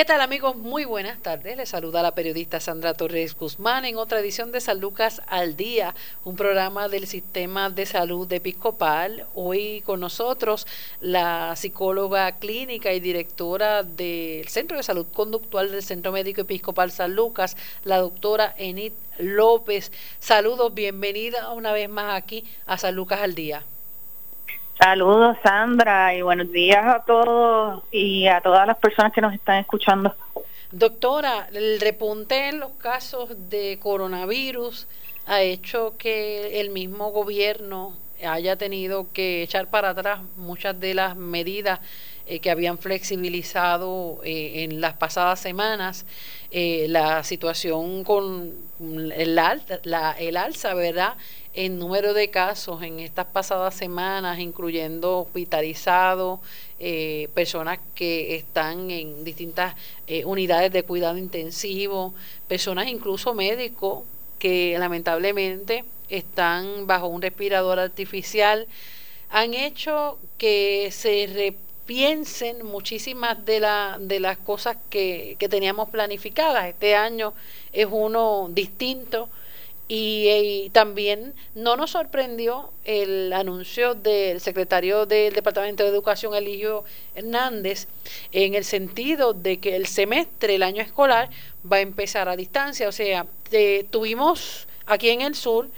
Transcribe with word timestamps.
¿Qué 0.00 0.06
tal 0.06 0.22
amigos? 0.22 0.56
Muy 0.56 0.86
buenas 0.86 1.20
tardes. 1.20 1.58
Les 1.58 1.68
saluda 1.68 2.00
la 2.00 2.14
periodista 2.14 2.58
Sandra 2.58 2.94
Torres 2.94 3.36
Guzmán 3.36 3.84
en 3.84 3.98
otra 3.98 4.20
edición 4.20 4.50
de 4.50 4.62
San 4.62 4.80
Lucas 4.80 5.20
al 5.26 5.58
Día, 5.58 5.94
un 6.24 6.36
programa 6.36 6.88
del 6.88 7.06
Sistema 7.06 7.68
de 7.68 7.84
Salud 7.84 8.32
Episcopal. 8.32 9.26
Hoy 9.34 9.82
con 9.82 10.00
nosotros 10.00 10.66
la 11.02 11.54
psicóloga 11.54 12.38
clínica 12.38 12.94
y 12.94 13.00
directora 13.00 13.82
del 13.82 14.48
Centro 14.48 14.78
de 14.78 14.84
Salud 14.84 15.06
Conductual 15.12 15.70
del 15.70 15.82
Centro 15.82 16.12
Médico 16.12 16.40
Episcopal 16.40 16.90
San 16.90 17.14
Lucas, 17.14 17.58
la 17.84 17.98
doctora 17.98 18.54
Enid 18.56 18.94
López. 19.18 19.92
Saludos, 20.18 20.72
bienvenida 20.72 21.52
una 21.52 21.72
vez 21.72 21.90
más 21.90 22.16
aquí 22.16 22.42
a 22.64 22.78
San 22.78 22.94
Lucas 22.94 23.20
al 23.20 23.34
Día. 23.34 23.66
Saludos 24.82 25.36
Sandra 25.42 26.14
y 26.14 26.22
buenos 26.22 26.50
días 26.50 26.82
a 26.86 27.04
todos 27.04 27.84
y 27.92 28.26
a 28.28 28.40
todas 28.40 28.66
las 28.66 28.78
personas 28.78 29.12
que 29.12 29.20
nos 29.20 29.34
están 29.34 29.58
escuchando. 29.58 30.16
Doctora, 30.72 31.48
el 31.52 31.78
repunte 31.80 32.48
en 32.48 32.60
los 32.60 32.70
casos 32.78 33.50
de 33.50 33.78
coronavirus 33.78 34.88
ha 35.26 35.42
hecho 35.42 35.96
que 35.98 36.62
el 36.62 36.70
mismo 36.70 37.10
gobierno 37.10 37.92
haya 38.26 38.56
tenido 38.56 39.06
que 39.12 39.42
echar 39.42 39.68
para 39.68 39.90
atrás 39.90 40.20
muchas 40.38 40.80
de 40.80 40.94
las 40.94 41.14
medidas 41.14 41.80
eh, 42.26 42.38
que 42.38 42.50
habían 42.50 42.78
flexibilizado 42.78 44.20
eh, 44.24 44.64
en 44.64 44.80
las 44.80 44.94
pasadas 44.94 45.40
semanas. 45.40 46.06
Eh, 46.52 46.86
la 46.88 47.22
situación 47.22 48.02
con 48.02 48.54
el, 48.80 49.34
la, 49.34 50.16
el 50.18 50.36
alza, 50.38 50.72
¿verdad? 50.72 51.16
En 51.52 51.78
número 51.78 52.14
de 52.14 52.30
casos 52.30 52.82
en 52.82 53.00
estas 53.00 53.26
pasadas 53.26 53.74
semanas, 53.74 54.38
incluyendo 54.38 55.20
hospitalizados, 55.20 56.40
eh, 56.78 57.28
personas 57.34 57.80
que 57.94 58.36
están 58.36 58.90
en 58.90 59.24
distintas 59.24 59.74
eh, 60.06 60.24
unidades 60.24 60.72
de 60.72 60.84
cuidado 60.84 61.18
intensivo, 61.18 62.14
personas 62.46 62.88
incluso 62.88 63.34
médicos 63.34 64.04
que 64.38 64.76
lamentablemente 64.78 65.84
están 66.08 66.86
bajo 66.86 67.08
un 67.08 67.20
respirador 67.20 67.78
artificial, 67.78 68.66
han 69.28 69.54
hecho 69.54 70.18
que 70.38 70.90
se 70.92 71.28
repiensen 71.32 72.64
muchísimas 72.64 73.44
de, 73.44 73.60
la, 73.60 73.98
de 74.00 74.20
las 74.20 74.38
cosas 74.38 74.76
que, 74.88 75.36
que 75.38 75.48
teníamos 75.48 75.88
planificadas. 75.88 76.66
Este 76.66 76.94
año 76.94 77.34
es 77.72 77.86
uno 77.90 78.48
distinto 78.52 79.28
y, 79.92 80.70
también 80.70 81.34
no 81.56 81.74
nos 81.76 81.90
sorprendió 81.90 82.70
el 82.84 83.32
anuncio 83.32 83.96
del 83.96 84.40
secretario 84.40 85.04
del 85.04 85.34
Departamento 85.34 85.82
de 85.82 85.88
Educación, 85.88 86.32
Eligio 86.32 86.84
Hernández, 87.16 87.88
en 88.30 88.54
el 88.54 88.64
sentido 88.64 89.32
de 89.32 89.58
que 89.58 89.74
el 89.74 89.88
semestre, 89.88 90.54
el 90.54 90.62
año 90.62 90.80
escolar, 90.80 91.28
va 91.70 91.78
a 91.78 91.80
empezar 91.80 92.28
a 92.28 92.36
distancia. 92.36 92.88
O 92.88 92.92
sea, 92.92 93.26
tuvimos 93.90 94.68
aquí 94.86 95.10
en 95.10 95.22
el 95.22 95.34
sur 95.34 95.68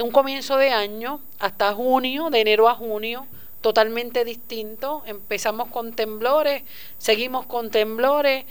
un 0.00 0.12
comienzo 0.12 0.56
de 0.56 0.70
año 0.70 1.20
hasta 1.40 1.74
junio, 1.74 2.30
de 2.30 2.40
enero 2.40 2.68
a 2.68 2.76
junio, 2.76 3.26
totalmente 3.60 4.24
distinto. 4.24 5.02
Empezamos 5.04 5.68
con 5.70 5.94
temblores, 5.94 6.62
seguimos 6.98 7.44
con 7.46 7.72
temblores. 7.72 8.44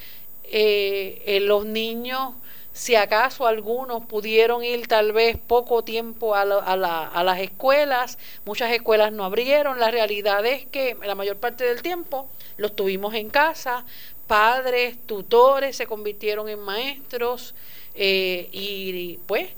Eh, 0.49 1.21
eh, 1.25 1.39
los 1.41 1.65
niños 1.65 2.33
si 2.77 2.93
acaso 2.93 3.47
algunos 3.47 4.05
pudieron 4.05 4.63
ir 4.63 4.87
tal 4.87 5.11
vez 5.11 5.35
poco 5.35 5.83
tiempo 5.83 6.35
a, 6.35 6.41
a, 6.41 7.23
las 7.23 7.39
escuelas, 7.39 8.19
muchas 8.45 8.71
escuelas 8.71 9.11
no 9.11 9.23
abrieron, 9.23 9.79
la 9.79 9.89
realidad 9.89 10.45
es 10.45 10.67
que 10.67 10.95
la 11.03 11.15
mayor 11.15 11.37
parte 11.37 11.63
del 11.63 11.81
tiempo 11.81 12.29
los 12.55 12.75
tuvimos 12.75 13.15
en 13.15 13.31
casa, 13.31 13.83
padres, 14.27 14.95
tutores 15.07 15.75
se 15.75 15.87
convirtieron 15.87 16.49
en 16.49 16.59
maestros 16.59 17.55
eh, 17.95 18.47
y 18.51 19.17
pues 19.25 19.49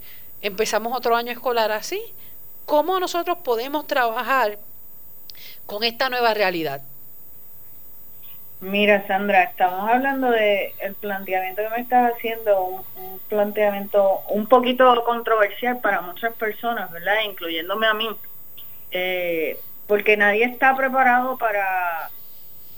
empezamos 0.41 0.95
otro 0.95 1.13
año 1.17 1.33
escolar 1.33 1.73
así. 1.73 2.01
¿Cómo 2.65 3.01
nosotros 3.01 3.39
podemos 3.43 3.85
trabajar 3.85 4.59
con 5.65 5.83
esta 5.83 6.07
nueva 6.07 6.33
realidad? 6.33 6.81
Mira, 8.61 9.07
Sandra, 9.07 9.43
estamos 9.43 9.89
hablando 9.89 10.31
de 10.31 10.73
el 10.79 10.93
planteamiento 10.95 11.61
que 11.61 11.69
me 11.69 11.81
estás 11.81 12.13
haciendo, 12.13 12.61
un, 12.65 13.19
planteamiento 13.29 14.21
un 14.29 14.47
poquito 14.47 15.01
controversial 15.05 15.79
para 15.79 16.01
muchas 16.01 16.33
personas, 16.33 16.91
¿verdad? 16.91 17.21
Incluyéndome 17.25 17.87
a 17.87 17.93
mí, 17.93 18.09
eh, 18.91 19.57
porque 19.87 20.17
nadie 20.17 20.43
está 20.43 20.75
preparado 20.75 21.37
para 21.37 22.09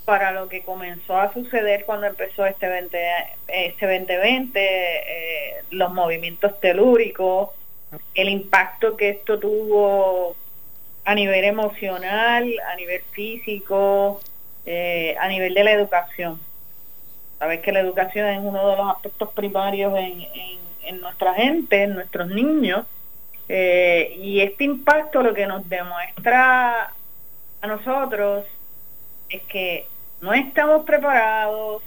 para 0.06 0.32
lo 0.32 0.50
que 0.50 0.64
comenzó 0.64 1.16
a 1.18 1.32
suceder 1.32 1.86
cuando 1.86 2.08
empezó 2.08 2.46
este 2.46 2.68
20, 2.68 3.00
este 3.48 3.86
2020, 3.86 4.60
eh, 4.60 5.64
los 5.70 5.94
movimientos 5.94 6.60
telúricos, 6.60 7.52
el 8.16 8.30
impacto 8.30 8.98
que 8.98 9.10
esto 9.10 9.40
tuvo 9.40 10.36
a 11.06 11.16
nivel 11.16 11.46
emocional, 11.46 12.52
a 12.72 12.76
nivel 12.76 13.02
físico, 13.12 14.20
eh, 14.66 15.16
a 15.20 15.28
nivel 15.28 15.54
de 15.54 15.64
la 15.64 15.72
educación. 15.72 16.40
Sabes 17.40 17.62
que 17.62 17.72
la 17.72 17.80
educación 17.80 18.28
es 18.28 18.40
uno 18.40 18.70
de 18.70 18.78
los 18.78 18.90
aspectos 18.90 19.32
primarios 19.34 19.94
en, 19.98 20.28
en, 20.84 21.02
nuestra 21.02 21.34
gente, 21.34 21.84
en 21.84 21.96
nuestros 21.96 22.28
niños, 22.28 22.86
eh, 23.50 24.14
y 24.18 24.42
este 24.42 24.64
impacto 24.64 25.24
lo 25.24 25.34
que 25.34 25.48
nos 25.48 25.68
demuestra 25.68 26.94
a 27.62 27.68
nosotros 27.68 28.46
es 29.30 29.42
que 29.44 29.88
no 30.22 30.34
estamos 30.34 30.86
preparados, 30.86 31.82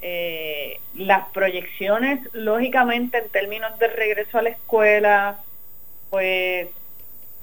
eh, 0.00 0.80
las 0.94 1.28
proyecciones, 1.28 2.20
lógicamente, 2.32 3.18
en 3.18 3.28
términos 3.28 3.78
de 3.78 3.88
regreso 3.88 4.38
a 4.38 4.42
la 4.42 4.50
escuela, 4.50 5.36
pues 6.10 6.68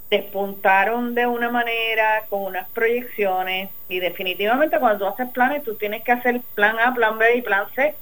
despuntaron 0.09 1.13
de 1.13 1.27
una 1.27 1.49
manera, 1.49 2.23
con 2.29 2.43
unas 2.43 2.67
proyecciones, 2.69 3.69
y 3.87 3.99
definitivamente 3.99 4.79
cuando 4.79 4.99
tú 4.99 5.13
haces 5.13 5.31
planes, 5.31 5.63
tú 5.63 5.75
tienes 5.75 6.03
que 6.03 6.11
hacer 6.11 6.41
plan 6.55 6.79
A, 6.79 6.93
plan 6.93 7.17
B 7.17 7.37
y 7.37 7.41
plan 7.41 7.65
C. 7.75 7.95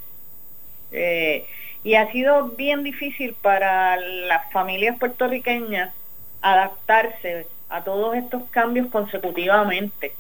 Eh, 0.92 1.46
y 1.84 1.96
ha 1.96 2.12
sido 2.12 2.50
bien 2.50 2.84
difícil 2.84 3.34
para 3.34 3.98
las 3.98 4.52
familias 4.52 4.98
puertorriqueñas 4.98 5.94
adaptarse 6.42 7.48
a 7.70 7.84
todos 7.84 8.16
estos 8.16 8.44
cambios 8.52 8.88
consecutivamente. 8.88 10.14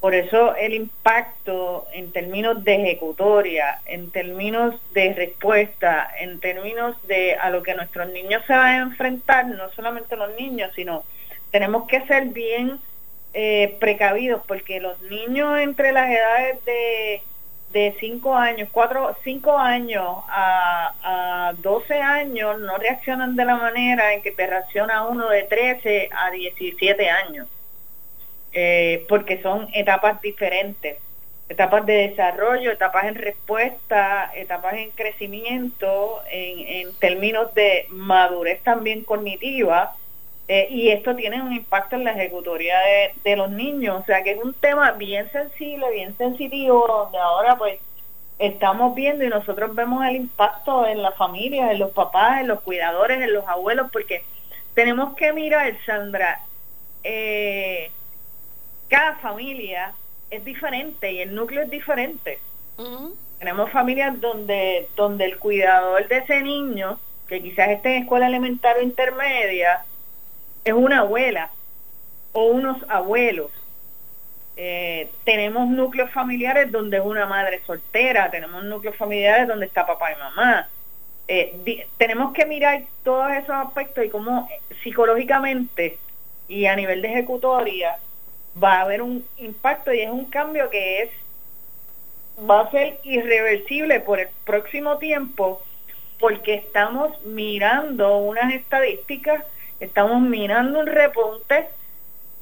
Por 0.00 0.14
eso 0.14 0.56
el 0.56 0.72
impacto 0.72 1.86
en 1.92 2.10
términos 2.10 2.64
de 2.64 2.76
ejecutoria, 2.76 3.80
en 3.84 4.10
términos 4.10 4.74
de 4.92 5.12
respuesta, 5.12 6.10
en 6.18 6.40
términos 6.40 6.96
de 7.06 7.34
a 7.34 7.50
lo 7.50 7.62
que 7.62 7.74
nuestros 7.74 8.08
niños 8.08 8.42
se 8.46 8.54
van 8.54 8.74
a 8.74 8.82
enfrentar, 8.82 9.46
no 9.46 9.70
solamente 9.72 10.16
los 10.16 10.34
niños, 10.36 10.72
sino 10.74 11.04
tenemos 11.50 11.86
que 11.86 12.00
ser 12.06 12.26
bien 12.26 12.78
eh, 13.34 13.76
precavidos 13.78 14.42
porque 14.46 14.80
los 14.80 15.00
niños 15.02 15.58
entre 15.58 15.92
las 15.92 16.08
edades 16.10 16.64
de 16.64 17.22
de 17.72 17.94
5 18.00 18.34
años, 18.34 18.68
4, 18.72 19.16
5 19.22 19.58
años 19.58 20.04
a, 20.28 20.92
a 21.02 21.52
12 21.58 21.94
años 22.00 22.60
no 22.60 22.76
reaccionan 22.78 23.36
de 23.36 23.44
la 23.44 23.56
manera 23.56 24.12
en 24.12 24.22
que 24.22 24.32
te 24.32 24.46
reacciona 24.46 25.06
uno 25.06 25.28
de 25.28 25.44
13 25.44 26.08
a 26.12 26.30
17 26.30 27.08
años. 27.08 27.46
Eh, 28.52 29.06
porque 29.08 29.40
son 29.42 29.68
etapas 29.74 30.20
diferentes, 30.20 30.98
etapas 31.48 31.86
de 31.86 32.08
desarrollo, 32.08 32.72
etapas 32.72 33.04
en 33.04 33.14
respuesta, 33.14 34.32
etapas 34.34 34.74
en 34.74 34.90
crecimiento, 34.90 36.20
en, 36.30 36.92
términos 36.96 37.54
de 37.54 37.86
madurez 37.90 38.60
también 38.62 39.04
cognitiva, 39.04 39.94
eh, 40.48 40.66
y 40.68 40.88
esto 40.88 41.14
tiene 41.14 41.40
un 41.40 41.52
impacto 41.52 41.94
en 41.94 42.02
la 42.02 42.10
ejecutoria 42.10 42.76
de, 43.22 43.36
los 43.36 43.50
niños, 43.50 44.02
o 44.02 44.04
sea 44.04 44.24
que 44.24 44.32
es 44.32 44.38
un 44.38 44.52
tema 44.54 44.92
bien 44.92 45.30
sensible, 45.30 45.92
bien 45.92 46.16
sensitivo, 46.16 46.84
donde 46.88 47.18
ahora 47.18 47.56
pues 47.56 47.78
estamos 48.40 48.96
viendo 48.96 49.24
y 49.24 49.28
nosotros 49.28 49.74
vemos 49.76 50.04
el 50.06 50.16
impacto 50.16 50.86
en 50.86 51.02
la 51.02 51.12
familia, 51.12 51.70
en 51.70 51.78
los 51.78 51.92
papás, 51.92 52.40
en 52.40 52.48
los 52.48 52.62
cuidadores, 52.62 53.20
en 53.20 53.32
los 53.32 53.46
abuelos, 53.46 53.88
porque 53.92 54.24
tenemos 54.74 55.14
que 55.14 55.32
mirar, 55.32 55.72
Sandra, 55.86 56.40
eh, 57.04 57.90
cada 58.90 59.14
familia 59.16 59.94
es 60.30 60.44
diferente 60.44 61.12
y 61.12 61.20
el 61.20 61.34
núcleo 61.34 61.62
es 61.62 61.70
diferente. 61.70 62.38
Tenemos 63.38 63.70
familias 63.70 64.20
donde, 64.20 64.88
donde 64.96 65.24
el 65.24 65.38
cuidador 65.38 66.06
de 66.08 66.18
ese 66.18 66.42
niño, 66.42 66.98
que 67.28 67.40
quizás 67.40 67.70
esté 67.70 67.96
en 67.96 68.02
escuela 68.02 68.26
elemental 68.26 68.76
o 68.78 68.82
intermedia, 68.82 69.84
es 70.64 70.74
una 70.74 71.00
abuela 71.00 71.50
o 72.32 72.46
unos 72.46 72.78
abuelos. 72.88 73.50
Eh, 74.56 75.10
tenemos 75.24 75.68
núcleos 75.68 76.10
familiares 76.10 76.70
donde 76.70 76.98
es 76.98 77.04
una 77.04 77.26
madre 77.26 77.62
soltera, 77.66 78.30
tenemos 78.30 78.64
núcleos 78.64 78.96
familiares 78.96 79.48
donde 79.48 79.66
está 79.66 79.86
papá 79.86 80.12
y 80.12 80.16
mamá. 80.16 80.68
Eh, 81.28 81.86
tenemos 81.96 82.32
que 82.32 82.44
mirar 82.44 82.82
todos 83.04 83.30
esos 83.32 83.50
aspectos 83.50 84.04
y 84.04 84.10
cómo 84.10 84.48
psicológicamente 84.82 85.98
y 86.48 86.66
a 86.66 86.74
nivel 86.74 87.00
de 87.02 87.08
ejecutoria 87.08 87.96
va 88.62 88.74
a 88.74 88.80
haber 88.82 89.02
un 89.02 89.24
impacto 89.38 89.92
y 89.92 90.00
es 90.00 90.10
un 90.10 90.26
cambio 90.26 90.70
que 90.70 91.02
es 91.02 91.10
va 92.48 92.60
a 92.60 92.70
ser 92.70 92.98
irreversible 93.04 94.00
por 94.00 94.20
el 94.20 94.28
próximo 94.44 94.98
tiempo 94.98 95.62
porque 96.18 96.54
estamos 96.54 97.20
mirando 97.24 98.18
unas 98.18 98.52
estadísticas, 98.52 99.44
estamos 99.80 100.20
mirando 100.20 100.80
un 100.80 100.86
repunte 100.86 101.66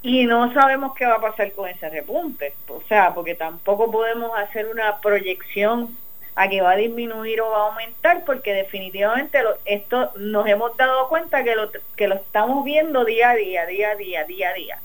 y 0.03 0.27
no 0.27 0.53
sabemos 0.53 0.95
qué 0.95 1.07
va 1.07 1.17
a 1.17 1.21
pasar 1.21 1.53
con 1.53 1.69
ese 1.69 1.89
repunte. 1.89 2.55
O 2.69 2.83
sea, 2.89 3.15
porque 3.15 3.35
tampoco 3.35 3.91
podemos 3.91 4.37
hacer 4.37 4.67
una 4.69 5.01
proyección 5.01 5.97
a 6.35 6.49
que 6.49 6.61
va 6.61 6.73
a 6.73 6.77
disminuir 6.77 7.41
o 7.41 7.51
va 7.51 7.59
a 7.59 7.69
aumentar, 7.71 8.25
porque 8.25 8.53
definitivamente 8.53 9.41
esto 9.65 10.13
nos 10.17 10.47
hemos 10.47 10.77
dado 10.77 11.09
cuenta 11.09 11.43
que 11.43 11.57
lo, 11.57 11.71
que 11.97 12.07
lo 12.07 12.15
estamos 12.15 12.65
viendo 12.65 13.05
día 13.05 13.31
a 13.31 13.35
día, 13.35 13.67
día 13.67 13.91
a 13.91 13.97
día, 13.97 14.25
día 14.25 14.51
a 14.51 14.55
día. 14.55 14.79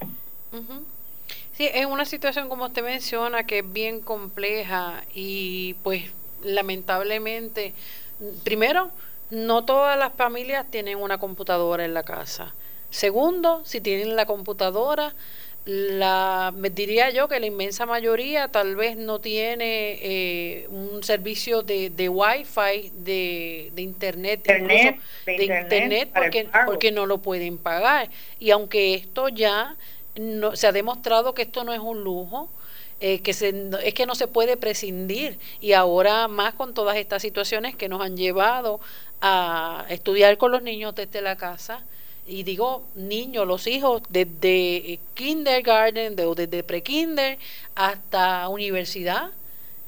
Sí, 1.56 1.70
es 1.72 1.86
una 1.86 2.06
situación 2.06 2.50
como 2.50 2.66
usted 2.66 2.84
menciona 2.84 3.46
que 3.46 3.60
es 3.60 3.74
bien 3.74 4.02
compleja 4.02 5.04
y 5.14 5.76
pues 5.84 6.04
lamentablemente, 6.44 7.74
primero, 8.44 8.90
no 9.30 9.64
todas 9.64 9.98
las 9.98 10.14
familias 10.14 10.66
tienen 10.70 10.98
una 10.98 11.20
computadora 11.20 11.86
en 11.86 11.94
la 11.94 12.04
casa. 12.04 12.54
Segundo, 12.90 13.62
si 13.66 13.82
tienen 13.82 14.16
la 14.16 14.26
computadora, 14.26 15.14
la 15.66 16.54
me 16.56 16.70
diría 16.70 17.10
yo 17.12 17.30
que 17.30 17.40
la 17.40 17.46
inmensa 17.46 17.86
mayoría 17.86 18.50
tal 18.50 18.76
vez 18.76 18.98
no 18.98 19.20
tiene 19.20 19.98
eh, 20.02 20.68
un 20.70 21.04
servicio 21.04 21.62
de, 21.62 21.90
de 21.90 22.10
wifi 22.10 22.92
de, 22.98 23.72
de 23.74 23.82
internet, 23.82 24.40
internet 24.40 25.00
de, 25.26 25.46
internet, 25.46 26.10
porque, 26.14 26.50
porque 26.66 26.92
no 26.92 27.06
lo 27.06 27.20
pueden 27.20 27.58
pagar 27.58 28.10
y 28.40 28.52
aunque 28.52 28.94
esto 28.96 29.30
ya 29.30 29.78
no, 30.16 30.56
se 30.56 30.68
ha 30.68 30.72
demostrado 30.72 31.34
que 31.34 31.44
esto 31.44 31.64
no 31.64 31.74
es 31.74 31.80
un 31.80 32.04
lujo, 32.04 32.50
eh, 33.00 33.20
que 33.22 33.34
se, 33.34 33.70
es 33.84 33.94
que 33.94 34.06
no 34.06 34.16
se 34.16 34.28
puede 34.28 34.56
prescindir 34.58 35.38
y 35.60 35.74
ahora 35.74 36.28
más 36.28 36.54
con 36.54 36.74
todas 36.74 36.96
estas 36.98 37.22
situaciones 37.22 37.76
que 37.76 37.90
nos 37.90 38.02
han 38.02 38.16
llevado 38.16 38.80
a 39.22 39.86
estudiar 39.90 40.38
con 40.38 40.52
los 40.52 40.62
niños 40.62 40.96
desde 40.96 41.22
la 41.22 41.36
casa 41.36 41.84
y 42.26 42.44
digo 42.44 42.84
niños, 42.96 43.46
los 43.46 43.68
hijos 43.68 44.02
desde 44.10 45.00
kindergarten, 45.14 46.16
de, 46.16 46.34
desde 46.36 46.64
prekinder 46.64 47.38
hasta 47.76 48.48
universidad. 48.48 49.32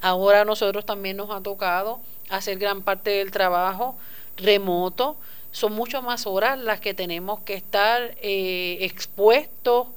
Ahora 0.02 0.42
a 0.42 0.46
nosotros 0.46 0.86
también 0.86 1.18
nos 1.18 1.30
ha 1.30 1.42
tocado 1.42 2.02
hacer 2.30 2.58
gran 2.58 2.82
parte 2.82 3.12
del 3.12 3.32
trabajo 3.32 3.96
remoto. 4.38 5.16
Son 5.52 5.72
mucho 5.72 6.02
más 6.02 6.28
horas 6.28 6.60
las 6.60 6.82
que 6.82 6.94
tenemos 6.94 7.40
que 7.42 7.54
estar 7.54 8.16
eh, 8.22 8.80
expuestos 8.82 9.88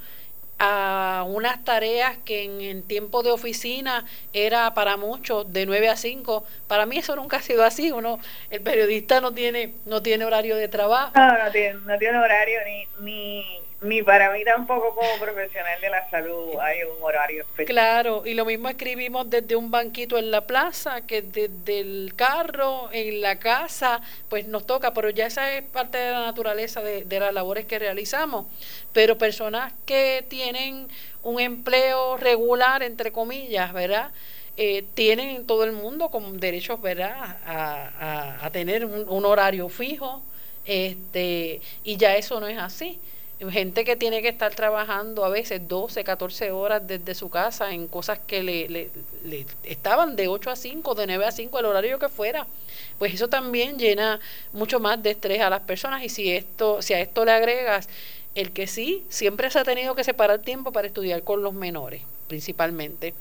a 0.58 1.24
unas 1.26 1.64
tareas 1.64 2.16
que 2.24 2.44
en, 2.44 2.82
tiempo 2.82 3.22
de 3.22 3.30
oficina 3.30 4.04
era 4.32 4.74
para 4.74 4.96
muchos 4.96 5.52
de 5.52 5.66
9 5.66 5.88
a 5.88 5.96
5. 5.96 6.44
Para 6.66 6.86
mí 6.86 6.98
eso 6.98 7.14
nunca 7.16 7.38
ha 7.38 7.42
sido 7.42 7.64
así. 7.64 7.92
Uno, 7.92 8.18
el 8.50 8.60
periodista 8.60 9.20
no 9.20 9.32
tiene 9.32 9.74
no 9.86 10.02
tiene 10.02 10.24
horario 10.24 10.56
de 10.56 10.68
trabajo. 10.68 11.12
No, 11.14 11.44
no 11.44 11.50
tiene, 11.50 11.78
no 11.80 11.98
tiene 11.98 12.18
horario 12.18 12.60
ni, 12.66 12.88
ni, 13.04 13.60
ni 13.80 14.02
para 14.02 14.32
mí 14.32 14.44
tampoco 14.44 14.92
como 14.94 15.08
profesional 15.20 15.80
de 15.80 15.88
la 15.88 16.10
salud 16.10 16.56
hay 16.60 16.82
un 16.82 17.00
horario 17.00 17.42
especial. 17.42 17.66
Claro, 17.66 18.26
y 18.26 18.34
lo 18.34 18.44
mismo 18.44 18.68
escribimos 18.68 19.30
desde 19.30 19.54
un 19.54 19.70
banquito 19.70 20.18
en 20.18 20.32
la 20.32 20.46
plaza, 20.46 21.02
que 21.02 21.22
desde 21.22 21.80
el 21.80 22.12
carro, 22.16 22.88
en 22.90 23.20
la 23.20 23.38
casa, 23.38 24.00
pues 24.28 24.48
nos 24.48 24.66
toca, 24.66 24.92
pero 24.94 25.10
ya 25.10 25.26
esa 25.26 25.52
es 25.52 25.62
parte 25.62 25.96
de 25.96 26.10
la 26.10 26.22
naturaleza 26.22 26.82
de, 26.82 27.04
de 27.04 27.20
las 27.20 27.32
labores 27.32 27.66
que 27.66 27.78
realizamos. 27.78 28.46
Pero 28.92 29.16
personas 29.16 29.72
que 29.86 30.24
tienen 30.28 30.88
un 31.22 31.38
empleo 31.38 32.16
regular, 32.16 32.82
entre 32.82 33.12
comillas, 33.12 33.72
¿verdad? 33.72 34.10
Eh, 34.56 34.84
tienen 34.94 35.46
todo 35.46 35.62
el 35.62 35.70
mundo 35.70 36.08
con 36.08 36.40
derechos, 36.40 36.82
¿verdad?, 36.82 37.36
a, 37.46 38.44
a, 38.44 38.50
tener 38.50 38.84
un, 38.84 39.08
un 39.08 39.24
horario 39.24 39.68
fijo, 39.68 40.20
este, 40.64 41.60
y 41.84 41.96
ya 41.96 42.16
eso 42.16 42.40
no 42.40 42.48
es 42.48 42.58
así 42.58 42.98
gente 43.50 43.84
que 43.84 43.96
tiene 43.96 44.20
que 44.20 44.28
estar 44.28 44.54
trabajando 44.54 45.24
a 45.24 45.28
veces 45.28 45.66
12, 45.68 46.02
14 46.02 46.50
horas 46.50 46.86
desde 46.86 47.14
su 47.14 47.30
casa 47.30 47.72
en 47.72 47.86
cosas 47.86 48.18
que 48.26 48.42
le, 48.42 48.68
le, 48.68 48.90
estaban 49.62 50.16
de 50.16 50.28
8 50.28 50.50
a 50.50 50.56
5, 50.56 50.94
de 50.94 51.06
9 51.06 51.24
a 51.24 51.32
5, 51.32 51.58
el 51.58 51.66
horario 51.66 51.98
que 51.98 52.08
fuera. 52.08 52.46
Pues 52.98 53.14
eso 53.14 53.28
también 53.28 53.78
llena 53.78 54.18
mucho 54.52 54.80
más 54.80 55.02
de 55.02 55.10
estrés 55.10 55.40
a 55.40 55.50
las 55.50 55.60
personas 55.60 56.02
y 56.02 56.08
si 56.08 56.32
esto 56.32 56.82
si 56.82 56.94
a 56.94 57.00
esto 57.00 57.24
le 57.24 57.32
agregas 57.32 57.88
el 58.34 58.52
que 58.52 58.66
sí, 58.66 59.04
siempre 59.08 59.50
se 59.50 59.58
ha 59.58 59.64
tenido 59.64 59.94
que 59.94 60.04
separar 60.04 60.40
tiempo 60.40 60.72
para 60.72 60.88
estudiar 60.88 61.22
con 61.22 61.42
los 61.42 61.54
menores, 61.54 62.02
principalmente 62.26 63.14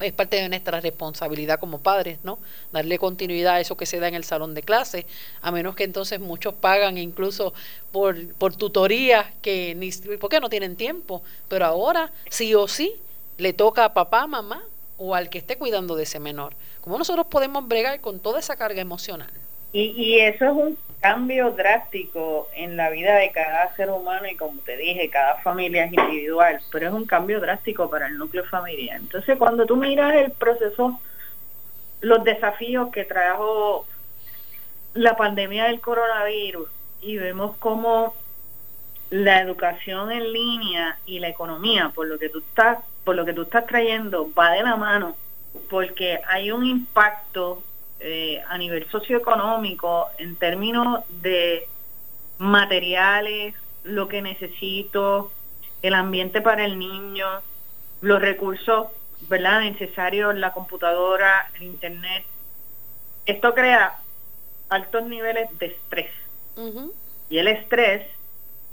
es 0.00 0.12
parte 0.12 0.36
de 0.36 0.48
nuestra 0.48 0.80
responsabilidad 0.80 1.60
como 1.60 1.78
padres, 1.78 2.18
¿no? 2.24 2.38
Darle 2.72 2.98
continuidad 2.98 3.54
a 3.54 3.60
eso 3.60 3.76
que 3.76 3.86
se 3.86 4.00
da 4.00 4.08
en 4.08 4.14
el 4.14 4.24
salón 4.24 4.54
de 4.54 4.62
clase, 4.62 5.06
a 5.40 5.50
menos 5.50 5.76
que 5.76 5.84
entonces 5.84 6.20
muchos 6.20 6.54
pagan 6.54 6.98
incluso 6.98 7.54
por, 7.92 8.34
por 8.34 8.56
tutorías 8.56 9.26
que 9.40 9.74
ni 9.74 9.90
porque 10.18 10.40
no 10.40 10.48
tienen 10.48 10.76
tiempo, 10.76 11.22
pero 11.48 11.66
ahora 11.66 12.12
sí 12.28 12.54
o 12.54 12.66
sí 12.66 12.94
le 13.38 13.52
toca 13.52 13.84
a 13.84 13.94
papá, 13.94 14.26
mamá 14.26 14.62
o 14.98 15.14
al 15.14 15.28
que 15.28 15.38
esté 15.38 15.56
cuidando 15.56 15.96
de 15.96 16.04
ese 16.04 16.20
menor. 16.20 16.54
¿Cómo 16.80 16.98
nosotros 16.98 17.26
podemos 17.26 17.66
bregar 17.66 18.00
con 18.00 18.20
toda 18.20 18.40
esa 18.40 18.56
carga 18.56 18.80
emocional? 18.80 19.30
Y, 19.72 19.92
y 19.96 20.20
eso 20.20 20.44
es 20.44 20.52
un 20.52 20.78
cambio 21.04 21.50
drástico 21.50 22.48
en 22.54 22.78
la 22.78 22.88
vida 22.88 23.16
de 23.16 23.30
cada 23.30 23.76
ser 23.76 23.90
humano 23.90 24.26
y 24.26 24.36
como 24.36 24.58
te 24.62 24.74
dije, 24.74 25.10
cada 25.10 25.34
familia 25.42 25.84
es 25.84 25.92
individual, 25.92 26.58
pero 26.72 26.88
es 26.88 26.94
un 26.94 27.04
cambio 27.04 27.40
drástico 27.40 27.90
para 27.90 28.06
el 28.06 28.16
núcleo 28.16 28.42
familiar. 28.44 28.96
Entonces, 28.96 29.36
cuando 29.36 29.66
tú 29.66 29.76
miras 29.76 30.14
el 30.14 30.30
proceso, 30.30 30.98
los 32.00 32.24
desafíos 32.24 32.90
que 32.90 33.04
trajo 33.04 33.86
la 34.94 35.14
pandemia 35.14 35.66
del 35.66 35.82
coronavirus 35.82 36.70
y 37.02 37.18
vemos 37.18 37.54
cómo 37.58 38.14
la 39.10 39.42
educación 39.42 40.10
en 40.10 40.32
línea 40.32 40.96
y 41.04 41.18
la 41.18 41.28
economía, 41.28 41.92
por 41.94 42.06
lo 42.06 42.18
que 42.18 42.30
tú 42.30 42.38
estás, 42.38 42.78
por 43.04 43.14
lo 43.14 43.26
que 43.26 43.34
tú 43.34 43.42
estás 43.42 43.66
trayendo, 43.66 44.32
va 44.32 44.52
de 44.52 44.62
la 44.62 44.76
mano, 44.76 45.18
porque 45.68 46.20
hay 46.26 46.50
un 46.50 46.64
impacto 46.64 47.62
eh, 48.06 48.42
a 48.46 48.58
nivel 48.58 48.86
socioeconómico 48.90 50.10
en 50.18 50.36
términos 50.36 51.04
de 51.22 51.66
materiales, 52.36 53.54
lo 53.82 54.08
que 54.08 54.20
necesito, 54.20 55.32
el 55.80 55.94
ambiente 55.94 56.42
para 56.42 56.66
el 56.66 56.78
niño, 56.78 57.26
los 58.02 58.20
recursos 58.20 58.88
¿verdad? 59.22 59.62
necesarios, 59.62 60.34
la 60.34 60.52
computadora, 60.52 61.50
el 61.54 61.62
internet. 61.62 62.26
Esto 63.24 63.54
crea 63.54 63.98
altos 64.68 65.04
niveles 65.04 65.48
de 65.58 65.66
estrés. 65.66 66.10
Y 67.30 67.38
el 67.38 67.48
estrés 67.48 68.06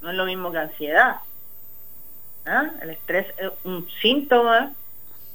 no 0.01 0.09
es 0.09 0.17
lo 0.17 0.25
mismo 0.25 0.51
que 0.51 0.57
ansiedad. 0.57 1.21
¿ah? 2.45 2.69
El 2.81 2.89
estrés 2.89 3.27
es 3.37 3.49
un 3.63 3.87
síntoma 4.01 4.73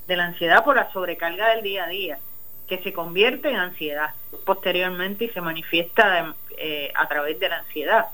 de 0.07 0.17
la 0.17 0.27
ansiedad 0.27 0.63
por 0.65 0.77
la 0.77 0.93
sobrecarga 0.93 1.49
del 1.55 1.63
día 1.63 1.85
a 1.85 1.89
día 1.89 2.19
que 2.67 2.79
se 2.83 2.93
convierte 2.93 3.51
en 3.51 3.57
ansiedad 3.57 4.11
posteriormente 4.45 5.27
y 5.27 5.31
se 5.31 5.41
manifiesta 5.41 6.35
eh, 6.59 6.93
a 6.95 7.07
través 7.09 7.39
de 7.39 7.49
la 7.49 7.59
ansiedad. 7.59 8.07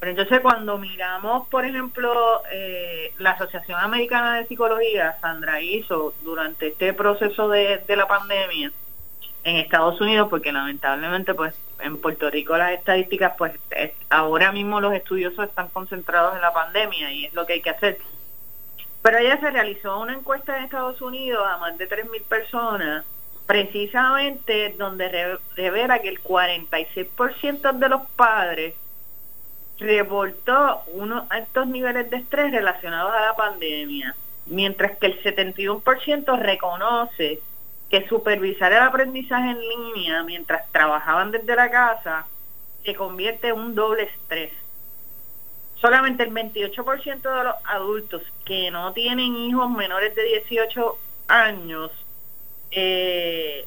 Pero 0.00 0.10
entonces 0.10 0.40
cuando 0.40 0.76
miramos, 0.76 1.48
por 1.48 1.64
ejemplo, 1.64 2.42
eh, 2.52 3.14
la 3.18 3.30
Asociación 3.30 3.80
Americana 3.80 4.36
de 4.36 4.46
Psicología, 4.46 5.16
Sandra 5.20 5.62
hizo 5.62 6.14
durante 6.22 6.68
este 6.68 6.92
proceso 6.92 7.48
de, 7.48 7.82
la 7.88 8.06
pandemia 8.06 8.70
en 9.44 9.56
Estados 9.56 10.00
Unidos, 10.00 10.28
porque 10.28 10.52
lamentablemente 10.52 11.32
pues 11.32 11.54
en 11.80 11.98
Puerto 11.98 12.28
Rico 12.28 12.56
las 12.56 12.72
estadísticas, 12.72 13.32
pues 13.38 13.52
ahora 14.10 14.52
mismo 14.52 14.80
los 14.80 14.92
estudiosos 14.92 15.48
están 15.48 15.68
concentrados 15.68 16.34
en 16.34 16.42
la 16.42 16.52
pandemia 16.52 17.12
y 17.12 17.26
es 17.26 17.34
lo 17.34 17.46
que 17.46 17.54
hay 17.54 17.62
que 17.62 17.70
hacer. 17.70 17.98
Pero 19.00 19.18
ella 19.18 19.38
se 19.38 19.50
realizó 19.50 20.00
una 20.00 20.14
encuesta 20.14 20.56
en 20.56 20.64
Estados 20.64 21.00
Unidos 21.02 21.46
a 21.46 21.58
más 21.58 21.76
de 21.78 21.88
3.000 21.88 22.22
personas 22.24 23.04
precisamente 23.46 24.74
donde 24.78 25.38
revela 25.54 25.98
que 26.00 26.08
el 26.08 26.22
46% 26.22 27.72
de 27.72 27.88
los 27.88 28.02
padres 28.16 28.74
reportó 29.78 30.82
unos 30.92 31.24
altos 31.30 31.66
niveles 31.66 32.08
de 32.10 32.18
estrés 32.18 32.52
relacionados 32.52 33.12
a 33.12 33.20
la 33.20 33.36
pandemia, 33.36 34.14
mientras 34.46 34.96
que 34.98 35.06
el 35.06 35.22
71% 35.22 36.38
reconoce 36.38 37.40
que 37.90 38.08
supervisar 38.08 38.72
el 38.72 38.82
aprendizaje 38.82 39.50
en 39.50 39.60
línea 39.60 40.22
mientras 40.22 40.70
trabajaban 40.72 41.30
desde 41.30 41.54
la 41.54 41.70
casa 41.70 42.26
se 42.84 42.94
convierte 42.94 43.48
en 43.48 43.58
un 43.58 43.74
doble 43.74 44.04
estrés. 44.04 44.52
Solamente 45.76 46.22
el 46.22 46.32
28% 46.32 47.20
de 47.20 47.44
los 47.44 47.54
adultos 47.64 48.22
que 48.44 48.70
no 48.70 48.92
tienen 48.92 49.36
hijos 49.36 49.70
menores 49.70 50.14
de 50.14 50.22
18 50.22 50.98
años 51.28 51.90
eh, 52.74 53.66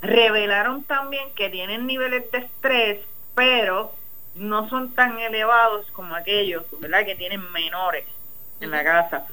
revelaron 0.00 0.84
también 0.84 1.30
que 1.34 1.50
tienen 1.50 1.86
niveles 1.86 2.30
de 2.30 2.38
estrés, 2.38 3.00
pero 3.34 3.92
no 4.34 4.68
son 4.68 4.94
tan 4.94 5.18
elevados 5.18 5.90
como 5.92 6.14
aquellos, 6.14 6.64
¿verdad? 6.80 7.04
Que 7.04 7.16
tienen 7.16 7.50
menores 7.52 8.04
en 8.60 8.70
la 8.70 8.84
casa. 8.84 9.26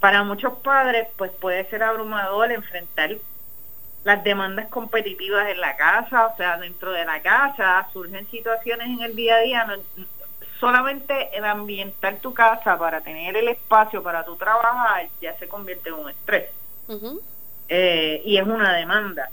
Para 0.00 0.24
muchos 0.24 0.54
padres, 0.58 1.08
pues 1.16 1.30
puede 1.30 1.64
ser 1.70 1.82
abrumador 1.82 2.50
enfrentar 2.52 3.16
las 4.04 4.24
demandas 4.24 4.68
competitivas 4.68 5.48
en 5.48 5.60
la 5.60 5.76
casa, 5.76 6.26
o 6.26 6.36
sea, 6.36 6.58
dentro 6.58 6.90
de 6.90 7.04
la 7.04 7.22
casa 7.22 7.86
surgen 7.92 8.28
situaciones 8.30 8.88
en 8.88 9.00
el 9.00 9.14
día 9.14 9.36
a 9.36 9.40
día, 9.40 9.64
no, 9.64 9.74
solamente 10.58 11.36
el 11.36 11.44
ambientar 11.44 12.16
tu 12.18 12.34
casa 12.34 12.76
para 12.78 13.00
tener 13.00 13.36
el 13.36 13.48
espacio 13.48 14.02
para 14.02 14.24
tu 14.24 14.36
trabajar 14.36 15.08
ya 15.20 15.36
se 15.38 15.48
convierte 15.48 15.88
en 15.88 15.94
un 15.96 16.10
estrés. 16.10 16.50
Eh, 17.74 18.20
y 18.26 18.36
es 18.36 18.46
una 18.46 18.74
demanda. 18.74 19.30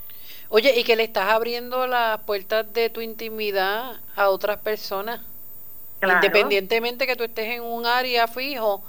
Oye, 0.47 0.79
¿y 0.79 0.85
que 0.85 0.95
le 0.95 1.03
estás 1.03 1.29
abriendo 1.29 1.87
las 1.87 2.21
puertas 2.21 2.71
de 2.71 2.89
tu 2.89 3.01
intimidad 3.01 3.99
a 4.15 4.29
otras 4.29 4.59
personas? 4.59 5.19
Independientemente 6.01 7.05
que 7.05 7.17
tú 7.17 7.25
estés 7.25 7.55
en 7.55 7.63
un 7.63 7.85
área 7.85 8.29
fijo, 8.29 8.81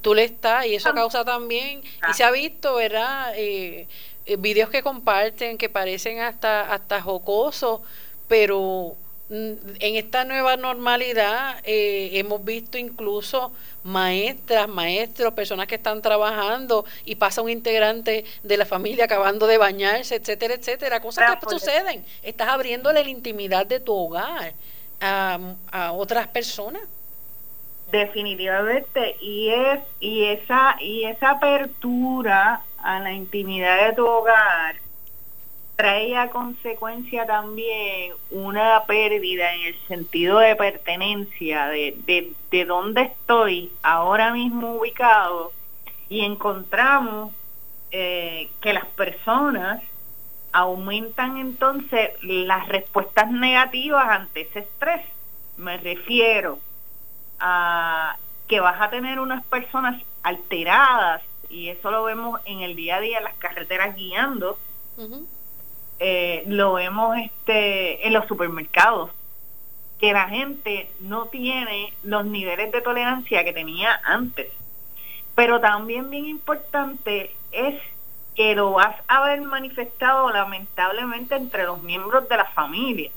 tú 0.00 0.14
le 0.14 0.22
estás, 0.22 0.66
y 0.66 0.76
eso 0.76 0.90
ah. 0.90 0.94
causa 0.94 1.24
también, 1.24 1.80
y 1.80 1.90
ah. 2.02 2.14
se 2.14 2.22
ha 2.22 2.30
visto, 2.30 2.76
¿verdad? 2.76 3.32
Eh, 3.34 3.88
eh, 4.26 4.36
videos 4.36 4.70
que 4.70 4.84
comparten 4.84 5.58
que 5.58 5.68
parecen 5.68 6.20
hasta, 6.20 6.72
hasta 6.72 7.02
jocosos, 7.02 7.80
pero 8.28 8.94
en 9.30 9.96
esta 9.96 10.24
nueva 10.24 10.56
normalidad 10.56 11.56
eh, 11.64 12.10
hemos 12.14 12.44
visto 12.44 12.76
incluso 12.76 13.52
maestras, 13.82 14.68
maestros, 14.68 15.32
personas 15.32 15.66
que 15.66 15.76
están 15.76 16.02
trabajando 16.02 16.84
y 17.06 17.14
pasa 17.14 17.40
un 17.40 17.48
integrante 17.48 18.24
de 18.42 18.56
la 18.56 18.66
familia 18.66 19.06
acabando 19.06 19.46
de 19.46 19.56
bañarse, 19.56 20.16
etcétera, 20.16 20.54
etcétera, 20.54 21.00
cosas 21.00 21.36
que 21.36 21.48
suceden. 21.48 22.04
Estás 22.22 22.48
abriéndole 22.48 23.02
la 23.02 23.10
intimidad 23.10 23.66
de 23.66 23.80
tu 23.80 23.94
hogar 23.94 24.52
a, 25.00 25.38
a 25.72 25.92
otras 25.92 26.28
personas 26.28 26.82
definitivamente 27.90 29.16
y 29.20 29.50
es 29.50 29.80
y 30.00 30.24
esa 30.24 30.76
y 30.80 31.04
esa 31.04 31.32
apertura 31.32 32.62
a 32.82 32.98
la 33.00 33.12
intimidad 33.12 33.86
de 33.88 33.92
tu 33.94 34.04
hogar 34.04 34.83
trae 35.76 36.16
a 36.16 36.30
consecuencia 36.30 37.26
también 37.26 38.12
una 38.30 38.84
pérdida 38.86 39.54
en 39.54 39.62
el 39.62 39.78
sentido 39.88 40.38
de 40.38 40.54
pertenencia, 40.56 41.66
de, 41.66 41.96
de, 42.06 42.32
de 42.50 42.64
dónde 42.64 43.02
estoy 43.02 43.72
ahora 43.82 44.32
mismo 44.32 44.74
ubicado 44.76 45.52
y 46.08 46.20
encontramos 46.24 47.32
eh, 47.90 48.50
que 48.60 48.72
las 48.72 48.86
personas 48.86 49.82
aumentan 50.52 51.38
entonces 51.38 52.10
las 52.22 52.68
respuestas 52.68 53.30
negativas 53.30 54.08
ante 54.08 54.42
ese 54.42 54.60
estrés. 54.60 55.02
Me 55.56 55.76
refiero 55.78 56.60
a 57.40 58.16
que 58.46 58.60
vas 58.60 58.80
a 58.80 58.90
tener 58.90 59.18
unas 59.18 59.44
personas 59.46 60.00
alteradas 60.22 61.22
y 61.50 61.68
eso 61.68 61.90
lo 61.90 62.04
vemos 62.04 62.40
en 62.44 62.60
el 62.60 62.76
día 62.76 62.96
a 62.96 63.00
día 63.00 63.20
las 63.20 63.34
carreteras 63.34 63.96
guiando, 63.96 64.58
eh, 66.06 66.44
lo 66.46 66.74
vemos 66.74 67.16
este 67.16 68.06
en 68.06 68.12
los 68.12 68.26
supermercados, 68.26 69.10
que 69.98 70.12
la 70.12 70.28
gente 70.28 70.90
no 71.00 71.26
tiene 71.26 71.92
los 72.02 72.24
niveles 72.26 72.72
de 72.72 72.82
tolerancia 72.82 73.44
que 73.44 73.52
tenía 73.52 74.00
antes. 74.04 74.48
Pero 75.34 75.60
también 75.60 76.10
bien 76.10 76.26
importante 76.26 77.34
es 77.52 77.80
que 78.34 78.54
lo 78.54 78.72
vas 78.72 78.96
a 79.08 79.24
ver 79.24 79.40
manifestado 79.40 80.30
lamentablemente 80.30 81.36
entre 81.36 81.64
los 81.64 81.82
miembros 81.82 82.28
de 82.28 82.36
la 82.36 82.46
familia. 82.46 83.10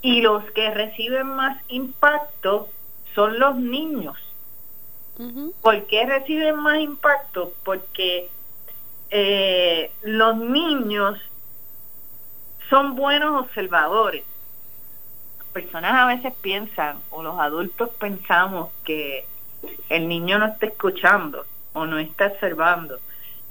Y 0.00 0.20
los 0.20 0.44
que 0.52 0.70
reciben 0.70 1.26
más 1.26 1.58
impacto 1.68 2.68
son 3.14 3.38
los 3.38 3.56
niños 3.56 4.16
¿Por 5.60 5.86
qué 5.86 6.06
reciben 6.06 6.56
más 6.56 6.80
impacto? 6.80 7.52
Porque 7.64 8.28
eh, 9.10 9.90
los 10.02 10.36
niños 10.36 11.18
son 12.72 12.96
buenos 12.96 13.38
observadores. 13.38 14.24
Las 15.36 15.46
personas 15.48 15.92
a 15.92 16.06
veces 16.06 16.32
piensan, 16.40 17.00
o 17.10 17.22
los 17.22 17.38
adultos 17.38 17.90
pensamos 17.98 18.70
que 18.82 19.26
el 19.90 20.08
niño 20.08 20.38
no 20.38 20.46
está 20.46 20.64
escuchando 20.64 21.44
o 21.74 21.84
no 21.84 21.98
está 21.98 22.28
observando. 22.28 22.98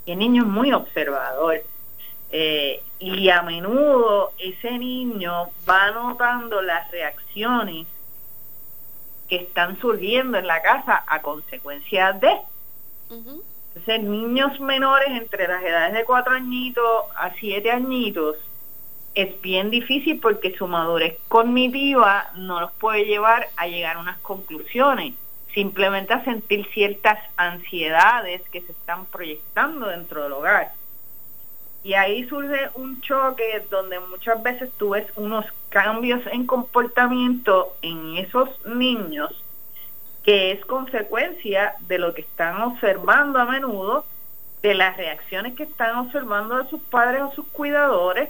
Y 0.08 0.14
el 0.14 0.18
niño 0.18 0.42
es 0.42 0.50
muy 0.50 0.74
observador. 0.74 1.62
Eh, 2.32 2.82
y 2.98 3.30
a 3.30 3.44
menudo 3.44 4.32
ese 4.40 4.72
niño 4.80 5.52
va 5.70 5.92
notando 5.92 6.60
las 6.64 6.90
reacciones 6.90 7.86
que 9.30 9.36
están 9.36 9.80
surgiendo 9.80 10.40
en 10.40 10.48
la 10.48 10.64
casa 10.64 11.04
a 11.06 11.22
consecuencia 11.22 12.14
de. 12.14 12.40
Entonces, 13.12 14.02
niños 14.02 14.60
menores 14.60 15.10
entre 15.12 15.48
las 15.48 15.62
edades 15.62 15.94
de 15.94 16.06
cuatro 16.06 16.34
añitos 16.34 17.06
a 17.16 17.32
siete 17.36 17.70
añitos 17.70 18.38
es 19.16 19.42
bien 19.42 19.70
difícil 19.70 20.20
porque 20.20 20.56
su 20.56 20.68
madurez 20.68 21.18
cognitiva 21.28 22.32
no 22.36 22.62
los 22.62 22.72
puede 22.74 23.06
llevar 23.06 23.50
a 23.58 23.68
llegar 23.68 23.98
a 23.98 24.00
unas 24.00 24.20
conclusiones, 24.20 25.14
simplemente 25.54 26.14
a 26.14 26.24
sentir 26.24 26.66
ciertas 26.74 27.20
ansiedades 27.36 28.42
que 28.52 28.62
se 28.62 28.72
están 28.72 29.06
proyectando 29.06 29.88
dentro 29.88 30.24
del 30.24 30.34
hogar. 30.34 30.72
Y 31.84 31.96
ahí 31.96 32.28
surge 32.28 32.70
un 32.76 33.02
choque 33.02 33.66
donde 33.70 34.00
muchas 34.00 34.42
veces 34.44 34.70
tú 34.78 34.92
ves 34.92 35.08
unos 35.16 35.46
cambios 35.70 36.22
en 36.28 36.46
comportamiento 36.46 37.76
en 37.82 38.18
esos 38.18 38.50
niños 38.66 39.44
que 40.24 40.52
es 40.52 40.64
consecuencia 40.66 41.74
de 41.88 41.98
lo 41.98 42.14
que 42.14 42.22
están 42.22 42.62
observando 42.62 43.40
a 43.40 43.46
menudo, 43.46 44.06
de 44.62 44.76
las 44.76 44.96
reacciones 44.96 45.56
que 45.56 45.64
están 45.64 45.96
observando 45.98 46.58
de 46.58 46.70
sus 46.70 46.80
padres 46.82 47.24
o 47.24 47.32
sus 47.32 47.48
cuidadores, 47.48 48.30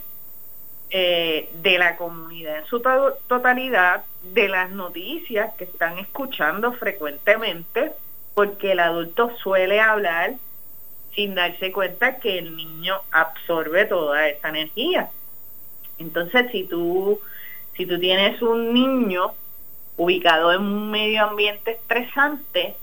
eh, 0.92 1.50
de 1.54 1.78
la 1.78 1.96
comunidad 1.96 2.60
en 2.60 2.66
su 2.66 2.82
totalidad, 2.82 4.04
de 4.24 4.50
las 4.50 4.72
noticias 4.72 5.54
que 5.58 5.64
están 5.64 5.98
escuchando 6.00 6.74
frecuentemente, 6.74 7.94
porque 8.34 8.74
el 8.74 8.80
adulto 8.80 9.36
suele 9.38 9.80
hablar 9.80 10.34
sin 11.16 11.36
darse 11.36 11.72
cuenta 11.72 12.18
que 12.18 12.38
el 12.38 12.56
niño 12.56 12.96
absorbe 13.12 13.86
toda 13.86 14.28
esa 14.28 14.50
energía. 14.50 15.10
Entonces, 15.98 16.52
si 16.52 16.66
tú, 16.66 17.20
si 17.76 17.86
tú 17.86 18.00
tienes 18.00 18.42
un 18.42 18.74
niño 18.74 19.34
ubicado 19.98 20.52
en 20.52 20.62
un 20.62 20.92
medio 20.92 21.24
ambiente 21.24 21.72
estresante, 21.72 22.76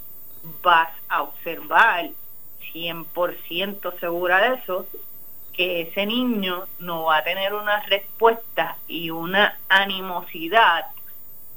vas 0.63 0.91
a 1.09 1.23
observar 1.23 2.11
100% 2.73 3.99
segura 3.99 4.41
de 4.41 4.57
eso, 4.57 4.87
que 5.59 5.81
ese 5.81 6.07
niño 6.07 6.69
no 6.79 7.07
va 7.07 7.17
a 7.17 7.25
tener 7.25 7.53
una 7.53 7.83
respuesta 7.83 8.77
y 8.87 9.11
una 9.11 9.59
animosidad 9.69 10.87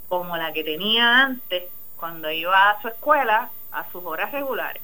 como 0.10 0.36
la 0.36 0.52
que 0.52 0.64
tenía 0.64 1.22
antes 1.22 1.66
cuando 1.98 2.32
iba 2.32 2.72
a 2.72 2.82
su 2.82 2.88
escuela 2.88 3.52
a 3.72 3.92
sus 3.92 4.04
horas 4.04 4.32
regulares. 4.32 4.82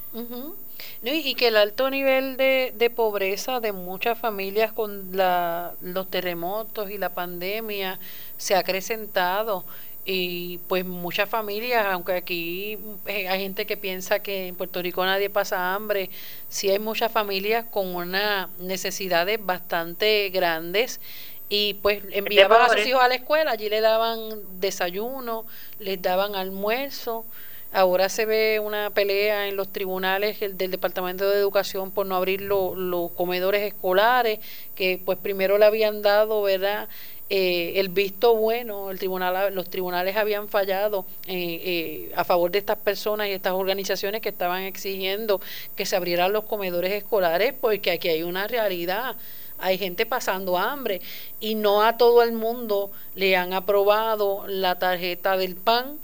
y, 1.02 1.34
que 1.34 1.48
el 1.48 1.56
alto 1.56 1.90
nivel 1.90 2.36
de, 2.36 2.72
de 2.76 2.90
pobreza 2.90 3.58
de 3.58 3.72
muchas 3.72 4.16
familias 4.16 4.70
con 4.70 5.16
la, 5.16 5.72
los 5.80 6.08
terremotos 6.08 6.88
y 6.88 6.96
la 6.96 7.12
pandemia 7.12 7.98
se 8.36 8.54
ha 8.54 8.60
acrecentado 8.60 9.64
y 10.10 10.56
pues 10.68 10.86
muchas 10.86 11.28
familias, 11.28 11.84
aunque 11.90 12.12
aquí 12.12 12.78
eh, 13.04 13.28
hay 13.28 13.40
gente 13.42 13.66
que 13.66 13.76
piensa 13.76 14.20
que 14.20 14.46
en 14.46 14.56
Puerto 14.56 14.80
Rico 14.80 15.04
nadie 15.04 15.28
pasa 15.28 15.74
hambre, 15.74 16.08
sí 16.48 16.70
hay 16.70 16.78
muchas 16.78 17.12
familias 17.12 17.66
con 17.70 17.94
unas 17.94 18.48
necesidades 18.58 19.38
bastante 19.44 20.30
grandes 20.30 20.98
y 21.50 21.74
pues 21.74 22.02
enviaban 22.10 22.62
a 22.62 22.70
sus 22.70 22.86
hijos 22.86 23.02
a 23.02 23.08
la 23.08 23.16
escuela, 23.16 23.50
allí 23.50 23.68
le 23.68 23.82
daban 23.82 24.18
desayuno, 24.58 25.44
les 25.78 26.00
daban 26.00 26.34
almuerzo 26.34 27.26
Ahora 27.70 28.08
se 28.08 28.24
ve 28.24 28.60
una 28.60 28.88
pelea 28.88 29.46
en 29.46 29.56
los 29.56 29.70
tribunales 29.70 30.40
del 30.40 30.70
Departamento 30.70 31.28
de 31.28 31.38
Educación 31.38 31.90
por 31.90 32.06
no 32.06 32.16
abrir 32.16 32.40
los 32.40 33.10
comedores 33.12 33.62
escolares, 33.62 34.38
que 34.74 34.98
pues 35.04 35.18
primero 35.18 35.58
le 35.58 35.66
habían 35.66 36.00
dado, 36.00 36.40
¿verdad? 36.40 36.88
Eh, 37.30 37.78
el 37.78 37.90
visto 37.90 38.34
bueno, 38.34 38.90
el 38.90 38.98
tribunal, 38.98 39.54
los 39.54 39.68
tribunales 39.68 40.16
habían 40.16 40.48
fallado 40.48 41.04
eh, 41.26 41.60
eh, 42.08 42.12
a 42.16 42.24
favor 42.24 42.50
de 42.50 42.58
estas 42.58 42.78
personas 42.78 43.28
y 43.28 43.32
estas 43.32 43.52
organizaciones 43.52 44.22
que 44.22 44.30
estaban 44.30 44.62
exigiendo 44.62 45.38
que 45.76 45.84
se 45.84 45.94
abrieran 45.94 46.32
los 46.32 46.44
comedores 46.44 46.92
escolares, 46.92 47.52
porque 47.60 47.90
aquí 47.90 48.08
hay 48.08 48.22
una 48.22 48.46
realidad 48.46 49.16
hay 49.60 49.76
gente 49.76 50.06
pasando 50.06 50.56
hambre 50.56 51.00
y 51.40 51.56
no 51.56 51.82
a 51.82 51.96
todo 51.96 52.22
el 52.22 52.32
mundo 52.32 52.92
le 53.14 53.36
han 53.36 53.52
aprobado 53.52 54.44
la 54.46 54.78
tarjeta 54.78 55.36
del 55.36 55.56
pan 55.56 55.98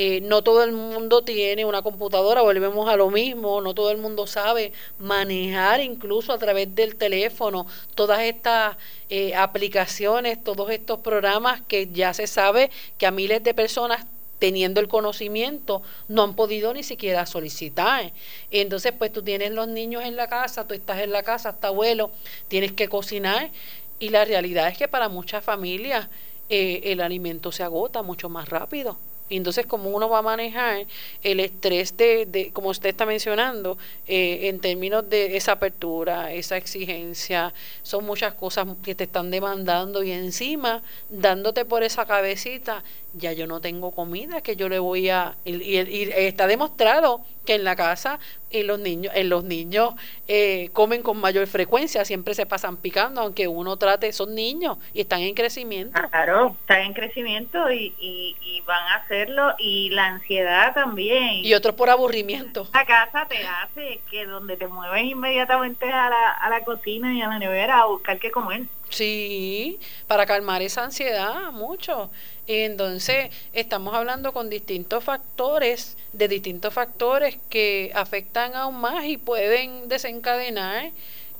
eh, 0.00 0.20
no 0.20 0.42
todo 0.42 0.62
el 0.62 0.70
mundo 0.70 1.22
tiene 1.22 1.64
una 1.64 1.82
computadora, 1.82 2.40
volvemos 2.40 2.88
a 2.88 2.94
lo 2.94 3.10
mismo, 3.10 3.60
no 3.60 3.74
todo 3.74 3.90
el 3.90 3.98
mundo 3.98 4.28
sabe 4.28 4.72
manejar 5.00 5.80
incluso 5.80 6.32
a 6.32 6.38
través 6.38 6.72
del 6.72 6.94
teléfono 6.94 7.66
todas 7.96 8.20
estas 8.20 8.76
eh, 9.10 9.34
aplicaciones, 9.34 10.42
todos 10.44 10.70
estos 10.70 11.00
programas 11.00 11.62
que 11.62 11.88
ya 11.88 12.14
se 12.14 12.28
sabe 12.28 12.70
que 12.96 13.06
a 13.06 13.10
miles 13.10 13.42
de 13.42 13.54
personas 13.54 14.06
teniendo 14.38 14.78
el 14.78 14.86
conocimiento, 14.86 15.82
no 16.06 16.22
han 16.22 16.36
podido 16.36 16.72
ni 16.72 16.84
siquiera 16.84 17.26
solicitar. 17.26 18.12
Entonces, 18.52 18.92
pues 18.96 19.12
tú 19.12 19.24
tienes 19.24 19.50
los 19.50 19.66
niños 19.66 20.04
en 20.04 20.14
la 20.14 20.28
casa, 20.28 20.64
tú 20.64 20.74
estás 20.74 21.00
en 21.00 21.10
la 21.10 21.24
casa, 21.24 21.48
hasta 21.48 21.66
abuelo, 21.66 22.12
tienes 22.46 22.70
que 22.70 22.88
cocinar. 22.88 23.50
Y 23.98 24.10
la 24.10 24.24
realidad 24.24 24.68
es 24.68 24.78
que 24.78 24.86
para 24.86 25.08
muchas 25.08 25.42
familias 25.42 26.08
eh, 26.48 26.82
el 26.84 27.00
alimento 27.00 27.50
se 27.50 27.64
agota 27.64 28.04
mucho 28.04 28.28
más 28.28 28.48
rápido. 28.48 28.96
Entonces, 29.30 29.66
como 29.66 29.90
uno 29.90 30.08
va 30.08 30.18
a 30.18 30.22
manejar 30.22 30.86
el 31.22 31.40
estrés 31.40 31.96
de, 31.96 32.26
de 32.26 32.50
como 32.52 32.70
usted 32.70 32.88
está 32.88 33.06
mencionando, 33.06 33.78
eh, 34.06 34.48
en 34.48 34.60
términos 34.60 35.08
de 35.08 35.36
esa 35.36 35.52
apertura, 35.52 36.32
esa 36.32 36.56
exigencia, 36.56 37.52
son 37.82 38.04
muchas 38.04 38.34
cosas 38.34 38.66
que 38.82 38.94
te 38.94 39.04
están 39.04 39.30
demandando 39.30 40.02
y 40.02 40.12
encima, 40.12 40.82
dándote 41.10 41.64
por 41.64 41.82
esa 41.82 42.06
cabecita, 42.06 42.82
ya 43.14 43.32
yo 43.32 43.46
no 43.46 43.60
tengo 43.60 43.92
comida 43.92 44.40
que 44.40 44.56
yo 44.56 44.68
le 44.68 44.78
voy 44.78 45.10
a... 45.10 45.36
Y, 45.44 45.76
está 46.12 46.46
demostrado 46.46 47.22
que 47.44 47.54
en 47.54 47.64
la 47.64 47.76
casa 47.76 48.18
en 48.50 48.66
los 48.66 48.78
niños, 48.78 49.12
en 49.14 49.28
los 49.28 49.44
niños 49.44 49.94
eh, 50.26 50.70
comen 50.72 51.02
con 51.02 51.18
mayor 51.18 51.46
frecuencia, 51.46 52.04
siempre 52.04 52.34
se 52.34 52.46
pasan 52.46 52.76
picando, 52.76 53.20
aunque 53.20 53.48
uno 53.48 53.76
trate, 53.76 54.12
son 54.12 54.34
niños 54.34 54.78
y 54.92 55.00
están 55.00 55.20
en 55.20 55.34
crecimiento. 55.34 55.98
Claro, 56.10 56.56
están 56.60 56.82
en 56.82 56.92
crecimiento 56.92 57.70
y, 57.70 57.94
y, 57.98 58.62
van 58.66 58.86
a 58.88 58.96
hacerlo 58.96 59.54
y 59.58 59.88
la 59.90 60.06
ansiedad 60.06 60.74
también. 60.74 61.42
Y 61.42 61.54
otros 61.54 61.74
por 61.74 61.88
aburrimiento. 61.88 62.68
La 62.74 62.84
casa 62.84 63.26
te 63.26 63.38
hace 63.46 64.00
que 64.10 64.26
donde 64.26 64.58
te 64.58 64.66
mueves 64.66 65.04
inmediatamente 65.04 65.90
a 65.90 66.10
la, 66.10 66.32
a 66.32 66.50
la 66.50 66.64
cocina 66.64 67.14
y 67.14 67.22
a 67.22 67.28
la 67.28 67.38
nevera 67.38 67.80
a 67.80 67.86
buscar 67.86 68.18
qué 68.18 68.30
comer. 68.30 68.64
Sí, 68.90 69.78
para 70.06 70.24
calmar 70.26 70.62
esa 70.62 70.84
ansiedad, 70.84 71.52
mucho. 71.52 72.10
Entonces, 72.46 73.30
estamos 73.52 73.94
hablando 73.94 74.32
con 74.32 74.48
distintos 74.48 75.04
factores, 75.04 75.96
de 76.12 76.26
distintos 76.28 76.72
factores 76.72 77.38
que 77.50 77.92
afectan 77.94 78.54
aún 78.54 78.80
más 78.80 79.04
y 79.04 79.18
pueden 79.18 79.88
desencadenar 79.88 80.90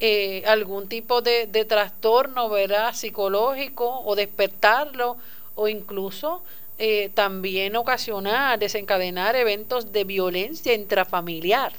eh, 0.01 0.45
algún 0.47 0.89
tipo 0.89 1.23
de, 1.23 1.47
de 1.47 1.65
trastorno, 1.65 2.49
¿verdad? 2.51 2.95
Psicológico 2.95 4.01
o 4.05 4.15
despertarlo 4.15 5.17
o 5.55 5.69
incluso 5.69 6.43
eh, 6.79 7.11
también 7.15 7.75
ocasionar, 7.77 8.59
desencadenar 8.59 9.35
eventos 9.37 9.91
de 9.91 10.05
violencia 10.05 10.75
intrafamiliar. 10.75 11.73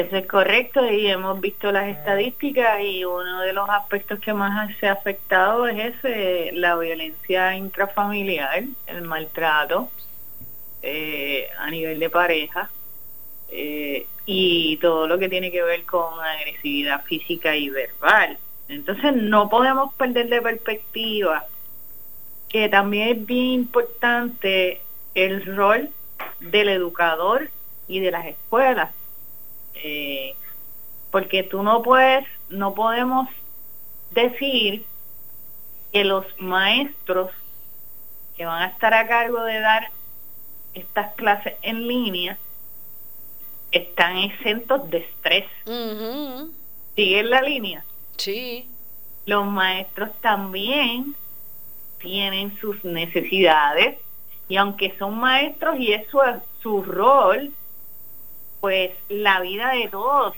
Eso 0.00 0.16
es 0.16 0.26
correcto 0.26 0.90
y 0.90 1.08
hemos 1.08 1.38
visto 1.42 1.70
las 1.70 1.88
estadísticas 1.88 2.80
y 2.80 3.04
uno 3.04 3.42
de 3.42 3.52
los 3.52 3.68
aspectos 3.68 4.18
que 4.18 4.32
más 4.32 4.74
se 4.78 4.88
ha 4.88 4.92
afectado 4.92 5.66
es 5.66 5.94
ese, 5.94 6.52
la 6.54 6.74
violencia 6.76 7.54
intrafamiliar, 7.54 8.64
el 8.86 9.02
maltrato 9.02 9.90
eh, 10.80 11.50
a 11.58 11.70
nivel 11.70 11.98
de 11.98 12.08
pareja 12.08 12.70
eh, 13.50 14.06
y 14.24 14.78
todo 14.78 15.06
lo 15.06 15.18
que 15.18 15.28
tiene 15.28 15.52
que 15.52 15.62
ver 15.62 15.84
con 15.84 16.18
agresividad 16.18 17.04
física 17.04 17.54
y 17.54 17.68
verbal. 17.68 18.38
Entonces 18.68 19.14
no 19.14 19.50
podemos 19.50 19.92
perder 19.96 20.30
de 20.30 20.40
perspectiva 20.40 21.44
que 22.48 22.70
también 22.70 23.08
es 23.08 23.26
bien 23.26 23.48
importante 23.48 24.80
el 25.14 25.44
rol 25.44 25.90
del 26.40 26.70
educador 26.70 27.50
y 27.86 28.00
de 28.00 28.10
las 28.10 28.24
escuelas 28.24 28.92
eh, 29.82 30.34
porque 31.10 31.42
tú 31.42 31.62
no 31.62 31.82
puedes, 31.82 32.26
no 32.48 32.74
podemos 32.74 33.28
decir 34.10 34.84
que 35.92 36.04
los 36.04 36.24
maestros 36.38 37.30
que 38.36 38.44
van 38.44 38.62
a 38.62 38.66
estar 38.66 38.94
a 38.94 39.06
cargo 39.06 39.42
de 39.42 39.60
dar 39.60 39.90
estas 40.74 41.12
clases 41.14 41.54
en 41.62 41.86
línea 41.86 42.38
están 43.72 44.16
exentos 44.18 44.88
de 44.90 44.98
estrés. 44.98 45.46
¿Siguen 46.96 47.30
la 47.30 47.42
línea? 47.42 47.84
Sí. 48.16 48.68
Los 49.26 49.46
maestros 49.46 50.10
también 50.20 51.14
tienen 51.98 52.58
sus 52.58 52.84
necesidades 52.84 53.98
y 54.48 54.56
aunque 54.56 54.96
son 54.98 55.18
maestros 55.18 55.78
y 55.78 55.92
eso 55.92 56.24
es 56.24 56.36
su 56.62 56.82
rol, 56.82 57.52
pues 58.60 58.92
la 59.08 59.40
vida 59.40 59.70
de 59.70 59.88
todos 59.88 60.36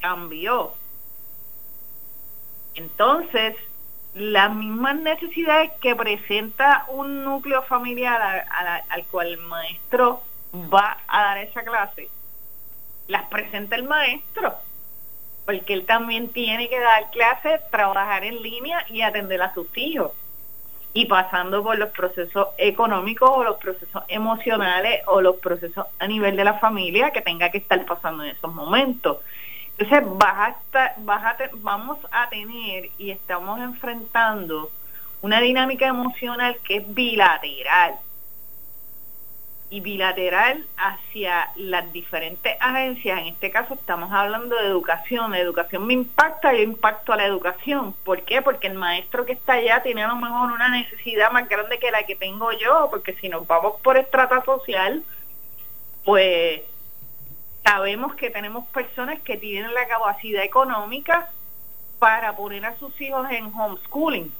cambió. 0.00 0.74
Entonces, 2.74 3.56
las 4.14 4.54
mismas 4.54 4.96
necesidades 4.96 5.72
que 5.80 5.96
presenta 5.96 6.84
un 6.88 7.24
núcleo 7.24 7.62
familiar 7.62 8.46
al 8.88 9.06
cual 9.06 9.28
el 9.28 9.38
maestro 9.38 10.22
va 10.54 10.98
a 11.08 11.22
dar 11.22 11.38
esa 11.38 11.62
clase, 11.62 12.08
las 13.08 13.24
presenta 13.24 13.76
el 13.76 13.84
maestro, 13.84 14.54
porque 15.44 15.74
él 15.74 15.84
también 15.84 16.28
tiene 16.28 16.68
que 16.68 16.78
dar 16.78 17.10
clases, 17.10 17.60
trabajar 17.70 18.24
en 18.24 18.42
línea 18.42 18.84
y 18.88 19.02
atender 19.02 19.42
a 19.42 19.52
sus 19.52 19.66
hijos 19.76 20.12
y 20.94 21.06
pasando 21.06 21.62
por 21.62 21.76
los 21.76 21.90
procesos 21.90 22.48
económicos 22.56 23.28
o 23.28 23.42
los 23.42 23.56
procesos 23.56 24.04
emocionales 24.06 25.02
o 25.06 25.20
los 25.20 25.36
procesos 25.36 25.86
a 25.98 26.06
nivel 26.06 26.36
de 26.36 26.44
la 26.44 26.54
familia 26.54 27.10
que 27.10 27.20
tenga 27.20 27.50
que 27.50 27.58
estar 27.58 27.84
pasando 27.84 28.22
en 28.22 28.30
esos 28.30 28.54
momentos. 28.54 29.18
Entonces 29.76 30.04
vas 30.16 30.56
a 30.72 31.36
vamos 31.54 31.98
a 32.12 32.28
tener 32.28 32.90
y 32.96 33.10
estamos 33.10 33.60
enfrentando 33.60 34.70
una 35.20 35.40
dinámica 35.40 35.86
emocional 35.86 36.56
que 36.62 36.76
es 36.76 36.94
bilateral 36.94 37.96
y 39.74 39.80
bilateral 39.80 40.64
hacia 40.76 41.50
las 41.56 41.92
diferentes 41.92 42.56
agencias. 42.60 43.18
En 43.18 43.26
este 43.26 43.50
caso 43.50 43.74
estamos 43.74 44.12
hablando 44.12 44.54
de 44.54 44.68
educación. 44.68 45.32
La 45.32 45.40
educación 45.40 45.84
me 45.84 45.94
impacta, 45.94 46.54
yo 46.54 46.62
impacto 46.62 47.12
a 47.12 47.16
la 47.16 47.26
educación. 47.26 47.92
¿Por 48.04 48.22
qué? 48.22 48.40
Porque 48.40 48.68
el 48.68 48.74
maestro 48.74 49.26
que 49.26 49.32
está 49.32 49.54
allá 49.54 49.82
tiene 49.82 50.04
a 50.04 50.06
lo 50.06 50.14
mejor 50.14 50.52
una 50.52 50.68
necesidad 50.68 51.32
más 51.32 51.48
grande 51.48 51.80
que 51.80 51.90
la 51.90 52.04
que 52.04 52.14
tengo 52.14 52.52
yo, 52.52 52.86
porque 52.88 53.14
si 53.14 53.28
nos 53.28 53.48
vamos 53.48 53.80
por 53.82 53.96
estrata 53.96 54.44
social, 54.44 55.02
pues 56.04 56.62
sabemos 57.64 58.14
que 58.14 58.30
tenemos 58.30 58.68
personas 58.68 59.20
que 59.22 59.38
tienen 59.38 59.74
la 59.74 59.88
capacidad 59.88 60.44
económica 60.44 61.30
para 61.98 62.36
poner 62.36 62.64
a 62.64 62.76
sus 62.76 63.00
hijos 63.00 63.26
en 63.28 63.46
homeschooling 63.46 64.32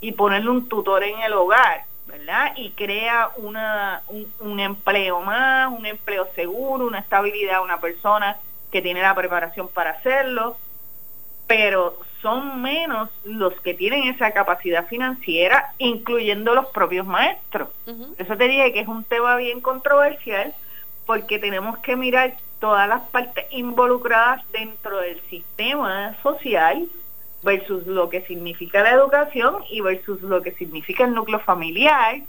y 0.00 0.12
ponerle 0.12 0.48
un 0.48 0.70
tutor 0.70 1.04
en 1.04 1.20
el 1.20 1.34
hogar 1.34 1.91
¿verdad? 2.06 2.52
Y 2.56 2.70
crea 2.70 3.30
una, 3.36 4.02
un, 4.40 4.60
empleo 4.60 5.20
más, 5.20 5.72
un 5.72 5.86
empleo 5.86 6.28
seguro, 6.34 6.86
una 6.86 6.98
estabilidad 6.98 7.56
a 7.56 7.62
una 7.62 7.80
persona 7.80 8.36
que 8.70 8.82
tiene 8.82 9.02
la 9.02 9.14
preparación 9.14 9.68
para 9.68 9.90
hacerlo, 9.90 10.56
pero 11.46 11.98
son 12.20 12.62
menos 12.62 13.10
los 13.24 13.60
que 13.60 13.74
tienen 13.74 14.04
esa 14.04 14.30
capacidad 14.30 14.86
financiera, 14.86 15.74
incluyendo 15.78 16.54
los 16.54 16.66
propios 16.66 17.06
maestros. 17.06 17.68
Eso 18.16 18.36
te 18.36 18.48
dije 18.48 18.72
que 18.72 18.80
es 18.80 18.88
un 18.88 19.04
tema 19.04 19.36
bien 19.36 19.60
controversial 19.60 20.54
porque 21.04 21.38
tenemos 21.38 21.78
que 21.78 21.96
mirar 21.96 22.34
todas 22.60 22.88
las 22.88 23.02
partes 23.02 23.44
involucradas 23.50 24.40
dentro 24.52 24.98
del 24.98 25.20
sistema 25.22 26.16
social 26.22 26.88
versus 27.42 27.86
lo 27.86 28.08
que 28.08 28.22
significa 28.22 28.82
la 28.82 28.92
educación 28.92 29.56
y 29.70 29.80
versus 29.80 30.22
lo 30.22 30.42
que 30.42 30.52
significa 30.52 31.04
el 31.04 31.14
núcleo 31.14 31.40
familiar 31.40 32.20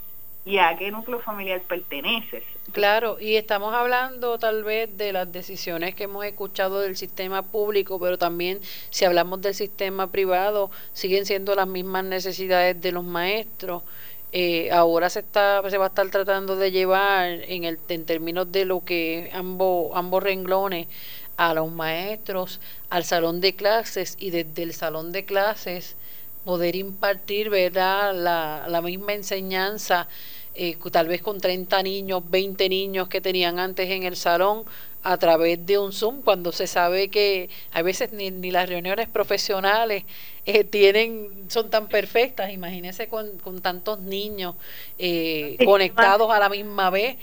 y 0.45 0.57
a 0.57 0.75
qué 0.77 0.91
núcleo 0.91 1.19
familiar 1.19 1.61
perteneces. 1.61 2.43
Claro, 2.71 3.17
y 3.19 3.35
estamos 3.35 3.73
hablando 3.73 4.37
tal 4.39 4.63
vez 4.63 4.97
de 4.97 5.13
las 5.13 5.31
decisiones 5.31 5.95
que 5.95 6.05
hemos 6.05 6.25
escuchado 6.25 6.79
del 6.79 6.97
sistema 6.97 7.43
público, 7.43 7.99
pero 7.99 8.17
también 8.17 8.59
si 8.89 9.05
hablamos 9.05 9.41
del 9.41 9.53
sistema 9.53 10.07
privado, 10.07 10.71
siguen 10.93 11.25
siendo 11.25 11.55
las 11.55 11.67
mismas 11.67 12.03
necesidades 12.03 12.81
de 12.81 12.91
los 12.91 13.03
maestros. 13.03 13.83
Eh, 14.35 14.71
ahora 14.71 15.11
se 15.11 15.19
está 15.19 15.61
se 15.69 15.77
va 15.77 15.85
a 15.85 15.87
estar 15.89 16.09
tratando 16.09 16.55
de 16.55 16.71
llevar 16.71 17.27
en 17.47 17.65
el 17.65 17.77
en 17.87 18.03
términos 18.03 18.51
de 18.51 18.65
lo 18.65 18.83
que 18.83 19.29
ambos 19.31 19.91
ambos 19.93 20.23
renglones 20.23 20.87
a 21.37 21.53
los 21.53 21.71
maestros 21.71 22.59
al 22.89 23.03
salón 23.03 23.41
de 23.41 23.55
clases 23.55 24.15
y 24.19 24.29
desde 24.29 24.63
el 24.63 24.73
salón 24.73 25.11
de 25.11 25.25
clases 25.25 25.95
poder 26.45 26.75
impartir 26.75 27.49
¿verdad? 27.49 28.13
La, 28.13 28.65
la 28.67 28.81
misma 28.81 29.13
enseñanza, 29.13 30.07
eh, 30.55 30.77
tal 30.91 31.07
vez 31.07 31.21
con 31.21 31.39
30 31.39 31.81
niños, 31.83 32.23
20 32.29 32.69
niños 32.69 33.07
que 33.07 33.21
tenían 33.21 33.59
antes 33.59 33.89
en 33.89 34.03
el 34.03 34.15
salón, 34.15 34.65
a 35.03 35.17
través 35.17 35.65
de 35.65 35.77
un 35.77 35.91
Zoom, 35.91 36.21
cuando 36.21 36.51
se 36.53 36.65
sabe 36.65 37.09
que 37.09 37.49
a 37.73 37.81
veces 37.81 38.13
ni, 38.13 38.31
ni 38.31 38.51
las 38.51 38.69
reuniones 38.69 39.09
profesionales 39.09 40.05
eh, 40.45 40.63
tienen 40.63 41.45
son 41.49 41.69
tan 41.69 41.87
perfectas, 41.87 42.51
imagínense 42.51 43.07
con, 43.07 43.37
con 43.39 43.61
tantos 43.61 43.99
niños 43.99 44.55
eh, 44.97 45.57
conectados 45.65 46.31
a 46.31 46.39
la 46.39 46.47
misma 46.47 46.89
vez 46.89 47.17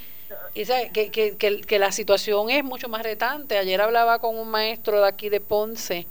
que, 0.55 1.11
que, 1.11 1.61
que, 1.61 1.79
la 1.79 1.93
situación 1.93 2.51
es 2.51 2.64
mucho 2.64 2.88
más 2.88 3.03
retante. 3.03 3.59
Ayer 3.59 3.81
hablaba 3.81 4.19
con 4.19 4.38
un 4.38 4.49
maestro 4.49 5.01
de 5.01 5.09
aquí 5.09 5.29
de 5.29 5.40
Ponce, 5.40 6.07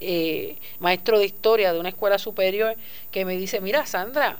eh, 0.00 0.56
maestro 0.78 1.18
de 1.18 1.26
historia 1.26 1.72
de 1.72 1.80
una 1.80 1.88
escuela 1.88 2.18
superior, 2.18 2.76
que 3.10 3.24
me 3.24 3.36
dice, 3.36 3.60
mira 3.60 3.86
Sandra, 3.86 4.38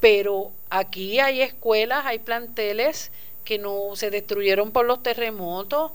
pero 0.00 0.50
aquí 0.70 1.20
hay 1.20 1.42
escuelas, 1.42 2.06
hay 2.06 2.18
planteles 2.18 3.10
que 3.44 3.58
no 3.58 3.94
se 3.94 4.10
destruyeron 4.10 4.72
por 4.72 4.84
los 4.84 5.02
terremotos. 5.02 5.92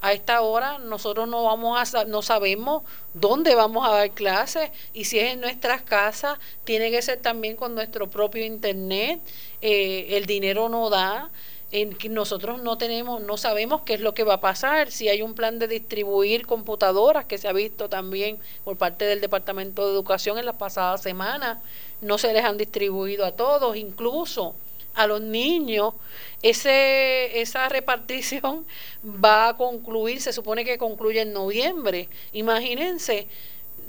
A 0.00 0.12
esta 0.12 0.42
hora 0.42 0.78
nosotros 0.78 1.26
no 1.26 1.42
vamos 1.42 1.92
a 1.92 2.04
no 2.04 2.22
sabemos 2.22 2.84
dónde 3.14 3.56
vamos 3.56 3.84
a 3.84 3.90
dar 3.90 4.10
clases 4.12 4.70
y 4.94 5.06
si 5.06 5.18
es 5.18 5.32
en 5.32 5.40
nuestras 5.40 5.82
casas 5.82 6.38
tiene 6.62 6.92
que 6.92 7.02
ser 7.02 7.18
también 7.18 7.56
con 7.56 7.74
nuestro 7.74 8.08
propio 8.08 8.44
internet. 8.44 9.20
Eh, 9.60 10.06
el 10.10 10.26
dinero 10.26 10.68
no 10.68 10.88
da 10.88 11.30
en 11.70 11.94
que 11.94 12.08
nosotros 12.08 12.62
no 12.62 12.78
tenemos, 12.78 13.20
no 13.20 13.36
sabemos 13.36 13.82
qué 13.82 13.94
es 13.94 14.00
lo 14.00 14.14
que 14.14 14.24
va 14.24 14.34
a 14.34 14.40
pasar, 14.40 14.90
si 14.90 15.08
hay 15.08 15.20
un 15.20 15.34
plan 15.34 15.58
de 15.58 15.68
distribuir 15.68 16.46
computadoras 16.46 17.26
que 17.26 17.36
se 17.36 17.46
ha 17.46 17.52
visto 17.52 17.88
también 17.88 18.38
por 18.64 18.78
parte 18.78 19.04
del 19.04 19.20
Departamento 19.20 19.86
de 19.86 19.92
Educación 19.92 20.38
en 20.38 20.46
las 20.46 20.56
pasadas 20.56 21.02
semanas, 21.02 21.58
no 22.00 22.16
se 22.16 22.32
les 22.32 22.44
han 22.44 22.56
distribuido 22.56 23.26
a 23.26 23.32
todos, 23.32 23.76
incluso 23.76 24.54
a 24.94 25.06
los 25.06 25.20
niños, 25.20 25.94
ese, 26.42 27.40
esa 27.40 27.68
repartición 27.68 28.66
va 29.04 29.50
a 29.50 29.56
concluir, 29.56 30.22
se 30.22 30.32
supone 30.32 30.64
que 30.64 30.78
concluye 30.78 31.20
en 31.20 31.32
noviembre. 31.34 32.08
Imagínense, 32.32 33.28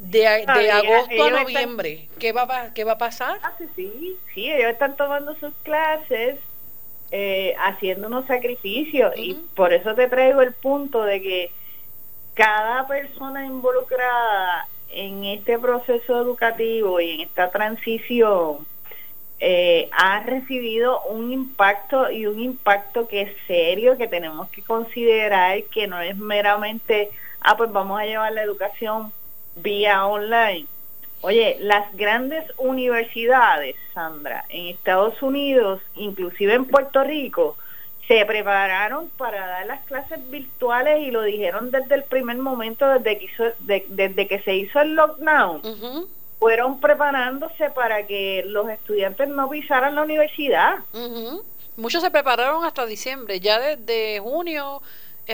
de, 0.02 0.20
de 0.20 0.72
agosto 0.72 1.24
a 1.24 1.30
noviembre, 1.30 2.08
¿qué, 2.20 2.32
va, 2.32 2.74
¿qué 2.74 2.84
va 2.84 2.94
a 2.94 2.98
pasar? 2.98 3.38
Ah, 3.42 3.54
sí, 3.58 4.18
sí, 4.34 4.50
ellos 4.50 4.72
están 4.72 4.96
tomando 4.96 5.36
sus 5.36 5.54
clases 5.64 6.38
eh, 7.12 7.56
haciendo 7.60 8.08
unos 8.08 8.26
sacrificios. 8.26 9.14
Y 9.18 9.34
por 9.56 9.74
eso 9.74 9.96
te 9.96 10.08
traigo 10.08 10.42
el 10.42 10.54
punto 10.54 11.04
de 11.04 11.22
que 11.22 11.52
cada 12.34 12.88
persona 12.88 13.46
involucrada 13.46 14.68
en 14.92 15.26
este 15.26 15.60
proceso 15.60 16.22
educativo 16.22 17.00
y 17.00 17.12
en 17.12 17.22
esta 17.22 17.52
transición 17.52 18.66
eh, 19.40 19.90
ha 19.92 20.22
recibido 20.22 21.02
un 21.04 21.32
impacto 21.32 22.12
y 22.12 22.26
un 22.26 22.40
impacto 22.40 23.08
que 23.08 23.22
es 23.22 23.32
serio, 23.48 23.98
que 23.98 24.08
tenemos 24.08 24.50
que 24.50 24.62
considerar 24.62 25.64
que 25.64 25.88
no 25.88 26.02
es 26.02 26.18
meramente, 26.18 27.10
ah, 27.40 27.56
pues 27.56 27.72
vamos 27.72 28.00
a 28.00 28.06
llevar 28.06 28.34
la 28.34 28.44
educación 28.44 29.14
vía 29.56 30.06
online 30.06 30.68
Oye, 31.22 31.58
las 31.60 31.94
grandes 31.96 32.46
universidades, 32.58 33.76
Sandra, 33.94 34.46
en 34.50 34.68
Estados 34.68 35.22
Unidos, 35.22 35.82
inclusive 35.96 36.54
en 36.54 36.66
Puerto 36.66 37.04
Rico, 37.04 37.58
se 38.08 38.26
prepararon 38.26 39.10
para 39.18 39.46
dar 39.46 39.66
las 39.68 39.86
clases 39.86 40.20
virtuales 40.32 41.00
y 41.08 41.12
lo 41.12 41.22
dijeron 41.22 41.72
desde 41.72 41.96
el 41.96 42.04
primer 42.04 42.38
momento, 42.38 42.88
desde 42.88 43.20
que, 43.20 43.26
hizo, 43.26 43.44
desde 43.60 44.28
que 44.28 44.40
se 44.40 44.56
hizo 44.56 44.80
el 44.80 44.96
lockdown. 44.96 45.62
Fueron 46.40 46.80
preparándose 46.80 47.70
para 47.70 48.08
que 48.08 48.44
los 48.48 48.70
estudiantes 48.70 49.28
no 49.28 49.50
pisaran 49.50 49.96
la 49.96 50.04
universidad. 50.04 50.78
Muchos 51.76 52.02
se 52.02 52.10
prepararon 52.10 52.66
hasta 52.66 52.86
diciembre, 52.86 53.40
ya 53.40 53.60
desde 53.60 54.20
junio 54.20 54.82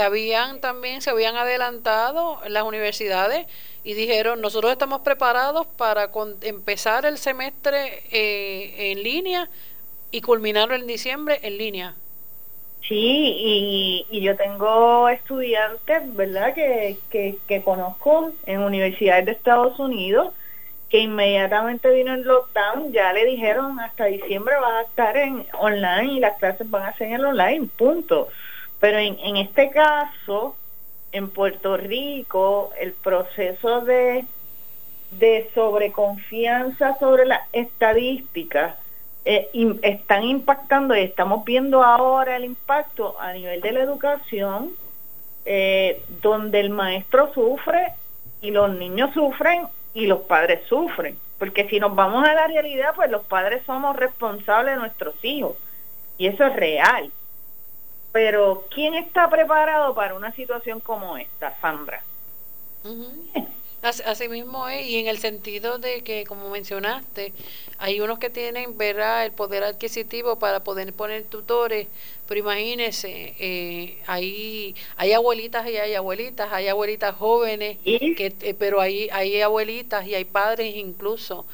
habían 0.01 0.59
también 0.61 1.01
se 1.01 1.09
habían 1.09 1.35
adelantado 1.35 2.39
las 2.47 2.63
universidades 2.63 3.47
y 3.83 3.93
dijeron 3.93 4.41
nosotros 4.41 4.71
estamos 4.71 5.01
preparados 5.01 5.67
para 5.77 6.09
empezar 6.41 7.05
el 7.05 7.17
semestre 7.17 8.03
eh, 8.11 8.91
en 8.91 9.03
línea 9.03 9.49
y 10.11 10.21
culminarlo 10.21 10.75
en 10.75 10.87
diciembre 10.87 11.39
en 11.43 11.57
línea. 11.57 11.95
Sí, 12.87 14.05
y, 14.11 14.21
yo 14.21 14.35
tengo 14.35 15.09
estudiantes, 15.09 16.15
¿verdad?, 16.15 16.53
que, 16.53 16.97
que, 17.09 17.37
que, 17.47 17.63
conozco 17.63 18.31
en 18.45 18.59
universidades 18.59 19.25
de 19.25 19.31
Estados 19.31 19.79
Unidos 19.79 20.33
que 20.89 20.99
inmediatamente 20.99 21.89
vino 21.89 22.13
el 22.13 22.21
lockdown, 22.21 22.93
ya 22.93 23.11
le 23.11 23.25
dijeron 23.25 23.79
hasta 23.79 24.05
diciembre 24.05 24.55
va 24.61 24.79
a 24.79 24.83
estar 24.83 25.17
en 25.17 25.45
online 25.59 26.13
y 26.13 26.19
las 26.19 26.37
clases 26.37 26.69
van 26.69 26.83
a 26.83 26.93
ser 26.93 27.11
en 27.11 27.25
online, 27.25 27.67
punto. 27.75 28.29
Pero 28.79 28.99
en, 28.99 29.17
en 29.19 29.37
este 29.37 29.69
caso, 29.69 30.55
en 31.11 31.29
Puerto 31.29 31.77
Rico, 31.77 32.71
el 32.79 32.91
proceso 32.93 33.81
de, 33.81 34.25
de 35.11 35.49
sobreconfianza 35.53 36.97
sobre 36.99 37.25
las 37.25 37.41
estadísticas 37.53 38.75
eh, 39.23 39.49
están 39.81 40.23
impactando 40.23 40.95
y 40.95 41.01
estamos 41.01 41.43
viendo 41.45 41.83
ahora 41.83 42.35
el 42.35 42.45
impacto 42.45 43.19
a 43.19 43.33
nivel 43.33 43.59
de 43.59 43.71
la 43.71 43.81
educación, 43.81 44.73
eh, 45.45 46.03
donde 46.21 46.59
el 46.59 46.69
maestro 46.69 47.33
sufre 47.33 47.93
y 48.41 48.51
los 48.51 48.69
niños 48.75 49.11
sufren 49.13 49.63
y 49.95 50.05
los 50.05 50.19
padres 50.21 50.61
sufren. 50.67 51.17
Porque 51.39 51.67
si 51.67 51.79
nos 51.79 51.95
vamos 51.95 52.23
a 52.23 52.33
la 52.33 52.47
realidad, 52.47 52.91
pues 52.95 53.09
los 53.09 53.23
padres 53.25 53.63
somos 53.65 53.95
responsables 53.95 54.75
de 54.75 54.79
nuestros 54.79 55.15
hijos. 55.23 55.55
Y 56.17 56.27
eso 56.27 56.45
es 56.45 56.55
real. 56.55 57.11
Pero 58.15 58.63
¿quién 58.73 58.93
está 58.93 59.29
preparado 59.29 59.93
para 59.93 60.13
una 60.13 60.31
situación 60.31 60.79
como 60.79 61.17
esta, 61.17 61.53
Sandra? 61.59 62.01
Así 63.81 64.29
mismo 64.29 64.69
es, 64.69 64.87
y 64.87 64.99
en 64.99 65.07
el 65.07 65.17
sentido 65.17 65.79
de 65.79 66.01
que, 66.01 66.23
como 66.23 66.49
mencionaste, 66.49 67.33
hay 67.77 67.99
unos 67.99 68.17
que 68.17 68.29
tienen 68.29 68.77
¿verdad? 68.77 69.25
el 69.25 69.33
poder 69.33 69.65
adquisitivo 69.65 70.39
para 70.39 70.63
poder 70.63 70.93
poner 70.93 71.25
tutores, 71.25 71.89
pero 72.25 72.39
imagínense, 72.39 73.35
eh, 73.37 73.97
hay, 74.07 74.77
hay 74.95 75.11
abuelitas 75.11 75.67
y 75.67 75.75
hay 75.75 75.93
abuelitas, 75.95 76.53
hay 76.53 76.69
abuelitas 76.69 77.15
jóvenes, 77.15 77.79
que, 77.83 78.33
eh, 78.39 78.55
pero 78.57 78.79
hay, 78.79 79.09
hay 79.11 79.41
abuelitas 79.41 80.07
y 80.07 80.15
hay 80.15 80.23
padres 80.23 80.73
incluso 80.73 81.45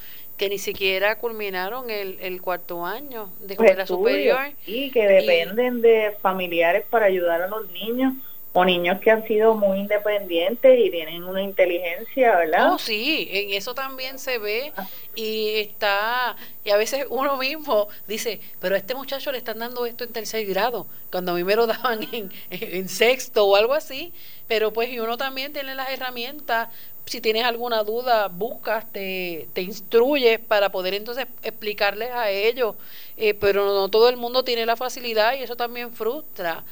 que 0.42 0.48
ni 0.48 0.58
siquiera 0.58 1.18
culminaron 1.18 1.88
el, 1.88 2.18
el 2.20 2.42
cuarto 2.42 2.84
año 2.84 3.30
de 3.42 3.54
escuela 3.54 3.86
superior. 3.86 4.40
Y 4.66 4.90
que 4.90 5.06
dependen 5.06 5.80
de 5.80 6.16
familiares 6.20 6.84
para 6.90 7.06
ayudar 7.06 7.42
a 7.42 7.46
los 7.46 7.70
niños 7.70 8.14
o 8.52 8.64
niños 8.64 9.00
que 9.00 9.12
han 9.12 9.24
sido 9.24 9.54
muy 9.54 9.78
independientes 9.78 10.80
y 10.80 10.90
tienen 10.90 11.22
una 11.22 11.42
inteligencia, 11.42 12.34
¿verdad? 12.36 12.74
Oh, 12.74 12.78
sí, 12.78 13.28
en 13.30 13.52
eso 13.52 13.72
también 13.72 14.18
se 14.18 14.38
ve 14.38 14.72
ah. 14.76 14.88
y 15.14 15.60
está, 15.60 16.34
y 16.64 16.70
a 16.70 16.76
veces 16.76 17.06
uno 17.08 17.36
mismo 17.36 17.86
dice, 18.08 18.40
pero 18.60 18.74
a 18.74 18.78
este 18.78 18.96
muchacho 18.96 19.30
le 19.30 19.38
están 19.38 19.60
dando 19.60 19.86
esto 19.86 20.02
en 20.02 20.12
tercer 20.12 20.44
grado, 20.44 20.88
cuando 21.12 21.32
a 21.32 21.34
mí 21.36 21.44
me 21.44 21.54
lo 21.54 21.66
daban 21.68 22.02
en, 22.12 22.32
en 22.50 22.88
sexto 22.88 23.46
o 23.46 23.54
algo 23.54 23.74
así, 23.74 24.12
pero 24.48 24.72
pues 24.72 24.90
y 24.90 24.98
uno 24.98 25.16
también 25.16 25.52
tiene 25.52 25.76
las 25.76 25.88
herramientas 25.90 26.68
si 27.06 27.20
tienes 27.20 27.44
alguna 27.44 27.82
duda, 27.82 28.28
buscas, 28.28 28.90
te, 28.92 29.48
te 29.52 29.62
instruyes 29.62 30.38
para 30.38 30.70
poder 30.70 30.94
entonces 30.94 31.26
explicarles 31.42 32.10
a 32.12 32.30
ellos, 32.30 32.76
eh, 33.16 33.34
pero 33.34 33.66
no 33.66 33.88
todo 33.88 34.08
el 34.08 34.16
mundo 34.16 34.44
tiene 34.44 34.66
la 34.66 34.76
facilidad 34.76 35.34
y 35.34 35.42
eso 35.42 35.56
también 35.56 35.92
frustra. 35.92 36.64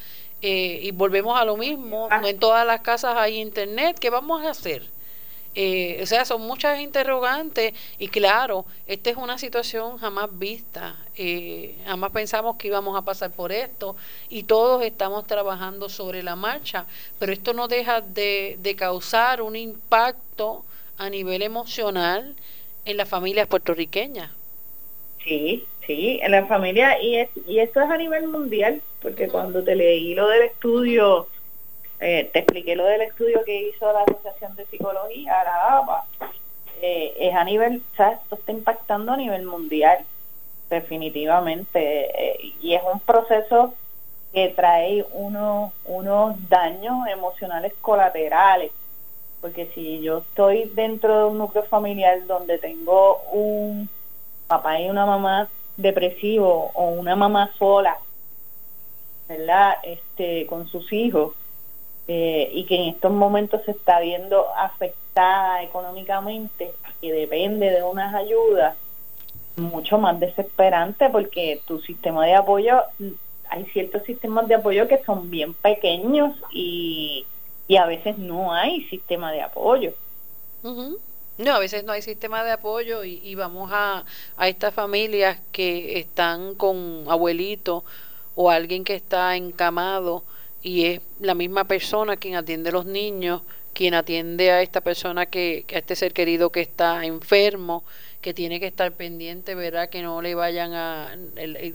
Eh, 0.42 0.80
y 0.82 0.90
volvemos 0.92 1.38
a 1.38 1.44
lo 1.44 1.56
mismo, 1.56 2.08
no 2.08 2.26
en 2.26 2.38
todas 2.38 2.66
las 2.66 2.80
casas 2.80 3.14
hay 3.18 3.38
internet, 3.38 3.98
¿qué 3.98 4.08
vamos 4.08 4.42
a 4.42 4.50
hacer? 4.50 4.84
Eh, 5.56 5.98
o 6.00 6.06
sea, 6.06 6.24
son 6.24 6.42
muchas 6.42 6.78
interrogantes 6.78 7.74
y 7.98 8.06
claro, 8.06 8.66
esta 8.86 9.10
es 9.10 9.16
una 9.16 9.36
situación 9.36 9.98
jamás 9.98 10.28
vista, 10.38 10.96
eh, 11.16 11.74
jamás 11.84 12.12
pensamos 12.12 12.56
que 12.56 12.68
íbamos 12.68 12.96
a 12.96 13.02
pasar 13.02 13.32
por 13.32 13.50
esto 13.50 13.96
y 14.28 14.44
todos 14.44 14.80
estamos 14.84 15.26
trabajando 15.26 15.88
sobre 15.88 16.22
la 16.22 16.36
marcha, 16.36 16.86
pero 17.18 17.32
esto 17.32 17.52
no 17.52 17.66
deja 17.66 18.00
de, 18.00 18.58
de 18.60 18.76
causar 18.76 19.42
un 19.42 19.56
impacto 19.56 20.64
a 20.98 21.10
nivel 21.10 21.42
emocional 21.42 22.36
en 22.84 22.96
las 22.96 23.08
familias 23.08 23.48
puertorriqueñas. 23.48 24.30
Sí, 25.24 25.66
sí, 25.86 26.20
en 26.22 26.30
la 26.30 26.46
familia 26.46 27.02
y, 27.02 27.16
es, 27.16 27.30
y 27.46 27.58
esto 27.58 27.80
es 27.80 27.90
a 27.90 27.96
nivel 27.96 28.28
mundial, 28.28 28.82
porque 29.02 29.28
cuando 29.28 29.64
te 29.64 29.74
leí 29.74 30.14
lo 30.14 30.28
del 30.28 30.42
estudio 30.42 31.26
eh, 32.00 32.30
te 32.32 32.38
expliqué 32.38 32.76
lo 32.76 32.86
del 32.86 33.02
estudio 33.02 33.44
que 33.44 33.68
hizo 33.68 33.92
la 33.92 34.02
Asociación 34.02 34.56
de 34.56 34.64
Psicología, 34.66 35.44
la 35.44 35.78
APA. 35.78 36.06
Eh, 36.80 37.14
es 37.20 37.34
a 37.34 37.44
nivel, 37.44 37.82
¿sabes? 37.94 38.18
Esto 38.22 38.36
está 38.36 38.52
impactando 38.52 39.12
a 39.12 39.16
nivel 39.18 39.44
mundial, 39.44 39.98
definitivamente. 40.70 41.78
Eh, 41.78 42.54
y 42.62 42.74
es 42.74 42.82
un 42.90 43.00
proceso 43.00 43.74
que 44.32 44.48
trae 44.48 45.04
unos, 45.12 45.72
unos 45.84 46.48
daños 46.48 47.06
emocionales 47.06 47.74
colaterales. 47.82 48.72
Porque 49.42 49.70
si 49.74 50.00
yo 50.00 50.18
estoy 50.18 50.70
dentro 50.74 51.18
de 51.18 51.24
un 51.26 51.38
núcleo 51.38 51.64
familiar 51.64 52.26
donde 52.26 52.58
tengo 52.58 53.20
un 53.32 53.90
papá 54.46 54.80
y 54.80 54.88
una 54.88 55.04
mamá 55.04 55.48
depresivo 55.76 56.70
o 56.74 56.90
una 56.90 57.14
mamá 57.14 57.50
sola, 57.58 57.98
¿verdad? 59.28 59.76
Este, 59.82 60.46
con 60.46 60.66
sus 60.66 60.92
hijos, 60.92 61.34
eh, 62.12 62.50
y 62.52 62.64
que 62.64 62.74
en 62.74 62.88
estos 62.88 63.12
momentos 63.12 63.64
se 63.64 63.70
está 63.70 64.00
viendo 64.00 64.44
afectada 64.56 65.62
económicamente, 65.62 66.72
y 67.00 67.10
depende 67.10 67.70
de 67.70 67.84
unas 67.84 68.12
ayudas, 68.12 68.76
mucho 69.54 69.96
más 69.96 70.18
desesperante 70.18 71.08
porque 71.08 71.60
tu 71.68 71.80
sistema 71.80 72.26
de 72.26 72.34
apoyo, 72.34 72.82
hay 73.48 73.64
ciertos 73.66 74.02
sistemas 74.02 74.48
de 74.48 74.56
apoyo 74.56 74.88
que 74.88 75.00
son 75.04 75.30
bien 75.30 75.54
pequeños 75.54 76.36
y, 76.52 77.26
y 77.68 77.76
a 77.76 77.86
veces 77.86 78.18
no 78.18 78.52
hay 78.52 78.82
sistema 78.86 79.30
de 79.30 79.42
apoyo. 79.42 79.92
No, 80.64 81.54
a 81.54 81.60
veces 81.60 81.84
no 81.84 81.92
hay 81.92 82.02
sistema 82.02 82.42
de 82.42 82.50
apoyo 82.50 83.04
y, 83.04 83.20
y 83.22 83.36
vamos 83.36 83.70
a, 83.72 84.04
a 84.36 84.48
estas 84.48 84.74
familias 84.74 85.38
que 85.52 86.00
están 86.00 86.56
con 86.56 87.04
abuelitos 87.08 87.84
o 88.34 88.50
alguien 88.50 88.82
que 88.82 88.96
está 88.96 89.36
encamado 89.36 90.24
y 90.62 90.86
es 90.86 91.00
la 91.20 91.34
misma 91.34 91.64
persona 91.64 92.16
quien 92.16 92.36
atiende 92.36 92.70
a 92.70 92.72
los 92.72 92.86
niños, 92.86 93.42
quien 93.72 93.94
atiende 93.94 94.50
a 94.50 94.62
esta 94.62 94.80
persona 94.80 95.26
que, 95.26 95.64
a 95.72 95.78
este 95.78 95.96
ser 95.96 96.12
querido 96.12 96.50
que 96.50 96.60
está 96.60 97.04
enfermo, 97.04 97.84
que 98.20 98.34
tiene 98.34 98.60
que 98.60 98.66
estar 98.66 98.92
pendiente, 98.92 99.54
¿verdad? 99.54 99.88
Que 99.88 100.02
no 100.02 100.20
le 100.20 100.34
vayan 100.34 100.74
a, 100.74 101.16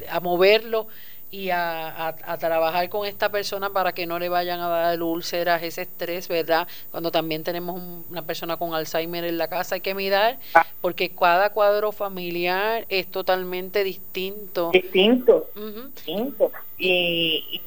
a 0.09 0.19
moverlo 0.19 0.87
y 1.31 1.49
a, 1.49 2.07
a, 2.07 2.37
trabajar 2.37 2.87
con 2.89 3.05
esta 3.05 3.29
persona 3.29 3.69
para 3.69 3.93
que 3.93 4.05
no 4.05 4.19
le 4.19 4.29
vayan 4.29 4.61
a 4.61 4.69
dar 4.69 5.01
úlceras, 5.01 5.63
ese 5.63 5.81
estrés, 5.81 6.27
¿verdad? 6.27 6.67
Cuando 6.91 7.11
también 7.11 7.43
tenemos 7.43 7.81
una 8.09 8.21
persona 8.21 8.55
con 8.57 8.73
Alzheimer 8.73 9.25
en 9.25 9.37
la 9.37 9.47
casa, 9.47 9.75
hay 9.75 9.81
que 9.81 9.93
mirar, 9.93 10.39
porque 10.79 11.09
cada 11.09 11.49
cuadro 11.49 11.91
familiar 11.91 12.85
es 12.87 13.07
totalmente 13.07 13.83
distinto. 13.83 14.69
Distinto, 14.71 15.49
distinto. 15.55 16.51
Y, 16.77 17.43
y, 17.51 17.61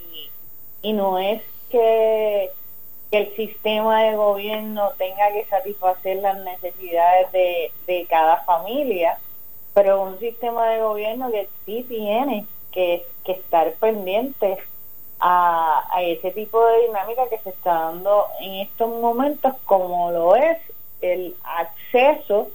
no 0.83 1.19
es 1.19 1.43
que, 1.71 2.51
que, 3.11 3.19
el 3.19 3.37
sistema 3.37 4.05
de 4.05 4.17
gobierno 4.17 4.91
tenga 4.99 5.33
que 5.33 5.45
satisfacer 5.47 6.17
las 6.19 6.39
necesidades 6.39 7.33
de, 7.33 7.73
de 7.87 8.07
cada 8.07 8.45
familia, 8.45 9.19
pero 9.75 10.03
un 10.03 10.19
sistema 10.19 10.69
de 10.71 10.81
gobierno 10.81 11.31
que 11.31 11.49
sí 11.65 11.85
tiene 11.89 12.47
que, 12.73 13.07
estar 13.25 13.75
pendientes 13.75 14.59
a, 15.21 15.85
ese 16.01 16.31
tipo 16.31 16.65
de 16.65 16.87
dinámica 16.87 17.29
que 17.29 17.39
se 17.39 17.51
está 17.51 17.75
dando 17.75 18.27
en 18.41 18.55
estos 18.55 18.89
momentos, 18.89 19.55
como 19.65 20.11
lo 20.11 20.35
es 20.35 20.59
el 21.03 21.37
acceso 21.45 22.49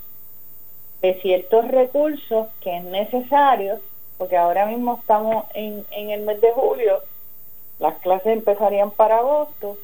de 1.01 1.13
ciertos 1.21 1.67
recursos 1.67 2.47
que 2.61 2.77
es 2.77 2.83
necesario, 2.85 3.79
porque 4.17 4.37
ahora 4.37 4.65
mismo 4.65 4.97
estamos 4.99 5.45
en, 5.53 5.85
en 5.91 6.09
el 6.09 6.21
mes 6.21 6.41
de 6.41 6.51
julio, 6.53 7.01
las 7.83 7.95
clases 7.95 8.27
empezarían 8.27 8.91
para 8.91 9.17
agosto, 9.17 9.77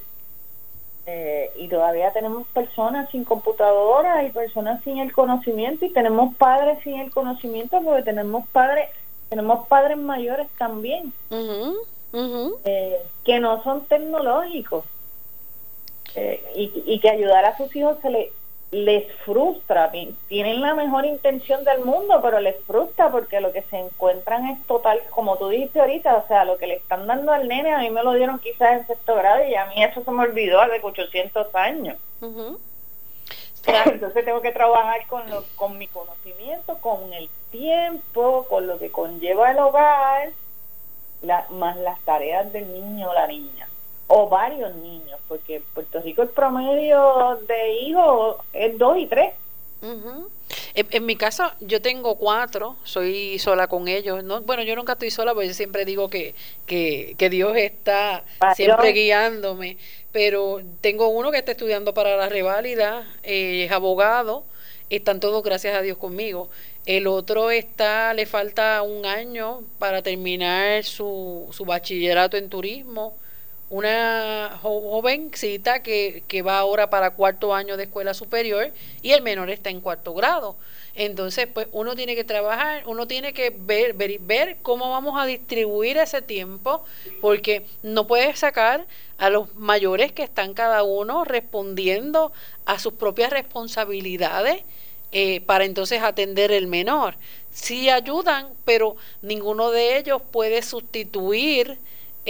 eh, 1.06 1.52
y 1.58 1.68
todavía 1.68 2.14
tenemos 2.14 2.48
personas 2.48 3.10
sin 3.10 3.26
computadora 3.26 4.24
y 4.24 4.32
personas 4.32 4.82
sin 4.84 5.00
el 5.00 5.12
conocimiento 5.12 5.86
y 5.86 5.92
tenemos 5.92 6.34
padres 6.36 6.80
sin 6.84 6.98
el 7.00 7.12
conocimiento 7.12 7.82
porque 7.84 8.04
tenemos 8.04 8.48
padres 8.50 8.90
tenemos 9.28 9.68
padres 9.68 9.98
mayores 9.98 10.48
también 10.58 11.12
eh, 12.64 12.98
que 13.26 13.40
no 13.40 13.64
son 13.64 13.86
tecnológicos 13.86 14.86
eh, 16.16 16.44
y, 16.56 17.00
que 17.00 17.10
ayudar 17.10 17.44
a 17.46 17.58
sus 17.58 17.76
hijos 17.76 17.98
se 18.02 18.12
le, 18.12 18.32
les 18.72 19.12
frustra, 19.26 19.92
tienen 20.28 20.62
la 20.62 20.76
mejor 20.76 21.06
intención 21.06 21.64
del 21.64 21.84
mundo, 21.84 22.20
pero 22.22 22.40
les 22.40 22.56
frustra 22.66 23.10
porque 23.10 23.42
lo 23.42 23.52
que 23.52 23.64
se 23.64 23.78
encuentran 23.78 24.48
es 24.48 24.64
total, 24.68 25.02
como 25.10 25.38
tú 25.38 25.50
dijiste 25.50 25.80
ahorita, 25.80 26.16
o 26.18 26.28
sea, 26.28 26.46
lo 26.46 26.58
que 26.58 26.68
le 26.68 26.76
están 26.76 27.08
dando 27.08 27.32
al 27.32 27.48
nene, 27.48 27.74
a 27.74 27.80
mí 27.80 27.90
me 27.90 28.04
lo 28.04 28.14
dieron 28.14 28.38
quizás 28.40 28.80
en 28.80 28.88
sexto 28.88 29.16
grado 29.16 29.44
y 29.44 29.56
a 29.56 29.66
mí 29.66 29.84
eso 29.84 30.04
se 30.04 30.12
me 30.12 30.24
olvidó 30.24 30.62
hace 30.62 30.80
800 30.82 31.56
años. 31.56 31.98
Entonces 33.86 34.26
tengo 34.26 34.42
que 34.42 34.52
trabajar 34.52 35.06
con, 35.08 35.30
lo, 35.30 35.44
con 35.56 35.78
mi 35.78 35.88
conocimiento, 35.88 36.78
con 36.80 37.12
el 37.14 37.30
tiempo, 37.52 38.46
con 38.50 38.68
lo 38.68 38.78
que 38.78 38.92
conlleva 38.92 39.52
el 39.52 39.60
hogar, 39.60 40.30
más 41.50 41.78
las 41.78 42.00
tareas 42.02 42.52
del 42.54 42.72
niño 42.74 43.10
o 43.10 43.14
la 43.14 43.28
niña, 43.28 43.68
o 44.10 44.28
varios 44.28 44.76
niños, 44.76 45.20
porque 45.28 45.58
en 45.58 45.64
Puerto 45.74 46.02
Rico 46.02 46.22
el 46.22 46.30
promedio 46.30 47.40
de 47.48 47.74
hijos 47.74 48.38
es 48.52 48.78
dos 48.78 48.98
y 48.98 49.06
tres. 49.06 49.34
en, 50.74 51.06
mi 51.06 51.16
caso, 51.16 51.50
yo 51.62 51.82
tengo 51.82 52.16
cuatro, 52.16 52.76
soy 52.84 53.40
sola 53.40 53.68
con 53.68 53.88
ellos. 53.88 54.24
¿no? 54.24 54.42
Bueno, 54.42 54.64
yo 54.64 54.76
nunca 54.76 54.94
estoy 54.94 55.12
sola, 55.12 55.34
porque 55.34 55.48
yo 55.48 55.54
siempre 55.54 55.86
digo 55.86 56.10
que, 56.10 56.36
que, 56.66 57.16
que 57.18 57.30
Dios 57.30 57.56
está 57.56 58.24
siempre 58.56 58.92
guiándome 58.92 59.78
pero 60.12 60.62
tengo 60.82 61.10
uno 61.10 61.32
que 61.32 61.38
está 61.38 61.52
estudiando 61.52 61.94
para 61.94 62.18
la 62.18 62.30
reválida, 62.30 63.08
eh, 63.24 63.66
es 63.66 63.72
abogado, 63.72 64.44
están 64.90 65.20
todos 65.20 65.44
gracias 65.44 65.76
a 65.76 65.82
Dios 65.82 65.98
conmigo. 65.98 66.50
El 66.86 67.06
otro 67.08 67.52
está, 67.52 68.14
le 68.14 68.26
falta 68.26 68.82
un 68.82 69.06
año 69.06 69.62
para 69.78 70.02
terminar 70.02 70.84
su, 70.84 71.48
su 71.52 71.66
bachillerato 71.66 72.38
en 72.38 72.50
turismo. 72.50 73.16
Una 73.70 74.58
jovencita 74.62 75.84
que, 75.84 76.24
que 76.28 76.42
va 76.42 76.58
ahora 76.58 76.90
para 76.90 77.12
cuarto 77.12 77.54
año 77.54 77.78
de 77.78 77.84
escuela 77.84 78.14
superior 78.14 78.72
y 79.02 79.12
el 79.12 79.22
menor 79.22 79.50
está 79.50 79.70
en 79.70 79.80
cuarto 79.80 80.14
grado. 80.14 80.56
Entonces, 80.96 81.48
pues 81.48 81.68
uno 81.72 81.96
tiene 81.96 82.14
que 82.14 82.26
trabajar, 82.26 82.84
uno 82.86 83.08
tiene 83.08 83.32
que 83.32 83.52
ver, 83.58 83.94
ver, 83.94 84.58
cómo 84.62 84.90
vamos 84.90 85.18
a 85.18 85.26
distribuir 85.26 85.98
ese 85.98 86.22
tiempo, 86.22 86.84
porque 87.22 87.66
no 87.84 88.06
puedes 88.06 88.40
sacar 88.40 88.86
a 89.18 89.30
los 89.30 89.56
mayores 89.56 90.12
que 90.12 90.24
están 90.24 90.54
cada 90.54 90.84
uno 90.84 91.24
respondiendo 91.24 92.34
a 92.66 92.80
sus 92.80 92.94
propias 92.94 93.32
responsabilidades 93.32 94.64
eh, 95.12 95.42
para 95.42 95.64
entonces 95.64 96.02
atender 96.02 96.52
el 96.52 96.68
menor. 96.68 97.16
Sí 97.52 97.90
ayudan, 97.90 98.50
pero 98.66 98.98
ninguno 99.22 99.72
de 99.72 99.98
ellos 99.98 100.22
puede 100.32 100.62
sustituir 100.62 101.78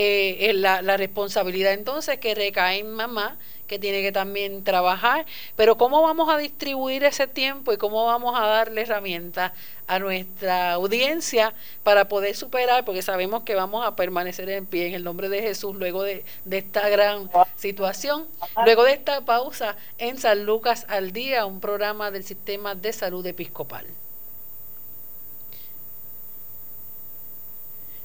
eh, 0.01 0.53
la, 0.53 0.81
la 0.81 0.97
responsabilidad 0.97 1.73
entonces 1.73 2.19
que 2.19 2.35
recae 2.35 2.79
en 2.79 2.91
mamá 2.91 3.37
que 3.69 3.79
tiene 3.79 4.01
que 4.01 4.11
también 4.11 4.63
trabajar, 4.63 5.25
pero 5.55 5.77
cómo 5.77 6.01
vamos 6.01 6.27
a 6.27 6.37
distribuir 6.37 7.03
ese 7.03 7.27
tiempo 7.27 7.71
y 7.71 7.77
cómo 7.77 8.03
vamos 8.05 8.37
a 8.37 8.45
darle 8.47 8.81
herramientas 8.81 9.53
a 9.87 9.99
nuestra 9.99 10.73
audiencia 10.73 11.53
para 11.83 12.07
poder 12.09 12.35
superar, 12.35 12.83
porque 12.83 13.03
sabemos 13.03 13.43
que 13.43 13.55
vamos 13.55 13.85
a 13.85 13.95
permanecer 13.95 14.49
en 14.49 14.65
pie 14.65 14.87
en 14.87 14.95
el 14.95 15.03
nombre 15.03 15.29
de 15.29 15.41
Jesús 15.41 15.75
luego 15.75 16.03
de, 16.03 16.25
de 16.45 16.57
esta 16.57 16.89
gran 16.89 17.29
situación, 17.55 18.27
luego 18.65 18.83
de 18.83 18.93
esta 18.93 19.21
pausa 19.21 19.77
en 19.99 20.17
San 20.17 20.45
Lucas 20.45 20.85
al 20.89 21.13
Día, 21.13 21.45
un 21.45 21.59
programa 21.59 22.09
del 22.09 22.23
Sistema 22.23 22.73
de 22.73 22.91
Salud 22.91 23.25
Episcopal. 23.25 23.85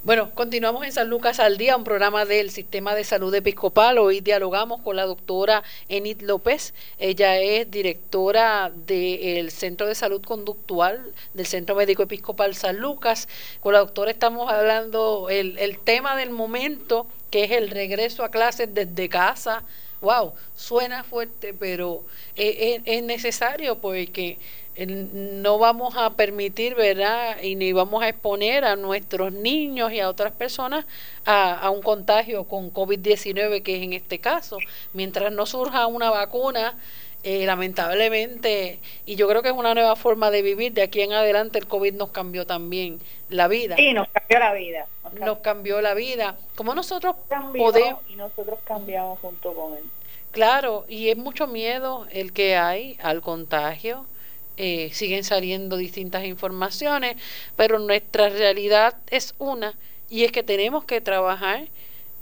Bueno, 0.05 0.33
continuamos 0.35 0.85
en 0.85 0.93
San 0.93 1.09
Lucas 1.09 1.40
al 1.40 1.57
Día, 1.57 1.79
un 1.79 1.83
programa 1.83 2.27
del 2.27 2.51
Sistema 2.51 2.95
de 2.95 3.05
Salud 3.05 3.35
Episcopal. 3.35 3.97
Hoy 3.97 4.21
dialogamos 4.21 4.83
con 4.83 4.97
la 4.97 5.07
doctora 5.07 5.62
Enid 5.88 6.21
López. 6.21 6.75
Ella 6.99 7.38
es 7.38 7.71
directora 7.71 8.71
del 8.71 9.51
Centro 9.51 9.87
de 9.87 9.95
Salud 9.95 10.23
Conductual 10.23 11.14
del 11.33 11.47
Centro 11.47 11.75
Médico 11.75 12.03
Episcopal 12.03 12.55
San 12.55 12.81
Lucas. 12.81 13.29
Con 13.61 13.73
la 13.73 13.79
doctora 13.79 14.11
estamos 14.11 14.53
hablando 14.53 15.31
el, 15.31 15.57
el 15.57 15.79
tema 15.79 16.17
del 16.17 16.29
momento, 16.29 17.07
que 17.31 17.45
es 17.45 17.53
el 17.53 17.71
regreso 17.71 18.25
a 18.25 18.31
clases 18.31 18.75
desde 18.75 19.09
casa. 19.09 19.62
Wow, 20.03 20.35
suena 20.55 21.03
fuerte, 21.03 21.55
pero 21.55 22.05
es, 22.37 22.83
es 22.85 23.03
necesario 23.03 23.79
porque 23.79 24.37
no 24.77 25.59
vamos 25.59 25.95
a 25.97 26.11
permitir, 26.11 26.75
¿verdad? 26.75 27.41
Y 27.43 27.55
ni 27.55 27.73
vamos 27.73 28.03
a 28.03 28.09
exponer 28.09 28.65
a 28.65 28.75
nuestros 28.75 29.33
niños 29.33 29.93
y 29.93 30.01
a 30.01 30.09
otras 30.09 30.33
personas 30.33 30.85
a, 31.25 31.71
un 31.71 31.81
contagio 31.81 32.45
con 32.45 32.73
COVID-19, 32.73 33.63
que 33.63 33.77
es 33.77 33.83
en 33.83 33.93
este 33.93 34.19
caso. 34.19 34.59
Mientras 34.93 35.31
no 35.33 35.47
surja 35.47 35.87
una 35.87 36.11
vacuna, 36.11 36.77
eh, 37.23 37.47
lamentablemente, 37.47 38.81
y 39.07 39.15
yo 39.15 39.29
creo 39.29 39.43
que 39.43 39.49
es 39.49 39.55
una 39.55 39.75
nueva 39.75 39.95
forma 39.95 40.31
de 40.31 40.43
vivir, 40.43 40.73
de 40.73 40.83
aquí 40.83 41.01
en 41.03 41.13
adelante 41.13 41.59
el 41.59 41.69
COVID 41.69 41.95
nos 41.95 42.11
cambió 42.11 42.45
también 42.45 43.01
la 43.31 43.47
vida. 43.47 43.77
Sí, 43.77 43.93
nos 43.93 44.09
cambió 44.09 44.39
la 44.41 44.53
vida. 44.55 44.87
Nos, 45.21 45.39
cambió 45.39 45.81
la 45.81 45.95
vida. 45.95 46.37
Como 46.57 46.75
nosotros 46.75 47.15
podemos... 47.57 48.03
Y 48.09 48.17
nosotros 48.17 48.59
cambiamos 48.65 49.21
junto 49.21 49.55
con 49.55 49.75
él. 49.75 49.85
Claro, 50.33 50.85
y 50.89 51.11
es 51.11 51.17
mucho 51.17 51.47
miedo 51.47 52.09
el 52.11 52.33
que 52.33 52.57
hay 52.57 52.99
al 53.01 53.21
contagio 53.21 54.05
eh, 54.57 54.90
siguen 54.93 55.25
saliendo 55.25 55.77
distintas 55.77 56.25
informaciones, 56.25 57.17
pero 57.57 57.81
nuestra 57.81 58.29
realidad 58.29 58.97
es 59.11 59.35
una 59.38 59.75
y 60.09 60.23
es 60.23 60.31
que 60.31 60.45
tenemos 60.45 60.85
que 60.85 61.01
trabajar 61.01 61.67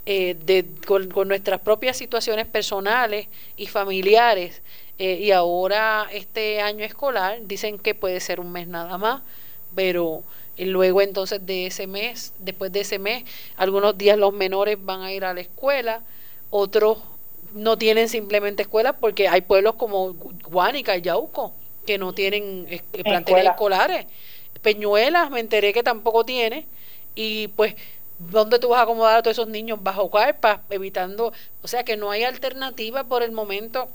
eh, 0.07 0.65
con, 0.87 1.29
nuestras 1.29 1.61
propias 1.61 1.99
situaciones 1.99 2.47
personales 2.47 3.29
y 3.59 3.67
familiares. 3.67 4.63
Eh, 4.99 5.19
y 5.21 5.31
ahora 5.31 6.07
este 6.11 6.63
año 6.63 6.87
escolar 6.87 7.39
dicen 7.43 7.79
que 7.79 7.95
puede 7.95 8.19
ser 8.21 8.41
un 8.41 8.51
mes 8.51 8.67
nada 8.67 8.97
más, 8.97 9.21
pero 9.75 10.23
luego 10.57 11.03
entonces 11.03 11.45
de 11.45 11.67
ese 11.67 11.87
mes, 11.87 12.33
después 12.39 12.73
de 12.73 12.81
ese 12.81 12.99
mes, 12.99 13.25
algunos 13.57 13.99
días 13.99 14.17
los 14.17 14.33
menores 14.33 14.79
van 14.83 15.03
a 15.03 15.13
ir 15.13 15.27
a 15.27 15.35
la 15.35 15.43
escuela, 15.43 16.01
otros 16.49 16.97
no 17.53 17.77
tienen 17.77 18.09
simplemente 18.09 18.63
escuela 18.63 18.95
porque 18.95 19.29
hay 19.29 19.43
pueblos 19.43 19.75
como 19.75 20.15
Guánica 20.15 20.97
y 20.97 21.03
Yauco 21.03 21.53
que 21.87 21.99
no 21.99 22.13
tienen 22.13 22.67
eh, 22.71 22.83
planteles 23.03 23.47
escolares. 23.47 24.07
Peñuelas, 24.63 25.31
me 25.31 25.41
enteré 25.41 25.73
que 25.73 25.83
tampoco 25.83 26.25
tiene. 26.25 26.67
Y 27.15 27.49
pues, 27.49 27.75
¿dónde 28.19 28.59
tú 28.59 28.69
vas 28.69 28.81
a 28.81 28.83
acomodar 28.83 29.19
a 29.19 29.23
todos 29.23 29.37
esos 29.37 29.49
niños 29.49 29.83
bajo 29.83 30.11
carpas, 30.11 30.61
evitando, 30.71 31.33
o 31.63 31.69
sea 31.69 31.85
que 31.85 31.97
no 31.97 32.11
hay 32.11 32.25
alternativa 32.25 33.05
por 33.05 33.23
el 33.23 33.33
momento 33.33 33.89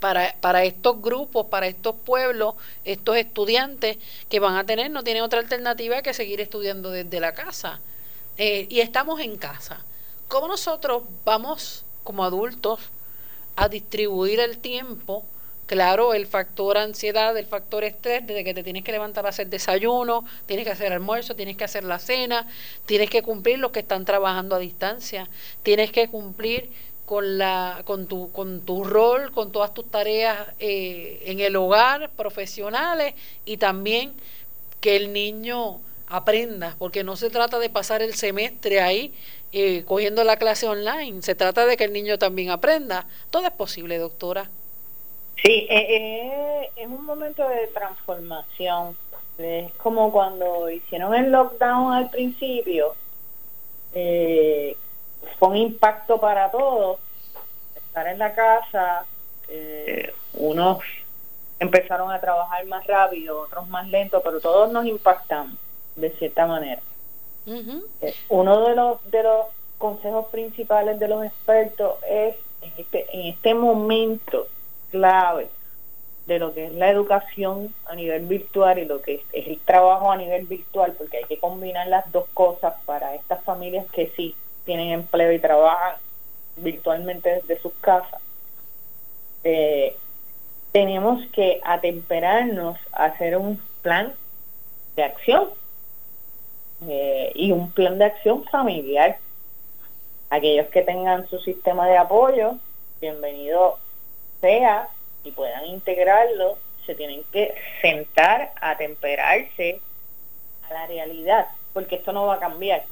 para, 0.00 0.36
para 0.40 0.64
estos 0.64 1.00
grupos, 1.00 1.46
para 1.46 1.66
estos 1.66 1.94
pueblos, 1.96 2.54
estos 2.84 3.16
estudiantes 3.16 3.98
que 4.28 4.40
van 4.40 4.56
a 4.56 4.64
tener, 4.64 4.90
no 4.90 5.02
tienen 5.02 5.22
otra 5.22 5.40
alternativa 5.40 6.02
que 6.02 6.14
seguir 6.14 6.40
estudiando 6.40 6.90
desde 6.90 7.20
la 7.20 7.32
casa. 7.32 7.80
Eh, 8.38 8.66
y 8.68 8.80
estamos 8.80 9.20
en 9.20 9.38
casa. 9.38 9.84
¿Cómo 10.28 10.48
nosotros 10.48 11.04
vamos 11.24 11.84
como 12.04 12.24
adultos 12.24 12.80
a 13.56 13.68
distribuir 13.68 14.40
el 14.40 14.58
tiempo? 14.58 15.24
Claro, 15.66 16.14
el 16.14 16.28
factor 16.28 16.78
ansiedad, 16.78 17.36
el 17.36 17.46
factor 17.46 17.82
estrés, 17.82 18.24
desde 18.24 18.44
que 18.44 18.54
te 18.54 18.62
tienes 18.62 18.84
que 18.84 18.92
levantar 18.92 19.26
a 19.26 19.30
hacer 19.30 19.48
desayuno, 19.48 20.24
tienes 20.46 20.64
que 20.64 20.70
hacer 20.70 20.92
almuerzo, 20.92 21.34
tienes 21.34 21.56
que 21.56 21.64
hacer 21.64 21.82
la 21.82 21.98
cena, 21.98 22.46
tienes 22.86 23.10
que 23.10 23.22
cumplir 23.22 23.58
los 23.58 23.72
que 23.72 23.80
están 23.80 24.04
trabajando 24.04 24.54
a 24.54 24.60
distancia, 24.60 25.28
tienes 25.64 25.90
que 25.90 26.08
cumplir 26.08 26.70
con 27.04 27.38
la 27.38 27.82
con 27.84 28.06
tu 28.06 28.32
con 28.32 28.60
tu 28.62 28.82
rol 28.82 29.30
con 29.30 29.52
todas 29.52 29.72
tus 29.72 29.88
tareas 29.88 30.48
eh, 30.58 31.22
en 31.26 31.38
el 31.38 31.54
hogar 31.54 32.10
profesionales 32.16 33.14
y 33.44 33.58
también 33.58 34.12
que 34.80 34.96
el 34.96 35.12
niño 35.12 35.80
aprenda 36.08 36.74
porque 36.78 37.04
no 37.04 37.14
se 37.16 37.30
trata 37.30 37.60
de 37.60 37.70
pasar 37.70 38.02
el 38.02 38.14
semestre 38.14 38.80
ahí 38.80 39.14
eh, 39.52 39.84
cogiendo 39.84 40.24
la 40.24 40.36
clase 40.36 40.66
online 40.66 41.22
se 41.22 41.36
trata 41.36 41.64
de 41.64 41.76
que 41.76 41.84
el 41.84 41.92
niño 41.92 42.18
también 42.18 42.50
aprenda. 42.50 43.06
Todo 43.30 43.46
es 43.46 43.52
posible 43.52 43.98
doctora 43.98 44.50
sí 45.42 45.66
eh, 45.70 46.70
es 46.76 46.86
un 46.86 47.04
momento 47.04 47.48
de 47.48 47.66
transformación 47.68 48.96
es 49.38 49.72
como 49.74 50.10
cuando 50.12 50.70
hicieron 50.70 51.14
el 51.14 51.30
lockdown 51.30 51.92
al 51.92 52.10
principio 52.10 52.94
eh, 53.98 54.76
fue 55.38 55.48
un 55.48 55.56
impacto 55.56 56.20
para 56.20 56.50
todos. 56.50 56.98
Estar 57.74 58.06
en 58.08 58.18
la 58.18 58.34
casa, 58.34 59.06
eh, 59.48 60.12
unos 60.34 60.80
empezaron 61.58 62.10
a 62.10 62.20
trabajar 62.20 62.66
más 62.66 62.86
rápido, 62.86 63.40
otros 63.40 63.66
más 63.68 63.88
lento, 63.88 64.20
pero 64.22 64.40
todos 64.40 64.70
nos 64.70 64.84
impactamos 64.84 65.56
de 65.94 66.10
cierta 66.10 66.46
manera. 66.46 66.82
Eh, 67.46 68.14
uno 68.28 68.68
de 68.68 68.74
los 68.74 69.10
de 69.10 69.22
los 69.22 69.46
consejos 69.78 70.26
principales 70.26 70.98
de 70.98 71.08
los 71.08 71.24
expertos 71.24 71.94
es 72.06 72.34
en 72.60 72.72
este, 72.76 73.06
en 73.12 73.32
este 73.32 73.54
momento 73.54 74.48
clave 74.96 75.48
de 76.26 76.38
lo 76.38 76.52
que 76.52 76.66
es 76.66 76.72
la 76.72 76.90
educación 76.90 77.72
a 77.86 77.94
nivel 77.94 78.26
virtual 78.26 78.78
y 78.78 78.84
lo 78.84 79.00
que 79.00 79.22
es 79.32 79.46
el 79.46 79.60
trabajo 79.60 80.10
a 80.10 80.16
nivel 80.16 80.46
virtual, 80.46 80.94
porque 80.98 81.18
hay 81.18 81.24
que 81.24 81.38
combinar 81.38 81.86
las 81.86 82.10
dos 82.10 82.26
cosas 82.34 82.74
para 82.84 83.14
estas 83.14 83.42
familias 83.44 83.86
que 83.92 84.12
sí 84.16 84.34
tienen 84.64 84.90
empleo 84.90 85.32
y 85.32 85.38
trabajan 85.38 85.96
virtualmente 86.56 87.30
desde 87.30 87.60
sus 87.60 87.72
casas, 87.74 88.20
eh, 89.44 89.96
tenemos 90.72 91.24
que 91.32 91.60
atemperarnos 91.64 92.76
a 92.92 93.04
hacer 93.04 93.36
un 93.36 93.62
plan 93.82 94.12
de 94.96 95.04
acción 95.04 95.48
eh, 96.88 97.30
y 97.34 97.52
un 97.52 97.70
plan 97.70 97.98
de 97.98 98.06
acción 98.06 98.44
familiar. 98.44 99.18
Aquellos 100.28 100.66
que 100.68 100.82
tengan 100.82 101.28
su 101.28 101.38
sistema 101.38 101.86
de 101.86 101.96
apoyo, 101.96 102.56
bienvenido 103.00 103.78
sea 104.40 104.88
y 105.24 105.30
puedan 105.32 105.66
integrarlo, 105.66 106.58
se 106.84 106.94
tienen 106.94 107.24
que 107.32 107.54
sentar 107.82 108.52
a 108.60 108.70
atemperarse 108.70 109.80
a 110.68 110.72
la 110.72 110.86
realidad, 110.86 111.48
porque 111.72 111.96
esto 111.96 112.12
no 112.12 112.26
va 112.26 112.34
a 112.34 112.40
cambiar 112.40 112.84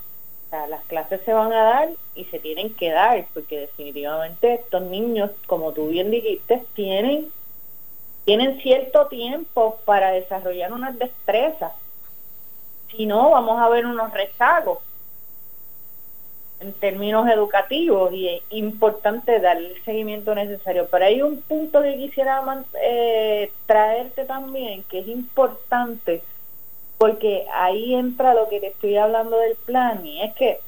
las 0.68 0.84
clases 0.84 1.20
se 1.24 1.32
van 1.32 1.52
a 1.52 1.62
dar 1.62 1.88
y 2.14 2.24
se 2.26 2.38
tienen 2.38 2.74
que 2.74 2.90
dar, 2.90 3.24
porque 3.34 3.60
definitivamente 3.60 4.54
estos 4.54 4.82
niños, 4.82 5.30
como 5.46 5.72
tú 5.72 5.88
bien 5.88 6.10
dijiste, 6.10 6.62
tienen, 6.74 7.30
tienen 8.24 8.60
cierto 8.60 9.06
tiempo 9.06 9.78
para 9.84 10.12
desarrollar 10.12 10.72
unas 10.72 10.98
destrezas. 10.98 11.72
Si 12.90 13.06
no, 13.06 13.30
vamos 13.30 13.60
a 13.60 13.68
ver 13.68 13.84
unos 13.86 14.12
rezagos 14.12 14.78
en 16.64 16.72
términos 16.72 17.28
educativos 17.28 18.12
y 18.12 18.28
es 18.28 18.42
importante 18.50 19.40
darle 19.40 19.72
el 19.72 19.84
seguimiento 19.84 20.34
necesario. 20.34 20.88
Pero 20.90 21.04
hay 21.04 21.22
un 21.22 21.40
punto 21.42 21.82
que 21.82 21.96
quisiera 21.96 22.42
eh, 22.82 23.52
traerte 23.66 24.24
también, 24.24 24.82
que 24.84 25.00
es 25.00 25.08
importante 25.08 26.22
porque 26.98 27.46
ahí 27.52 27.94
entra 27.94 28.34
lo 28.34 28.48
que 28.48 28.60
te 28.60 28.68
estoy 28.68 28.96
hablando 28.96 29.36
del 29.38 29.56
plan 29.56 30.04
y 30.06 30.22
es 30.22 30.34
que 30.34 30.60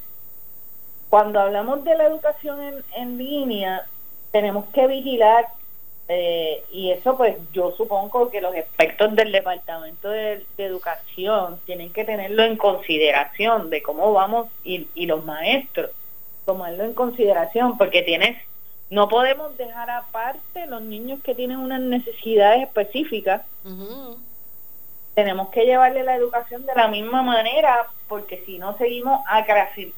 cuando 1.09 1.39
hablamos 1.39 1.83
de 1.83 1.95
la 1.95 2.05
educación 2.05 2.83
en, 2.95 3.17
línea 3.17 3.85
tenemos 4.31 4.65
que 4.73 4.87
vigilar 4.87 5.47
eh, 6.09 6.63
y 6.71 6.91
eso 6.91 7.17
pues 7.17 7.35
yo 7.51 7.71
supongo 7.71 8.29
que 8.29 8.41
los 8.41 8.55
expertos 8.55 9.15
del 9.15 9.31
departamento 9.31 10.09
de, 10.09 10.45
educación 10.57 11.59
tienen 11.65 11.91
que 11.91 12.05
tenerlo 12.05 12.43
en 12.43 12.55
consideración 12.55 13.69
de 13.69 13.81
cómo 13.81 14.13
vamos 14.13 14.47
y, 14.63 14.87
y 14.95 15.05
los 15.05 15.25
maestros 15.25 15.91
tomarlo 16.45 16.85
en 16.85 16.93
consideración 16.93 17.77
porque 17.77 18.03
tienes 18.03 18.37
no 18.89 19.09
podemos 19.09 19.57
dejar 19.57 19.89
aparte 19.89 20.65
los 20.67 20.81
niños 20.81 21.19
que 21.21 21.35
tienen 21.35 21.57
unas 21.57 21.81
necesidades 21.81 22.63
específicas 22.63 23.41
tenemos 25.17 25.49
que 25.49 25.65
llevarle 25.65 26.03
la 26.03 26.15
educación 26.15 26.63
de 26.67 26.75
la 26.75 26.89
misma 26.89 27.23
manera, 27.23 27.87
porque 28.07 28.43
si 28.45 28.59
no 28.59 28.77
seguimos 28.77 29.25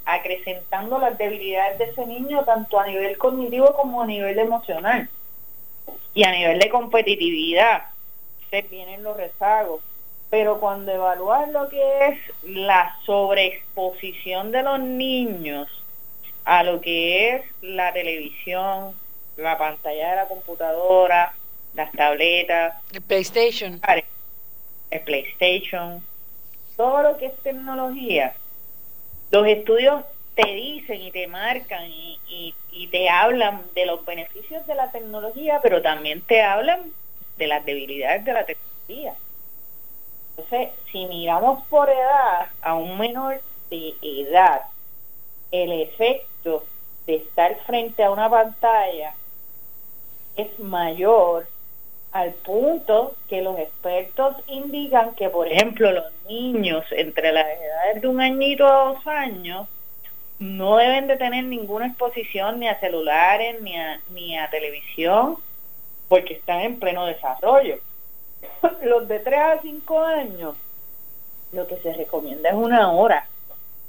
acrecentando 0.06 0.98
las 0.98 1.18
debilidades 1.18 1.78
de 1.78 1.84
ese 1.84 2.06
niño, 2.06 2.46
tanto 2.46 2.80
a 2.80 2.88
nivel 2.88 3.18
cognitivo 3.18 3.74
como 3.74 4.02
a 4.02 4.06
nivel 4.06 4.40
emocional. 4.40 5.10
Y 6.14 6.24
a 6.24 6.32
nivel 6.32 6.60
de 6.60 6.70
competitividad, 6.70 7.84
se 8.50 8.62
vienen 8.64 9.04
los 9.04 9.18
rezagos. 9.18 9.82
Pero 10.30 10.60
cuando 10.60 10.92
evalúas 10.92 11.50
lo 11.50 11.70
que 11.70 12.08
es 12.08 12.20
la 12.44 12.96
sobreexposición 13.06 14.52
de 14.52 14.64
los 14.64 14.80
niños 14.80 15.68
a 16.46 16.64
lo 16.64 16.82
que 16.82 17.36
es 17.36 17.46
la 17.62 17.94
televisión, 17.94 18.94
la 19.38 19.58
pantalla 19.58 20.12
de 20.12 20.16
la 20.18 20.28
computadora, 20.28 21.34
las 21.74 21.92
tabletas, 21.92 22.76
el 22.92 23.02
PlayStation, 23.02 23.82
el 24.92 25.02
PlayStation, 25.02 26.04
todo 26.76 27.04
lo 27.04 27.18
que 27.18 27.28
es 27.28 27.38
tecnología, 27.38 28.34
los 29.32 29.48
estudios 29.48 30.04
te 30.36 30.54
dicen 30.54 31.02
y 31.02 31.12
te 31.12 31.28
marcan 31.28 31.86
y, 31.86 32.20
y, 32.28 32.56
te 32.92 33.10
hablan 33.10 33.64
de 33.76 33.86
los 33.86 34.06
beneficios 34.06 34.66
de 34.68 34.76
la 34.76 34.92
tecnología, 34.92 35.60
pero 35.62 35.82
también 35.82 36.22
te 36.22 36.42
hablan 36.42 36.92
de 37.38 37.48
las 37.48 37.66
debilidades 37.66 38.26
de 38.26 38.34
la 38.34 38.46
tecnología. 38.46 39.16
Entonces, 40.38 40.70
si 40.92 41.06
miramos 41.06 41.66
por 41.68 41.90
edad 41.90 42.48
a 42.62 42.76
un 42.76 42.98
menor 42.98 43.42
de 43.70 43.94
edad, 44.02 44.62
el 45.52 45.72
efecto 45.82 46.64
de 47.06 47.16
estar 47.16 47.56
frente 47.66 48.04
a 48.04 48.12
una 48.12 48.30
pantalla 48.30 49.14
es 50.36 50.60
mayor 50.60 51.48
al 52.12 52.34
punto 52.34 53.16
que 53.28 53.42
los 53.42 53.60
expertos 53.60 54.36
indican 54.48 55.14
que, 55.16 55.30
por 55.30 55.48
ejemplo, 55.48 55.92
los 55.92 56.06
niños 56.28 56.86
entre 56.92 57.32
las 57.32 57.46
edades 57.46 58.02
de 58.02 58.08
un 58.08 58.22
añito 58.22 58.66
a 58.66 58.94
dos 58.94 59.08
años 59.08 59.68
no 60.40 60.78
deben 60.78 61.08
de 61.08 61.18
tener 61.18 61.44
ninguna 61.44 61.88
exposición 61.88 62.60
ni 62.60 62.68
a 62.68 62.80
celulares 62.80 63.62
ni 63.62 63.78
a, 63.78 64.00
ni 64.12 64.38
a 64.38 64.50
televisión 64.50 65.38
porque 66.08 66.34
están 66.34 66.62
en 66.62 66.80
pleno 66.80 67.06
desarrollo. 67.06 67.78
Los 68.84 69.08
de 69.08 69.20
3 69.20 69.40
a 69.40 69.62
5 69.62 70.00
años, 70.00 70.56
lo 71.52 71.68
que 71.68 71.78
se 71.78 71.94
recomienda 71.94 72.50
es 72.50 72.56
una 72.56 72.92
hora 72.92 73.28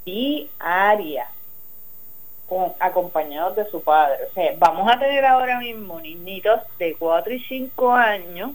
diaria 0.04 1.28
acompañados 2.80 3.54
de 3.54 3.70
su 3.70 3.80
padre. 3.82 4.24
O 4.28 4.32
sea, 4.34 4.52
vamos 4.58 4.90
a 4.90 4.98
tener 4.98 5.24
ahora 5.24 5.58
mismo 5.60 6.00
niñitos 6.00 6.60
de 6.78 6.96
4 6.96 7.32
y 7.32 7.40
5 7.44 7.92
años, 7.92 8.52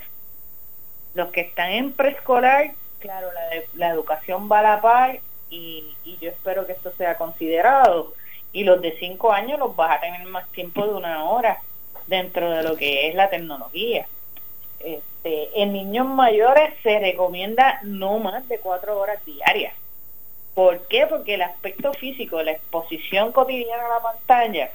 los 1.13 1.31
que 1.31 1.41
están 1.41 1.71
en 1.71 1.93
preescolar, 1.93 2.71
claro, 2.99 3.31
la, 3.31 3.41
la 3.75 3.89
educación 3.89 4.49
va 4.51 4.59
a 4.59 4.63
la 4.63 4.81
par 4.81 5.19
y, 5.49 5.95
y 6.03 6.17
yo 6.19 6.29
espero 6.29 6.65
que 6.65 6.73
esto 6.73 6.91
sea 6.97 7.17
considerado. 7.17 8.13
Y 8.51 8.63
los 8.63 8.81
de 8.81 8.97
5 8.97 9.31
años 9.31 9.59
los 9.59 9.75
vas 9.75 9.97
a 9.97 10.01
tener 10.01 10.25
más 10.27 10.49
tiempo 10.51 10.85
de 10.85 10.93
una 10.93 11.25
hora 11.25 11.59
dentro 12.07 12.49
de 12.49 12.63
lo 12.63 12.75
que 12.75 13.09
es 13.09 13.15
la 13.15 13.29
tecnología. 13.29 14.07
Este, 14.79 15.61
en 15.61 15.73
niños 15.73 16.07
mayores 16.07 16.73
se 16.83 16.99
recomienda 16.99 17.79
no 17.83 18.19
más 18.19 18.47
de 18.47 18.59
4 18.59 18.97
horas 18.97 19.23
diarias 19.25 19.73
¿Por 20.55 20.87
qué? 20.87 21.05
Porque 21.05 21.33
el 21.33 21.41
aspecto 21.41 21.93
físico, 21.93 22.41
la 22.41 22.53
exposición 22.53 23.33
cotidiana 23.33 23.85
a 23.85 23.89
la 23.89 24.01
pantalla, 24.01 24.71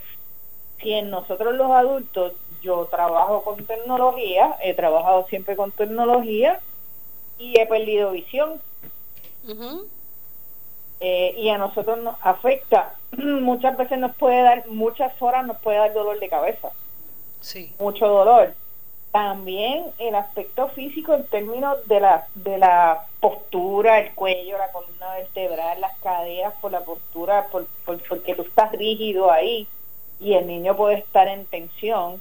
si 0.81 0.93
en 0.93 1.09
nosotros 1.09 1.55
los 1.55 1.71
adultos 1.71 2.35
yo 2.61 2.85
trabajo 2.85 3.43
con 3.43 3.65
tecnología, 3.65 4.57
he 4.63 4.75
trabajado 4.75 5.27
siempre 5.29 5.57
con 5.57 5.73
tecnología 5.73 6.61
y 7.39 7.59
he 7.59 7.67
perdido 7.67 8.13
visión. 8.13 8.61
Eh, 11.01 11.35
y 11.39 11.49
a 11.49 11.57
nosotros 11.57 11.99
nos 12.03 12.17
afecta, 12.21 12.95
muchas 13.17 13.77
veces 13.77 13.99
nos 13.99 14.15
puede 14.17 14.43
dar, 14.43 14.67
muchas 14.69 15.13
horas 15.21 15.47
nos 15.47 15.59
puede 15.59 15.79
dar 15.79 15.95
dolor 15.95 16.21
de 16.21 16.29
cabeza. 16.29 16.71
Sí. 17.41 17.73
Mucho 17.79 18.07
dolor. 18.07 18.55
también 19.13 19.87
el 19.99 20.15
aspecto 20.15 20.69
físico 20.69 21.15
en 21.15 21.25
términos 21.25 21.79
de 21.89 22.01
la, 22.01 22.27
de 22.35 22.59
la 22.59 23.07
postura, 23.19 23.99
el 23.99 24.15
cuello, 24.15 24.57
la 24.59 24.71
columna 24.71 25.15
vertebral, 25.15 25.81
las 25.81 25.97
caderas, 25.99 26.55
por 26.61 26.71
la 26.71 26.81
postura, 26.81 27.47
por, 27.51 27.67
porque 27.85 28.35
tú 28.35 28.43
estás 28.43 28.71
rígido 28.73 29.33
ahí 29.33 29.67
y 30.21 30.35
el 30.35 30.47
niño 30.47 30.77
puede 30.77 30.99
estar 30.99 31.27
en 31.27 31.47
tensión 31.47 32.21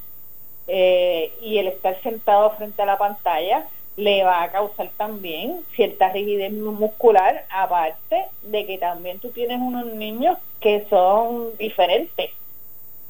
eh, 0.68 1.34
y 1.42 1.58
el 1.58 1.68
estar 1.68 2.02
sentado 2.02 2.52
frente 2.52 2.82
a 2.82 2.86
la 2.86 2.98
pantalla 2.98 3.68
le 4.00 4.24
va 4.24 4.43
a 4.43 4.52
causar 4.52 4.89
también 4.95 5.66
cierta 5.76 6.10
rigidez 6.10 6.54
muscular, 6.54 7.45
aparte 7.50 8.28
de 8.43 8.66
que 8.66 8.78
también 8.78 9.20
tú 9.20 9.30
tienes 9.30 9.60
unos 9.60 9.88
niños 9.88 10.38
que 10.62 10.86
son 10.89 11.58
diferentes, 11.58 12.32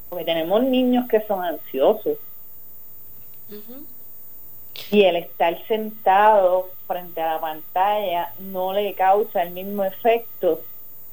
porque 0.09 0.25
tenemos 0.25 0.63
niños 0.63 1.07
que 1.07 1.21
son 1.21 1.43
ansiosos. 1.43 2.17
Y 4.89 5.03
el 5.03 5.17
estar 5.17 5.63
sentado 5.67 6.69
frente 6.87 7.21
a 7.21 7.35
la 7.35 7.39
pantalla 7.39 8.33
no 8.39 8.73
le 8.73 8.95
causa 8.95 9.43
el 9.43 9.51
mismo 9.51 9.83
efecto 9.83 10.61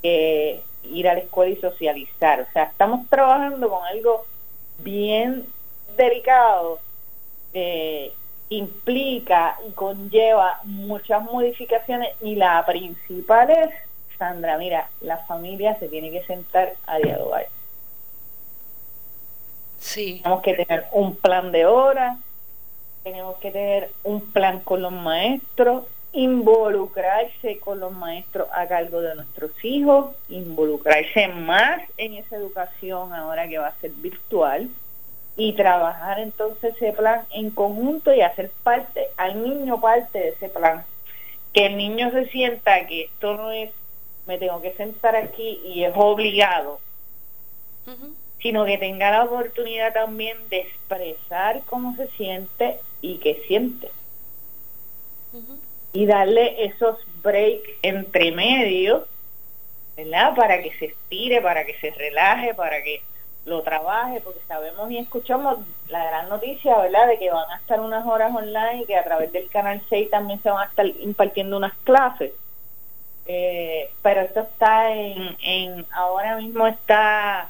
que 0.00 0.62
ir 0.84 1.08
a 1.08 1.14
la 1.14 1.20
escuela 1.20 1.52
y 1.52 1.60
socializar. 1.60 2.40
O 2.40 2.52
sea, 2.52 2.64
estamos 2.64 3.06
trabajando 3.10 3.68
con 3.68 3.84
algo 3.84 4.24
bien 4.78 5.46
delicado 5.98 6.78
eh, 7.52 8.12
implica 8.48 9.56
y 9.68 9.72
conlleva 9.72 10.60
muchas 10.64 11.22
modificaciones 11.24 12.14
y 12.20 12.36
la 12.36 12.64
principal 12.64 13.50
es, 13.50 13.70
Sandra, 14.18 14.56
mira, 14.56 14.88
la 15.00 15.18
familia 15.18 15.78
se 15.78 15.88
tiene 15.88 16.10
que 16.10 16.22
sentar 16.24 16.74
a 16.86 16.98
dialogar. 16.98 17.48
Sí. 19.78 20.20
Tenemos 20.22 20.42
que 20.42 20.54
tener 20.54 20.86
un 20.92 21.16
plan 21.16 21.52
de 21.52 21.66
horas, 21.66 22.18
tenemos 23.02 23.36
que 23.36 23.50
tener 23.50 23.90
un 24.04 24.20
plan 24.20 24.60
con 24.60 24.82
los 24.82 24.92
maestros, 24.92 25.84
involucrarse 26.12 27.58
con 27.58 27.78
los 27.80 27.92
maestros 27.92 28.48
a 28.52 28.66
cargo 28.66 29.00
de 29.00 29.14
nuestros 29.16 29.52
hijos, 29.64 30.14
involucrarse 30.28 31.28
más 31.28 31.82
en 31.98 32.14
esa 32.14 32.36
educación 32.36 33.12
ahora 33.12 33.46
que 33.48 33.58
va 33.58 33.68
a 33.68 33.80
ser 33.80 33.90
virtual 33.90 34.70
y 35.36 35.52
trabajar 35.52 36.18
entonces 36.18 36.74
ese 36.74 36.92
plan 36.92 37.22
en 37.30 37.50
conjunto 37.50 38.12
y 38.12 38.22
hacer 38.22 38.50
parte, 38.62 39.08
al 39.16 39.42
niño 39.42 39.80
parte 39.80 40.18
de 40.18 40.28
ese 40.30 40.48
plan. 40.48 40.84
Que 41.52 41.66
el 41.66 41.76
niño 41.76 42.10
se 42.10 42.26
sienta 42.26 42.86
que 42.86 43.04
esto 43.04 43.36
no 43.36 43.50
es, 43.50 43.70
me 44.26 44.38
tengo 44.38 44.60
que 44.62 44.72
sentar 44.72 45.14
aquí 45.14 45.60
y 45.64 45.84
es 45.84 45.92
obligado, 45.94 46.80
sino 48.40 48.64
que 48.64 48.78
tenga 48.78 49.10
la 49.10 49.24
oportunidad 49.24 49.92
también 49.92 50.36
de 50.48 50.60
expresar 50.60 51.62
cómo 51.66 51.94
se 51.96 52.08
siente 52.08 52.78
y 53.00 53.18
qué 53.18 53.42
siente. 53.46 53.90
Y 55.92 56.06
darle 56.06 56.64
esos 56.64 56.98
breaks 57.22 57.68
entre 57.82 58.32
medio, 58.32 59.06
¿verdad? 59.96 60.34
Para 60.34 60.62
que 60.62 60.72
se 60.78 60.86
estire, 60.86 61.42
para 61.42 61.64
que 61.66 61.74
se 61.78 61.90
relaje, 61.90 62.54
para 62.54 62.82
que 62.82 63.02
lo 63.46 63.62
trabaje, 63.62 64.20
porque 64.20 64.40
sabemos 64.48 64.90
y 64.90 64.98
escuchamos 64.98 65.58
la 65.88 66.04
gran 66.04 66.28
noticia, 66.28 66.76
¿verdad?, 66.78 67.06
de 67.06 67.18
que 67.18 67.30
van 67.30 67.48
a 67.50 67.56
estar 67.56 67.80
unas 67.80 68.04
horas 68.04 68.34
online 68.34 68.82
y 68.82 68.86
que 68.86 68.96
a 68.96 69.04
través 69.04 69.32
del 69.32 69.48
canal 69.48 69.80
6 69.88 70.10
también 70.10 70.42
se 70.42 70.50
van 70.50 70.66
a 70.66 70.70
estar 70.70 70.84
impartiendo 70.84 71.56
unas 71.56 71.72
clases. 71.84 72.32
Eh, 73.26 73.90
pero 74.02 74.22
esto 74.22 74.40
está 74.40 74.92
en, 74.92 75.36
en, 75.42 75.86
ahora 75.92 76.36
mismo 76.36 76.66
está 76.66 77.48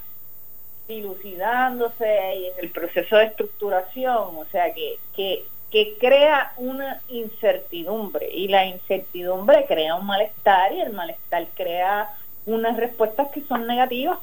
dilucidándose 0.87 2.37
y 2.37 2.47
en 2.47 2.53
el 2.59 2.71
proceso 2.71 3.17
de 3.17 3.25
estructuración, 3.25 4.37
o 4.37 4.45
sea 4.53 4.73
que, 4.75 4.99
que, 5.15 5.45
que 5.71 5.97
crea 5.99 6.53
una 6.59 7.01
incertidumbre 7.09 8.29
y 8.31 8.49
la 8.49 8.67
incertidumbre 8.67 9.65
crea 9.67 9.97
un 9.97 10.07
malestar 10.07 10.73
y 10.73 10.81
el 10.81 10.93
malestar 10.93 11.47
crea 11.55 12.11
unas 12.45 12.77
respuestas 12.77 13.31
que 13.33 13.43
son 13.43 13.67
negativas 13.67 14.19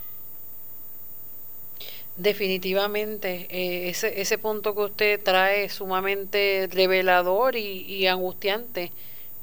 Definitivamente, 2.16 3.48
eh, 3.50 3.90
ese, 3.90 4.22
ese 4.22 4.38
punto 4.38 4.76
que 4.76 4.82
usted 4.82 5.24
trae 5.24 5.66
es 5.66 5.74
sumamente 5.74 6.70
revelador 6.72 7.56
y, 7.56 8.06
angustiante, 8.06 8.92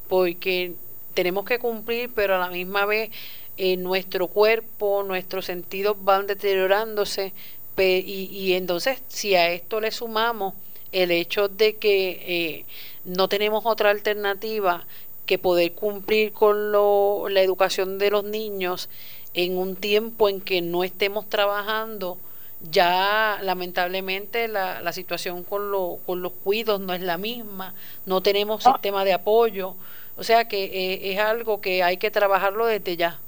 porque 0.07 0.73
tenemos 1.13 1.45
que 1.45 1.59
cumplir, 1.59 2.09
pero 2.15 2.35
a 2.35 2.39
la 2.39 2.49
misma 2.49 2.85
vez 2.85 3.11
eh, 3.57 3.75
nuestro 3.75 4.27
cuerpo, 4.27 5.03
nuestros 5.03 5.45
sentidos 5.45 5.97
van 6.01 6.27
deteriorándose, 6.27 7.33
y, 7.77 8.29
y, 8.31 8.53
entonces 8.53 9.01
si 9.07 9.35
a 9.35 9.51
esto 9.51 9.81
le 9.81 9.91
sumamos 9.91 10.53
el 10.91 11.11
hecho 11.11 11.47
de 11.47 11.77
que 11.77 12.09
eh, 12.27 12.65
no 13.05 13.27
tenemos 13.27 13.65
otra 13.65 13.89
alternativa 13.89 14.85
que 15.25 15.39
poder 15.39 15.73
cumplir 15.73 16.31
con 16.31 16.71
lo, 16.71 17.27
la 17.29 17.41
educación 17.41 17.97
de 17.97 18.11
los 18.11 18.23
niños 18.23 18.89
en 19.33 19.57
un 19.57 19.75
tiempo 19.75 20.29
en 20.29 20.41
que 20.41 20.61
no 20.61 20.83
estemos 20.83 21.29
trabajando, 21.29 22.17
ya 22.69 23.39
lamentablemente 23.41 24.47
la, 24.47 24.81
la 24.81 24.93
situación 24.93 25.43
con, 25.43 25.71
lo, 25.71 25.99
con 26.05 26.21
los 26.21 26.31
cuidos 26.31 26.79
no 26.79 26.93
es 26.93 27.01
la 27.01 27.17
misma, 27.17 27.73
no 28.05 28.21
tenemos 28.21 28.65
ah. 28.65 28.73
sistema 28.73 29.03
de 29.03 29.13
apoyo, 29.13 29.75
o 30.17 30.23
sea 30.23 30.47
que 30.47 30.65
eh, 30.65 31.11
es 31.11 31.19
algo 31.19 31.61
que 31.61 31.83
hay 31.83 31.97
que 31.97 32.11
trabajarlo 32.11 32.65
desde 32.65 32.97
ya. 32.97 33.19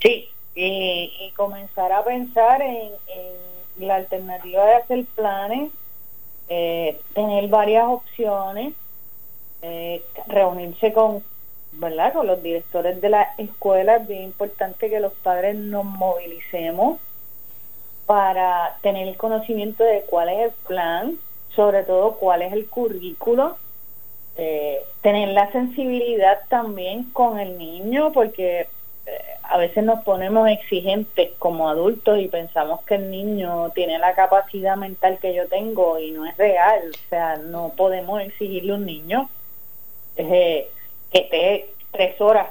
Sí, 0.00 0.28
y 0.54 1.32
comenzar 1.36 1.92
a 1.92 2.04
pensar 2.04 2.62
en, 2.62 2.90
la 3.78 3.96
alternativa 3.96 4.66
de 4.66 4.74
hacer 4.74 5.04
planes, 5.14 5.72
eh, 6.48 7.00
tener 7.14 7.48
varias 7.48 7.86
opciones, 7.88 8.74
eh, 9.62 10.02
reunirse 10.26 10.92
con 10.92 11.24
¿verdad? 11.72 12.12
con 12.12 12.26
los 12.26 12.42
directores 12.42 13.00
de 13.00 13.08
la 13.08 13.28
escuela, 13.38 13.96
es 13.96 14.06
bien 14.06 14.24
importante 14.24 14.90
que 14.90 15.00
los 15.00 15.14
padres 15.14 15.56
nos 15.56 15.84
movilicemos 15.84 17.00
para 18.06 18.76
tener 18.82 19.08
el 19.08 19.16
conocimiento 19.16 19.84
de 19.84 20.04
cuál 20.08 20.28
es 20.28 20.38
el 20.46 20.50
plan, 20.66 21.18
sobre 21.54 21.84
todo 21.84 22.16
cuál 22.16 22.42
es 22.42 22.52
el 22.52 22.66
currículo, 22.66 23.56
eh, 24.36 24.82
tener 25.02 25.28
la 25.28 25.50
sensibilidad 25.52 26.40
también 26.48 27.04
con 27.12 27.38
el 27.38 27.58
niño, 27.58 28.12
porque 28.12 28.68
eh, 29.06 29.18
a 29.42 29.58
veces 29.58 29.84
nos 29.84 30.02
ponemos 30.04 30.48
exigentes 30.48 31.30
como 31.38 31.68
adultos 31.68 32.18
y 32.18 32.28
pensamos 32.28 32.82
que 32.84 32.94
el 32.94 33.10
niño 33.10 33.70
tiene 33.74 33.98
la 33.98 34.14
capacidad 34.14 34.76
mental 34.76 35.18
que 35.20 35.34
yo 35.34 35.48
tengo 35.48 35.98
y 35.98 36.12
no 36.12 36.24
es 36.26 36.36
real, 36.36 36.90
o 36.90 37.08
sea, 37.08 37.36
no 37.36 37.72
podemos 37.76 38.22
exigirle 38.22 38.72
un 38.74 38.86
niño 38.86 39.28
eh, 40.16 40.68
que 41.10 41.18
esté 41.18 41.70
tres 41.90 42.20
horas 42.20 42.48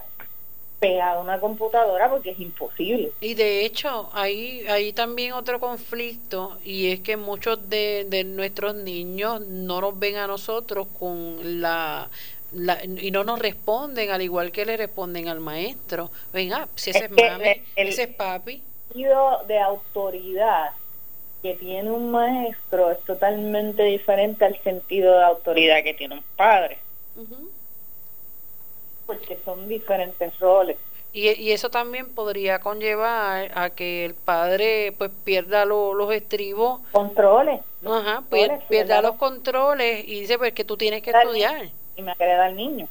pegado 0.82 1.20
a 1.20 1.22
una 1.22 1.40
computadora 1.40 2.10
porque 2.10 2.32
es 2.32 2.40
imposible. 2.40 3.12
Y 3.22 3.36
de 3.36 3.64
hecho, 3.64 4.10
hay, 4.14 4.66
hay 4.68 4.92
también 4.94 5.34
otro 5.34 5.60
conflicto 5.60 6.58
y 6.66 6.92
es 6.92 7.02
que 7.02 7.18
muchos 7.18 7.70
de, 7.70 8.06
de 8.10 8.24
nuestros 8.24 8.74
niños 8.74 9.42
no 9.42 9.80
nos 9.80 9.98
ven 9.98 10.16
a 10.16 10.26
nosotros 10.26 10.88
con 11.00 11.62
la, 11.62 12.10
y 12.98 13.12
no 13.12 13.24
nos 13.24 13.38
responden 13.38 14.10
al 14.10 14.24
igual 14.24 14.52
que 14.52 14.66
le 14.66 14.76
responden 14.76 15.28
al 15.28 15.40
maestro. 15.40 16.10
Venga, 16.34 16.68
si 16.76 16.90
ese 16.90 17.06
es, 17.06 17.12
mami, 17.12 17.62
ese 17.76 18.04
es 18.04 18.10
papi. 18.10 18.64
El 18.96 19.48
de 19.48 19.60
autoridad 19.60 20.72
que 21.44 21.54
tiene 21.56 21.92
un 21.92 22.10
maestro 22.10 22.92
es 22.92 23.00
totalmente 23.02 23.84
diferente 23.84 24.46
al 24.46 24.60
sentido 24.64 25.16
de 25.16 25.24
autoridad 25.26 25.84
que 25.84 25.94
tiene 25.94 26.16
un 26.16 26.24
padre 26.36 26.80
porque 29.12 29.38
son 29.44 29.68
diferentes 29.68 30.40
roles. 30.40 30.78
Y, 31.12 31.30
y, 31.32 31.52
eso 31.52 31.70
también 31.70 32.14
podría 32.14 32.60
conllevar 32.60 33.52
a 33.54 33.72
que 33.72 34.06
el 34.06 34.14
padre 34.14 34.94
pues 34.98 35.12
pierda 35.26 35.66
los 35.66 36.14
estribos. 36.14 36.80
Controles. 36.94 37.60
Ajá, 37.86 38.24
pierda 38.70 39.02
los 39.02 39.16
controles 39.16 40.08
y 40.08 40.22
dice 40.22 40.38
pues 40.38 40.54
que 40.54 40.64
tú 40.64 40.78
tienes 40.78 41.04
que 41.04 41.12
estudiar. 41.12 41.70
Y 41.98 42.02
me 42.02 42.16
queda 42.16 42.48
el 42.48 42.56
niño. 42.56 42.88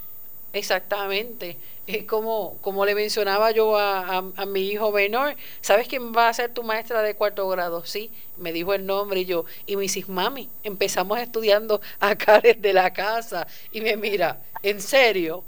Exactamente. 0.53 1.57
Es 1.87 2.05
como, 2.05 2.59
como 2.61 2.85
le 2.85 2.95
mencionaba 2.95 3.53
yo 3.53 3.79
a, 3.79 4.19
a, 4.19 4.47
mi 4.47 4.69
hijo 4.69 4.93
menor, 4.93 5.35
¿sabes 5.63 5.89
quién 5.89 6.13
va 6.15 6.29
a 6.29 6.35
ser 6.35 6.53
tu 6.53 6.63
maestra 6.63 7.01
de 7.03 7.15
cuarto 7.15 7.49
grado? 7.49 7.87
Sí, 7.87 8.13
me 8.37 8.53
dijo 8.53 8.75
el 8.75 8.85
nombre 8.85 9.21
y 9.21 9.25
yo, 9.25 9.47
y 9.65 9.77
me 9.77 9.83
dice, 9.83 10.05
mami, 10.07 10.51
empezamos 10.63 11.19
estudiando 11.19 11.81
acá 12.01 12.41
desde 12.41 12.75
la 12.75 12.93
casa. 12.93 13.47
Y 13.73 13.81
me 13.81 13.97
mira, 13.97 14.41
¿en 14.63 14.83
serio? 14.83 15.43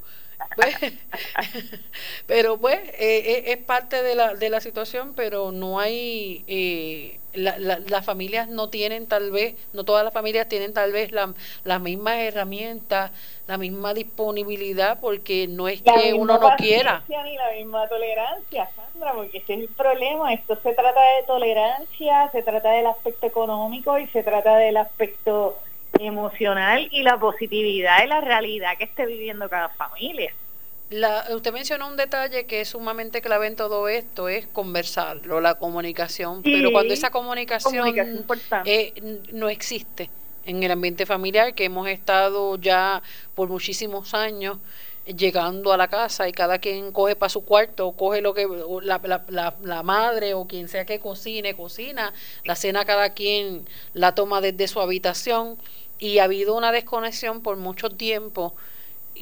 Pues, 0.57 0.77
pero 2.27 2.59
pues 2.59 2.77
eh, 2.77 2.95
eh, 2.99 3.45
es 3.53 3.59
parte 3.59 4.03
de 4.03 4.15
la, 4.15 4.35
de 4.35 4.51
la 4.51 4.61
situación, 4.61 5.15
pero 5.15 5.53
no 5.53 5.81
hay, 5.81 6.45
eh, 6.47 7.19
la, 7.35 7.59
las 7.59 8.05
familias 8.05 8.49
no 8.49 8.69
tienen 8.69 9.07
tal 9.07 9.31
vez, 9.31 9.55
no 9.73 9.85
todas 9.85 10.05
las 10.05 10.13
familias 10.13 10.49
tienen 10.49 10.75
tal 10.75 10.93
vez 10.93 11.13
la, 11.13 11.33
las 11.65 11.81
mismas 11.81 12.19
herramientas, 12.19 13.11
la 13.47 13.59
misma 13.59 13.95
disponibilidad, 13.95 14.99
porque 15.01 15.47
no 15.49 15.69
es 15.69 15.83
que 15.83 16.15
uno 16.15 16.39
no 16.39 16.57
quiera. 16.57 17.03
Ni 17.09 17.37
la 17.37 17.53
misma 17.53 17.89
tolerancia, 17.89 18.69
Sandra, 18.77 19.13
porque 19.15 19.39
ese 19.39 19.55
es 19.55 19.61
el 19.61 19.69
problema. 19.69 20.33
Esto 20.33 20.57
se 20.63 20.75
trata 20.75 21.01
de 21.01 21.23
tolerancia, 21.27 22.31
se 22.31 22.43
trata 22.43 22.71
del 22.71 22.87
aspecto 22.87 23.27
económico 23.27 23.99
y 23.99 24.07
se 24.09 24.23
trata 24.23 24.57
del 24.57 24.77
aspecto 24.77 25.59
emocional 25.99 26.89
y 26.91 27.03
la 27.03 27.19
positividad 27.19 28.05
y 28.05 28.09
la 28.09 28.21
realidad 28.21 28.77
que 28.79 28.85
esté 28.85 29.07
viviendo 29.07 29.49
cada 29.49 29.69
familia. 29.71 30.33
La, 30.91 31.25
usted 31.35 31.53
mencionó 31.53 31.89
un 31.89 31.97
detalle 31.97 32.45
que 32.45 32.61
es 32.61 32.69
sumamente 32.69 33.23
clave 33.23 33.47
en 33.47 33.57
todo 33.57 33.89
esto, 33.89 34.29
es 34.29 34.47
conversarlo, 34.47 35.41
la 35.41 35.55
comunicación, 35.55 36.43
pero 36.43 36.71
cuando 36.71 36.93
esa 36.93 37.11
comunicación, 37.11 37.95
eh, 38.67 38.93
no 39.33 39.49
existe 39.49 40.11
en 40.45 40.63
el 40.63 40.71
ambiente 40.71 41.07
familiar, 41.07 41.55
que 41.55 41.65
hemos 41.65 41.89
estado 41.89 42.57
ya 42.57 43.03
por 43.35 43.49
muchísimos 43.49 44.13
años 44.13 44.59
llegando 45.07 45.73
a 45.73 45.77
la 45.77 45.89
casa 45.89 46.29
y 46.29 46.33
cada 46.33 46.59
quien 46.59 46.93
coge 46.93 47.17
para 47.17 47.31
su 47.31 47.45
cuarto, 47.45 47.89
o 47.89 47.97
coge 47.97 48.21
lo 48.21 48.35
que 48.35 48.47
la, 48.83 49.01
la, 49.29 49.55
la, 49.63 49.83
madre 49.83 50.35
o 50.35 50.47
quien 50.47 50.69
sea 50.69 50.85
que 50.85 51.01
cocine, 51.01 51.55
cocina, 51.55 52.13
la 52.45 52.55
cena 52.55 52.85
cada 52.85 53.11
quien 53.11 53.67
la 53.95 54.15
toma 54.15 54.41
desde 54.41 54.69
su 54.69 54.81
habitación 54.81 55.57
y 56.03 56.19
ha 56.19 56.25
habido 56.25 56.57
una 56.57 56.73
desconexión 56.73 57.43
por 57.43 57.57
mucho 57.57 57.89
tiempo 57.89 58.55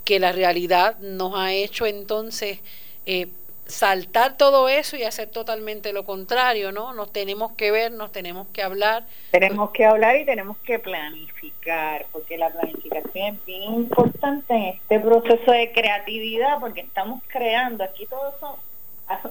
que 0.07 0.18
la 0.18 0.33
realidad 0.33 0.99
nos 1.01 1.35
ha 1.37 1.53
hecho 1.53 1.85
entonces 1.85 2.61
eh, 3.05 3.28
saltar 3.66 4.39
todo 4.39 4.66
eso 4.66 4.97
y 4.97 5.03
hacer 5.03 5.28
totalmente 5.28 5.93
lo 5.93 6.07
contrario, 6.07 6.72
¿no? 6.72 6.95
Nos 6.95 7.12
tenemos 7.12 7.53
que 7.53 7.70
ver, 7.70 7.93
nos 7.93 8.12
tenemos 8.12 8.49
que 8.49 8.62
hablar. 8.62 9.05
Tenemos 9.31 9.72
que 9.72 9.85
hablar 9.85 10.16
y 10.16 10.24
tenemos 10.24 10.57
que 10.64 10.78
planificar, 10.78 12.07
porque 12.12 12.39
la 12.39 12.49
planificación 12.49 13.35
es 13.35 13.45
bien 13.45 13.74
importante 13.74 14.55
en 14.55 14.64
este 14.68 15.01
proceso 15.01 15.53
de 15.53 15.72
creatividad, 15.72 16.61
porque 16.61 16.81
estamos 16.81 17.22
creando, 17.26 17.85
aquí 17.85 18.07
todos 18.07 18.35
somos, 18.41 18.59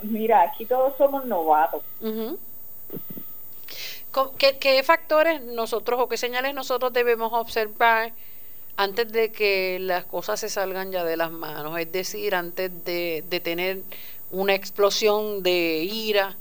mira, 0.04 0.44
aquí 0.44 0.66
todos 0.66 0.96
somos 0.98 1.26
novatos. 1.26 1.82
¿Qué, 4.38 4.58
¿Qué 4.58 4.84
factores 4.84 5.42
nosotros 5.42 6.00
o 6.00 6.10
qué 6.10 6.18
señales 6.18 6.54
nosotros 6.54 6.94
debemos 6.94 7.32
observar? 7.34 8.12
antes 8.80 9.12
de 9.12 9.34
que 9.34 9.78
las 9.82 10.06
cosas 10.06 10.40
se 10.40 10.48
salgan 10.48 10.94
ya 10.94 11.04
de 11.04 11.18
las 11.18 11.32
manos, 11.32 11.78
es 11.78 11.92
decir, 11.92 12.34
antes 12.34 12.72
de, 12.86 13.42
tener 13.44 13.80
una 14.32 14.54
explosión 14.54 15.44
de 15.44 15.84
ira 15.84 16.38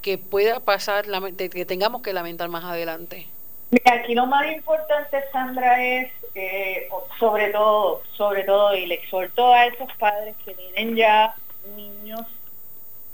que 0.00 0.16
pueda 0.16 0.60
pasar, 0.60 1.04
que 1.36 1.66
tengamos 1.66 2.00
que 2.00 2.14
lamentar 2.14 2.48
más 2.48 2.64
adelante. 2.64 3.26
Mira, 3.70 4.00
aquí 4.00 4.14
lo 4.14 4.24
más 4.24 4.50
importante, 4.50 5.22
Sandra, 5.32 5.84
es 5.84 6.10
eh, 6.34 6.88
sobre 7.18 7.50
todo, 7.50 8.00
sobre 8.16 8.44
todo, 8.44 8.74
y 8.74 8.86
le 8.86 8.94
exhorto 8.94 9.52
a 9.52 9.66
esos 9.66 9.92
padres 9.98 10.34
que 10.46 10.54
tienen 10.54 10.96
ya 10.96 11.34
niños 11.76 12.22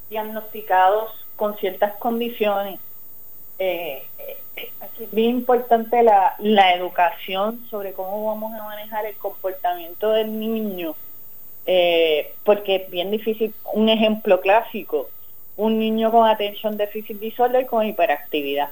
diagnosticados 0.08 1.26
con 1.34 1.56
ciertas 1.56 1.94
condiciones, 1.94 2.78
eh, 3.58 4.06
aquí 4.80 5.04
es 5.04 5.10
bien 5.10 5.30
importante 5.30 6.02
la, 6.02 6.34
la 6.38 6.74
educación 6.74 7.66
sobre 7.70 7.92
cómo 7.92 8.26
vamos 8.26 8.52
a 8.54 8.64
manejar 8.64 9.06
el 9.06 9.16
comportamiento 9.16 10.10
del 10.10 10.38
niño, 10.38 10.94
eh, 11.66 12.34
porque 12.44 12.76
es 12.76 12.90
bien 12.90 13.10
difícil, 13.10 13.54
un 13.74 13.88
ejemplo 13.88 14.40
clásico, 14.40 15.10
un 15.56 15.78
niño 15.78 16.10
con 16.10 16.28
atención 16.28 16.76
déficit 16.76 17.20
y 17.22 17.34
con 17.66 17.86
hiperactividad. 17.86 18.70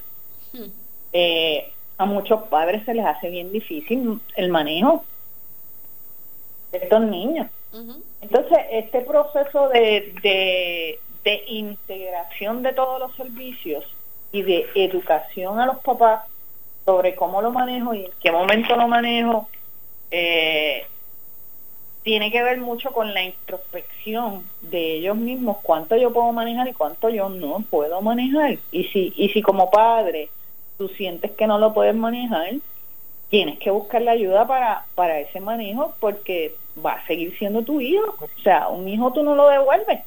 Hmm. 0.53 0.71
Eh, 1.13 1.73
a 1.99 2.05
muchos 2.05 2.43
padres 2.45 2.85
se 2.85 2.95
les 2.95 3.07
hace 3.07 3.31
bien 3.31 3.51
difícil 3.53 4.21
el 4.37 4.49
manejo 4.51 5.05
de 6.73 6.79
estos 6.79 7.01
niños. 7.03 7.49
Entonces, 8.23 8.59
este 8.71 9.03
proceso 9.03 9.69
de, 9.69 10.15
de, 10.23 10.99
de 11.25 11.45
integración 11.49 12.63
de 12.63 12.73
todos 12.73 12.99
los 12.99 13.15
servicios 13.17 13.85
y 14.37 14.43
de 14.43 14.67
educación 14.75 15.59
a 15.59 15.67
los 15.67 15.79
papás 15.79 16.25
sobre 16.85 17.15
cómo 17.15 17.41
lo 17.41 17.51
manejo 17.51 17.95
y 17.95 18.05
en 18.05 18.13
qué 18.23 18.31
momento 18.31 18.77
lo 18.77 18.87
manejo, 18.87 19.49
eh, 20.11 20.87
tiene 22.03 22.31
que 22.31 22.43
ver 22.43 22.59
mucho 22.59 22.93
con 22.93 23.13
la 23.15 23.23
introspección 23.25 24.45
de 24.61 24.97
ellos 24.97 25.17
mismos, 25.17 25.57
cuánto 25.63 25.97
yo 25.97 26.13
puedo 26.13 26.33
manejar 26.33 26.69
y 26.69 26.75
cuánto 26.75 27.09
yo 27.09 27.29
no 27.29 27.65
puedo 27.69 28.01
manejar. 28.03 28.59
Y 28.71 28.85
si, 28.85 29.13
y 29.17 29.31
si 29.31 29.43
como 29.43 29.71
padre 29.71 30.29
tú 30.79 30.89
sientes 30.89 31.33
que 31.33 31.47
no 31.47 31.59
lo 31.59 31.73
puedes 31.73 31.97
manejar, 31.97 32.53
tienes 33.31 33.59
que 33.59 33.71
buscar 33.71 34.03
la 34.03 34.13
ayuda 34.13 34.47
para, 34.47 34.85
para 34.95 35.19
ese 35.19 35.41
manejo 35.41 35.95
porque 35.99 36.55
va 36.85 36.93
a 36.93 37.07
seguir 37.07 37.37
siendo 37.39 37.63
tu 37.63 37.81
hijo. 37.81 38.15
O 38.21 38.43
sea, 38.43 38.69
un 38.69 38.87
hijo 38.87 39.13
tú 39.13 39.23
no 39.23 39.35
lo 39.35 39.49
devuelves. 39.49 40.05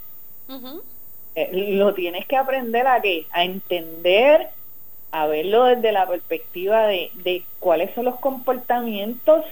Eh, 1.39 1.73
lo 1.75 1.93
tienes 1.93 2.25
que 2.25 2.35
aprender 2.35 2.85
a 2.85 3.01
que 3.01 3.25
a 3.31 3.45
entender, 3.45 4.49
a 5.11 5.25
verlo 5.25 5.63
desde 5.65 5.93
la 5.93 6.05
perspectiva 6.05 6.85
de, 6.85 7.43
cuáles 7.59 7.93
son 7.95 8.05
los 8.05 8.19
comportamientos 8.19 9.45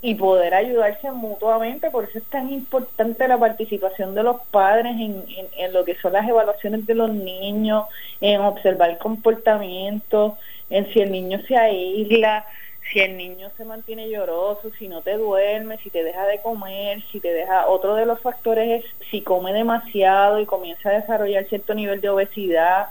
y 0.00 0.14
poder 0.14 0.54
ayudarse 0.54 1.10
mutuamente. 1.12 1.90
Por 1.90 2.04
eso 2.04 2.18
es 2.18 2.24
tan 2.24 2.50
importante 2.50 3.28
la 3.28 3.36
participación 3.36 4.14
de 4.14 4.22
los 4.22 4.40
padres 4.50 4.94
en, 4.98 5.24
en, 5.58 5.72
lo 5.74 5.84
que 5.84 5.96
son 5.96 6.14
las 6.14 6.26
evaluaciones 6.26 6.86
de 6.86 6.94
los 6.94 7.12
niños, 7.12 7.84
en 8.22 8.40
observar 8.40 8.96
comportamientos, 8.96 10.34
en 10.70 10.90
si 10.92 11.00
el 11.00 11.12
niño 11.12 11.40
se 11.46 11.56
aísla, 11.56 12.46
si 12.92 13.00
el 13.00 13.16
niño 13.16 13.50
se 13.56 13.64
mantiene 13.64 14.08
lloroso, 14.08 14.70
si 14.78 14.88
no 14.88 15.02
te 15.02 15.16
duerme, 15.16 15.78
si 15.78 15.90
te 15.90 16.02
deja 16.02 16.24
de 16.26 16.40
comer, 16.40 17.02
si 17.10 17.20
te 17.20 17.32
deja... 17.32 17.66
Otro 17.66 17.94
de 17.94 18.06
los 18.06 18.20
factores 18.20 18.84
es 18.84 19.08
si 19.10 19.22
come 19.22 19.52
demasiado 19.52 20.40
y 20.40 20.46
comienza 20.46 20.90
a 20.90 21.00
desarrollar 21.00 21.46
cierto 21.48 21.74
nivel 21.74 22.00
de 22.00 22.10
obesidad 22.10 22.88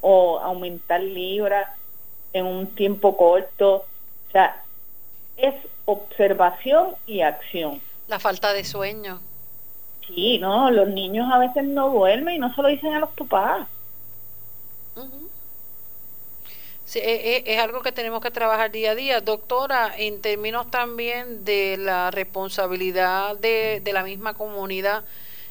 o 0.00 0.38
aumentar 0.38 1.00
libras 1.00 1.68
en 2.32 2.46
un 2.46 2.68
tiempo 2.68 3.16
corto. 3.16 3.84
O 4.28 4.32
sea, 4.32 4.62
es 5.36 5.54
observación 5.84 6.94
y 7.06 7.20
acción. 7.20 7.80
La 8.06 8.18
falta 8.18 8.52
de 8.52 8.64
sueño. 8.64 9.20
Sí, 10.06 10.38
no, 10.38 10.70
los 10.70 10.88
niños 10.88 11.30
a 11.30 11.38
veces 11.38 11.64
no 11.64 11.90
duermen 11.90 12.36
y 12.36 12.38
no 12.38 12.54
se 12.54 12.62
lo 12.62 12.68
dicen 12.68 12.94
a 12.94 13.00
los 13.00 13.10
papás. 13.10 13.68
E, 16.96 17.42
es, 17.46 17.58
algo 17.58 17.82
que 17.82 17.92
tenemos 17.92 18.22
que 18.22 18.30
trabajar 18.30 18.70
día 18.70 18.92
a 18.92 18.94
día. 18.94 19.20
Doctora, 19.20 19.92
en 19.96 20.20
términos 20.20 20.70
también 20.70 21.44
de 21.44 21.76
la 21.76 22.10
responsabilidad 22.10 23.36
de, 23.36 23.80
de 23.84 23.92
la 23.92 24.02
misma 24.02 24.34
comunidad, 24.34 25.04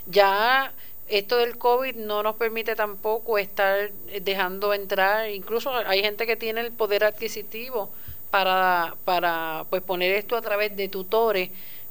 ya 0.08 0.74
esto 1.08 1.38
del 1.38 1.58
COVID 1.58 1.96
no 1.96 2.24
nos 2.24 2.36
permite 2.36 2.76
tampoco 2.76 3.38
estar 3.38 3.92
dejando 4.22 4.74
entrar, 4.74 5.30
incluso 5.30 5.72
hay 5.72 6.02
gente 6.02 6.26
que 6.26 6.36
tiene 6.36 6.62
el 6.62 6.72
poder 6.72 7.04
adquisitivo 7.04 7.90
para, 8.30 8.96
para 9.06 9.66
pues 9.70 9.82
poner 9.82 10.12
esto 10.14 10.36
a 10.36 10.42
través 10.42 10.76
de 10.76 10.90
tutores, 10.90 11.50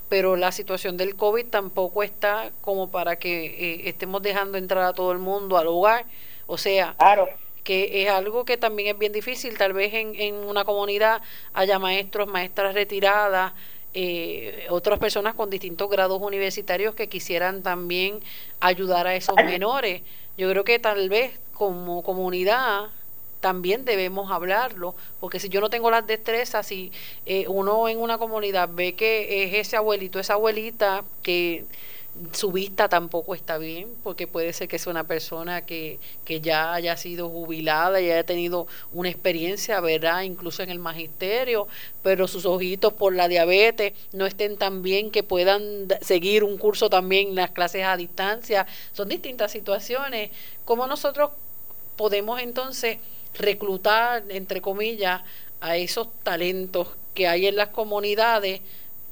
pero 0.08 0.36
la 0.36 0.52
situación 0.52 0.96
del 0.96 1.16
COVID 1.16 1.46
tampoco 1.46 2.02
está 2.02 2.50
como 2.60 2.90
para 2.90 3.16
que 3.16 3.46
eh, 3.46 3.88
estemos 3.88 4.22
dejando 4.22 4.58
entrar 4.58 4.84
a 4.84 4.92
todo 4.92 5.12
el 5.12 5.18
mundo 5.18 5.56
al 5.56 5.66
hogar. 5.66 6.04
O 6.46 6.58
sea, 6.58 6.94
claro 6.98 7.28
que 7.66 8.04
es 8.04 8.08
algo 8.08 8.44
que 8.44 8.56
también 8.56 8.94
es 8.94 8.98
bien 8.98 9.12
difícil. 9.12 9.58
Tal 9.58 9.72
vez 9.72 9.92
en, 9.92 10.14
en 10.14 10.36
una 10.36 10.64
comunidad 10.64 11.20
haya 11.52 11.80
maestros, 11.80 12.28
maestras 12.28 12.74
retiradas, 12.74 13.52
eh, 13.92 14.66
otras 14.70 15.00
personas 15.00 15.34
con 15.34 15.50
distintos 15.50 15.90
grados 15.90 16.22
universitarios 16.22 16.94
que 16.94 17.08
quisieran 17.08 17.64
también 17.64 18.20
ayudar 18.60 19.08
a 19.08 19.16
esos 19.16 19.34
menores. 19.36 20.02
Yo 20.38 20.48
creo 20.48 20.62
que 20.62 20.78
tal 20.78 21.08
vez 21.08 21.32
como 21.54 22.04
comunidad 22.04 22.90
también 23.40 23.84
debemos 23.84 24.30
hablarlo, 24.30 24.94
porque 25.18 25.40
si 25.40 25.48
yo 25.48 25.60
no 25.60 25.68
tengo 25.68 25.90
las 25.90 26.06
destrezas, 26.06 26.68
si 26.68 26.92
eh, 27.26 27.46
uno 27.48 27.88
en 27.88 27.98
una 27.98 28.16
comunidad 28.16 28.68
ve 28.72 28.94
que 28.94 29.44
es 29.44 29.54
ese 29.54 29.76
abuelito, 29.76 30.20
esa 30.20 30.34
abuelita 30.34 31.02
que 31.24 31.64
su 32.32 32.52
vista 32.52 32.88
tampoco 32.88 33.34
está 33.34 33.58
bien, 33.58 33.94
porque 34.02 34.26
puede 34.26 34.52
ser 34.52 34.68
que 34.68 34.78
sea 34.78 34.90
una 34.90 35.04
persona 35.04 35.66
que, 35.66 35.98
que 36.24 36.40
ya 36.40 36.72
haya 36.72 36.96
sido 36.96 37.28
jubilada 37.28 38.00
y 38.00 38.10
haya 38.10 38.24
tenido 38.24 38.66
una 38.92 39.08
experiencia, 39.08 39.80
¿verdad? 39.80 40.22
Incluso 40.22 40.62
en 40.62 40.70
el 40.70 40.78
magisterio, 40.78 41.68
pero 42.02 42.28
sus 42.28 42.46
ojitos 42.46 42.92
por 42.92 43.14
la 43.14 43.28
diabetes 43.28 43.92
no 44.12 44.26
estén 44.26 44.56
tan 44.56 44.82
bien 44.82 45.10
que 45.10 45.22
puedan 45.22 45.88
seguir 46.00 46.44
un 46.44 46.58
curso 46.58 46.88
también 46.90 47.34
las 47.34 47.50
clases 47.50 47.84
a 47.84 47.96
distancia. 47.96 48.66
Son 48.92 49.08
distintas 49.08 49.52
situaciones. 49.52 50.30
¿Cómo 50.64 50.86
nosotros 50.86 51.30
podemos 51.96 52.40
entonces 52.40 52.98
reclutar, 53.34 54.24
entre 54.28 54.60
comillas, 54.60 55.22
a 55.60 55.76
esos 55.76 56.08
talentos 56.22 56.88
que 57.14 57.28
hay 57.28 57.46
en 57.46 57.56
las 57.56 57.68
comunidades? 57.68 58.60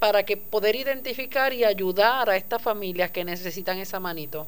Para 0.05 0.23
que 0.23 0.37
poder 0.37 0.75
identificar 0.75 1.51
y 1.51 1.63
ayudar 1.63 2.29
a 2.29 2.35
estas 2.35 2.61
familias 2.61 3.09
que 3.09 3.25
necesitan 3.25 3.79
esa 3.79 3.99
manito? 3.99 4.45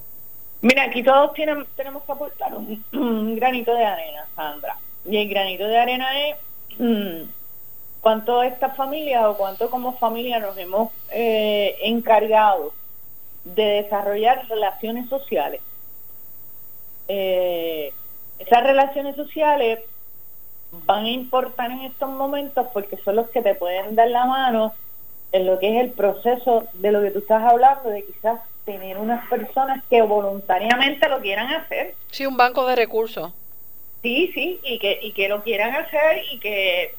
Mira, 0.62 0.84
aquí 0.84 1.02
todos 1.02 1.34
tienen, 1.34 1.66
tenemos 1.76 2.04
que 2.04 2.12
aportar 2.12 2.54
un, 2.54 3.36
granito 3.36 3.74
de 3.74 3.84
arena, 3.84 4.28
Sandra. 4.36 4.78
Y 5.06 5.18
el 5.18 5.28
granito 5.28 5.68
de 5.68 5.78
arena 5.80 6.28
es 6.28 6.36
mm, 6.78 7.30
cuánto 8.02 8.44
estas 8.44 8.76
familias 8.76 9.26
o 9.26 9.36
cuánto 9.36 9.72
como 9.72 9.98
familia 9.98 10.38
nos 10.38 10.56
hemos 10.58 10.92
eh, 11.10 11.76
encargado 11.82 12.74
de 13.44 13.82
desarrollar 13.82 14.48
relaciones 14.50 15.10
sociales. 15.10 15.62
Eh, 17.08 17.92
esas 18.38 18.64
relaciones 18.64 19.16
sociales 19.16 19.80
van 20.86 21.06
a 21.06 21.10
importar 21.10 21.72
en 21.72 21.82
estos 21.82 22.10
momentos 22.12 22.68
porque 22.74 22.98
son 22.98 23.16
los 23.16 23.30
que 23.32 23.42
te 23.42 23.56
pueden 23.56 23.96
dar 23.96 24.10
la 24.10 24.26
mano 24.26 24.76
en 25.32 25.46
lo 25.46 25.60
que 25.60 25.76
es 25.76 25.84
el 25.84 25.92
proceso 25.92 26.66
de 26.74 26.92
lo 26.92 27.02
que 27.02 27.12
tú 27.12 27.20
estás 27.20 27.44
hablando, 27.44 27.90
de 27.90 28.04
quizás 28.04 28.40
tener 28.66 28.98
unas 28.98 29.28
personas 29.30 29.84
que 29.90 30.02
voluntariamente 30.02 31.08
lo 31.10 31.22
quieran 31.22 31.54
hacer. 31.54 31.96
Sí, 32.12 32.26
un 32.26 32.38
banco 32.38 32.66
de 32.68 32.76
recursos. 32.76 33.32
Sí, 34.02 34.32
sí, 34.34 34.60
y 34.64 34.80
que, 34.80 35.00
y 35.02 35.12
que 35.12 35.28
lo 35.30 35.42
quieran 35.44 35.74
hacer 35.76 36.24
y 36.32 36.40
que 36.40 36.94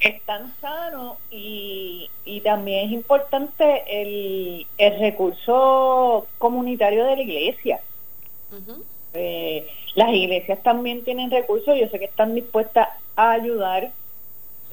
están 0.00 0.52
sanos 0.60 1.16
y, 1.30 2.10
y 2.24 2.40
también 2.40 2.86
es 2.86 2.92
importante 2.92 3.84
el, 3.88 4.66
el 4.76 5.00
recurso 5.00 6.26
comunitario 6.38 7.04
de 7.04 7.16
la 7.16 7.22
iglesia. 7.22 7.80
Eh, 9.14 9.66
las 9.94 10.10
iglesias 10.10 10.62
también 10.62 11.04
tienen 11.04 11.30
recursos, 11.30 11.78
yo 11.78 11.88
sé 11.88 11.98
que 11.98 12.04
están 12.06 12.34
dispuestas 12.34 12.88
a 13.16 13.30
ayudar, 13.32 13.92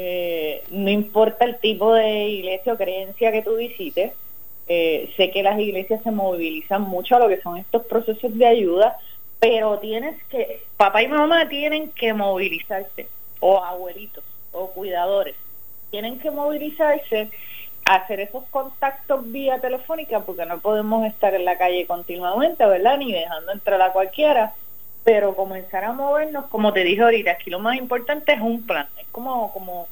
eh, 0.04 0.64
no 0.72 0.90
importa 0.90 1.46
el 1.46 1.58
tipo 1.58 1.94
de 1.94 2.28
iglesia 2.28 2.74
o 2.74 2.78
creencia 2.78 3.32
que 3.32 3.44
tú 3.44 3.56
visites, 3.58 4.14
eh, 4.68 5.14
sé 5.16 5.30
que 5.30 5.44
las 5.44 5.60
iglesias 5.60 6.02
se 6.02 6.10
movilizan 6.10 6.82
mucho 6.82 7.16
a 7.16 7.20
lo 7.20 7.28
que 7.28 7.40
son 7.40 7.58
estos 7.58 7.86
procesos 7.86 8.36
de 8.36 8.48
ayuda, 8.48 8.98
pero 9.40 9.78
tienes 9.78 10.16
que, 10.24 10.64
papá 10.76 11.04
y 11.04 11.08
mamá 11.08 11.48
tienen 11.50 11.92
que 11.92 12.16
movilizarse, 12.16 13.08
o 13.42 13.64
abuelitos, 13.64 14.24
o 14.52 14.72
cuidadores, 14.72 15.36
tienen 15.92 16.18
que 16.18 16.32
movilizarse 16.32 17.30
hacer 17.86 18.22
esos 18.22 18.44
contactos 18.46 19.32
vía 19.32 19.60
telefónica 19.60 20.22
porque 20.22 20.48
no 20.48 20.60
podemos 20.62 21.06
estar 21.06 21.36
en 21.36 21.46
la 21.46 21.60
calle 21.60 21.86
continuamente, 21.86 22.66
¿verdad? 22.66 22.98
Ni 22.98 23.12
dejando 23.12 23.52
entrar 23.52 23.80
a 23.84 23.92
cualquiera, 23.92 24.56
pero 25.04 25.36
comenzar 25.36 25.84
a 25.84 25.94
movernos, 25.94 26.46
como 26.48 26.74
te 26.74 26.84
dije 26.84 27.02
ahorita, 27.02 27.32
aquí 27.32 27.50
lo 27.50 27.60
más 27.60 27.78
importante 27.78 28.34
es 28.34 28.42
un 28.42 28.66
plan, 28.66 28.88
es 29.00 29.08
como 29.12 29.52
como 29.52 29.88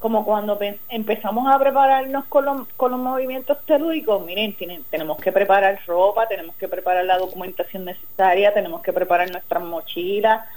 como 0.00 0.24
cuando 0.24 0.58
empezamos 0.88 1.46
a 1.54 1.58
prepararnos 1.58 2.24
con, 2.24 2.46
los, 2.46 2.66
con 2.68 2.90
los 2.90 2.98
movimientos 2.98 3.58
telúricos, 3.66 4.24
miren, 4.24 4.54
tienen, 4.54 4.82
tenemos 4.84 5.18
que 5.18 5.30
preparar 5.30 5.78
ropa, 5.86 6.26
tenemos 6.26 6.56
que 6.56 6.68
preparar 6.68 7.04
la 7.04 7.18
documentación 7.18 7.84
necesaria, 7.84 8.54
tenemos 8.54 8.80
que 8.80 8.94
preparar 8.94 9.30
nuestras 9.30 9.62
mochilas, 9.62 10.48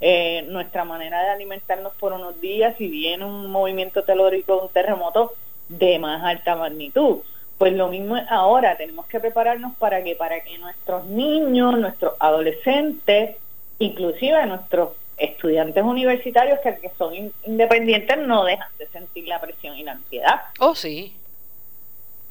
eh, 0.00 0.46
nuestra 0.48 0.86
manera 0.86 1.22
de 1.22 1.28
alimentarnos 1.28 1.92
por 1.96 2.14
unos 2.14 2.40
días, 2.40 2.74
si 2.78 2.88
viene 2.88 3.26
un 3.26 3.50
movimiento 3.50 4.02
telúrico, 4.02 4.62
un 4.62 4.70
terremoto, 4.70 5.34
de 5.68 5.98
más 5.98 6.24
alta 6.24 6.56
magnitud. 6.56 7.18
Pues 7.58 7.74
lo 7.74 7.88
mismo 7.88 8.16
ahora, 8.30 8.78
tenemos 8.78 9.04
que 9.06 9.20
prepararnos 9.20 9.74
para 9.76 10.02
que, 10.02 10.14
para 10.16 10.40
que 10.40 10.56
nuestros 10.56 11.04
niños, 11.04 11.78
nuestros 11.78 12.14
adolescentes, 12.18 13.36
inclusive 13.78 14.46
nuestros 14.46 14.90
estudiantes 15.16 15.82
universitarios 15.82 16.58
que, 16.60 16.76
que 16.76 16.90
son 16.98 17.32
independientes 17.44 18.18
no 18.18 18.44
dejan 18.44 18.68
de 18.78 18.86
sentir 18.88 19.26
la 19.28 19.40
presión 19.40 19.76
y 19.76 19.84
la 19.84 19.92
ansiedad. 19.92 20.42
Oh, 20.58 20.74
sí. 20.74 21.16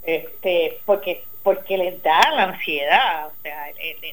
Este, 0.04 0.78
porque 0.86 1.24
porque 1.41 1.78
les 1.78 2.02
da 2.02 2.22
la 2.36 2.43
ansiedad, 2.46 3.28
o 3.28 3.32
sea, 3.43 3.68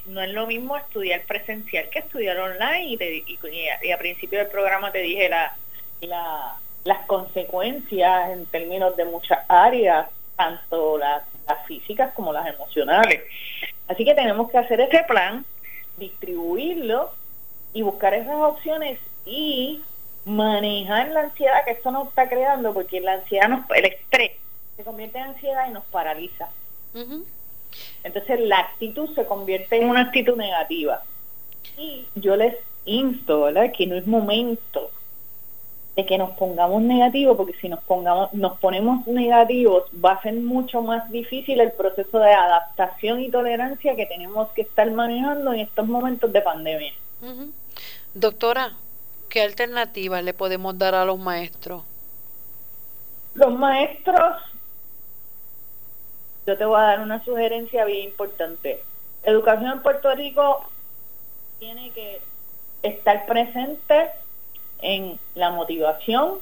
no 0.05 0.21
es 0.21 0.31
lo 0.33 0.47
mismo 0.47 0.77
estudiar 0.77 1.23
presencial 1.23 1.89
que 1.89 2.01
estudiar 2.01 2.39
online 2.39 2.89
y, 2.89 2.97
te, 2.99 3.17
y, 3.17 3.39
y 3.83 3.91
a, 3.91 3.97
principio 3.97 4.39
del 4.39 4.49
programa 4.49 4.93
te 4.93 4.99
dije 4.99 5.31
la, 5.31 5.57
la 6.03 6.59
las 6.85 7.07
consecuencias 7.07 8.31
en 8.31 8.47
términos 8.47 8.97
de 8.97 9.05
muchas 9.05 9.39
áreas, 9.49 10.09
tanto 10.37 10.99
las, 10.99 11.23
físicas 11.67 12.15
como 12.15 12.33
las 12.33 12.47
emocionales. 12.47 13.23
Así 13.87 14.07
que 14.07 14.15
tenemos 14.15 14.51
que 14.51 14.57
hacer 14.57 14.81
ese 14.81 15.05
plan, 15.07 15.45
distribuirlo 15.99 17.13
y 17.73 17.83
buscar 17.83 18.15
esas 18.15 18.37
opciones 18.37 18.99
y 19.25 19.83
manejar 20.25 21.09
la 21.11 21.21
ansiedad 21.21 21.65
que 21.65 21.73
esto 21.73 21.91
nos 21.91 22.09
está 22.09 22.29
creando, 22.29 22.73
porque 22.73 23.01
la 23.01 23.15
ansiedad, 23.15 23.49
nos, 23.49 23.69
el 23.71 23.87
estrés, 23.87 24.33
se 24.77 24.85
convierte 24.85 25.19
en 25.19 25.25
ansiedad 25.25 25.69
y 25.69 25.73
nos 25.73 25.85
paraliza. 25.85 26.49
Entonces 28.05 28.41
la 28.41 28.59
actitud 28.59 29.15
se 29.15 29.25
convierte 29.25 29.81
en 29.81 29.89
una 29.89 30.03
actitud 30.03 30.37
negativa. 30.37 31.03
Y 31.77 32.07
yo 32.15 32.37
les 32.37 32.57
insto, 32.85 33.43
¿verdad? 33.43 33.73
Que 33.77 33.87
no 33.87 33.97
es 33.97 34.07
momento 34.07 34.91
de 35.97 36.07
que 36.07 36.17
nos 36.17 36.31
pongamos 36.33 36.83
negativos, 36.83 37.37
porque 37.37 37.55
si 37.61 37.69
nos 37.69 37.83
pongamos, 37.83 38.33
nos 38.33 38.59
ponemos 38.59 39.07
negativos, 39.07 39.85
va 39.93 40.13
a 40.13 40.23
ser 40.23 40.35
mucho 40.35 40.81
más 40.81 41.11
difícil 41.11 41.61
el 41.61 41.73
proceso 41.73 42.19
de 42.19 42.33
adaptación 42.33 43.21
y 43.21 43.31
tolerancia 43.31 43.95
que 43.95 44.07
tenemos 44.07 44.49
que 44.51 44.63
estar 44.63 44.91
manejando 44.91 45.53
en 45.53 45.61
estos 45.61 45.87
momentos 45.87 46.33
de 46.33 46.41
pandemia. 46.41 46.93
Doctora, 48.15 48.75
¿qué 49.31 49.41
alternativas 49.41 50.23
le 50.23 50.35
podemos 50.35 50.77
dar 50.77 50.95
a 50.95 51.07
los 51.07 51.19
maestros? 51.19 51.83
Los 53.35 53.55
maestros, 53.55 54.37
yo 56.47 56.59
te 56.59 56.65
voy 56.67 56.79
a 56.79 56.83
dar 56.83 57.01
una 57.01 57.25
sugerencia 57.25 57.87
bien 57.87 58.11
importante. 58.11 58.83
Educación 59.23 59.73
en 59.73 59.83
Puerto 59.83 60.15
Rico 60.15 60.69
tiene 61.59 61.91
que 61.93 62.21
estar 62.83 63.25
presente 63.25 64.11
en 64.83 65.19
la 65.35 65.49
motivación, 65.49 66.35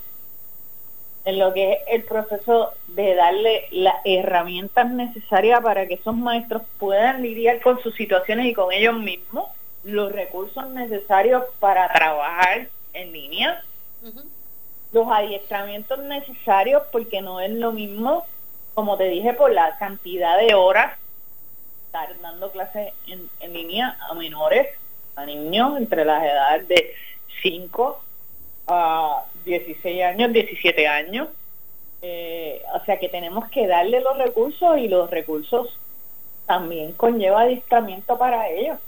en 1.24 1.38
lo 1.38 1.54
que 1.54 1.72
es 1.72 1.78
el 1.86 2.02
proceso 2.02 2.72
de 2.88 3.14
darle 3.14 3.68
las 3.70 3.96
herramientas 4.04 4.90
necesarias 4.90 5.60
para 5.62 5.86
que 5.86 5.94
esos 5.94 6.16
maestros 6.16 6.62
puedan 6.80 7.22
lidiar 7.22 7.60
con 7.60 7.80
sus 7.80 7.94
situaciones 7.94 8.46
y 8.46 8.54
con 8.54 8.72
ellos 8.72 8.98
mismos, 8.98 9.46
los 9.84 10.12
recursos 10.12 10.68
necesarios 10.70 11.44
para 11.58 11.90
trabajar 11.92 12.68
en 12.92 13.12
línea, 13.12 13.62
los 14.92 15.08
adiestramientos 15.10 15.98
necesarios, 16.00 16.82
porque 16.92 17.22
no 17.22 17.40
es 17.40 17.50
lo 17.50 17.72
mismo, 17.72 18.26
como 18.74 18.96
te 18.96 19.04
dije, 19.04 19.32
por 19.34 19.52
la 19.52 19.76
cantidad 19.78 20.38
de 20.38 20.54
horas, 20.54 20.98
estar 21.86 22.20
dando 22.20 22.50
clases 22.50 22.92
en, 23.06 23.28
en 23.40 23.52
línea 23.52 23.96
a 24.08 24.14
menores, 24.14 24.68
a 25.16 25.24
niños 25.24 25.76
entre 25.76 26.04
las 26.04 26.22
edades 26.22 26.68
de 26.68 26.94
5 27.42 28.00
a 28.68 29.24
16 29.44 30.02
años, 30.04 30.32
17 30.32 30.88
años. 30.88 31.28
Eh, 32.02 32.62
o 32.74 32.84
sea 32.84 32.98
que 32.98 33.08
tenemos 33.08 33.48
que 33.50 33.66
darle 33.66 34.00
los 34.00 34.16
recursos 34.16 34.78
y 34.78 34.88
los 34.88 35.10
recursos 35.10 35.78
también 36.46 36.92
conlleva 36.92 37.42
adiestramiento 37.42 38.16
para 38.16 38.48
ellos 38.48 38.78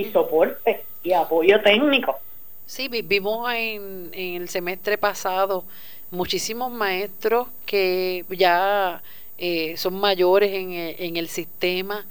y 0.00 0.12
soporte 0.12 0.84
y 1.02 1.12
apoyo 1.12 1.60
técnico. 1.62 2.18
Sí, 2.66 2.88
vimos 2.88 3.50
en, 3.52 4.10
en 4.12 4.42
el 4.42 4.48
semestre 4.48 4.98
pasado 4.98 5.64
muchísimos 6.10 6.70
maestros 6.72 7.48
que 7.66 8.24
ya 8.30 9.02
eh, 9.38 9.76
son 9.76 9.94
mayores 9.94 10.52
en, 10.52 10.72
en 10.72 11.16
el 11.16 11.28
sistema, 11.28 12.06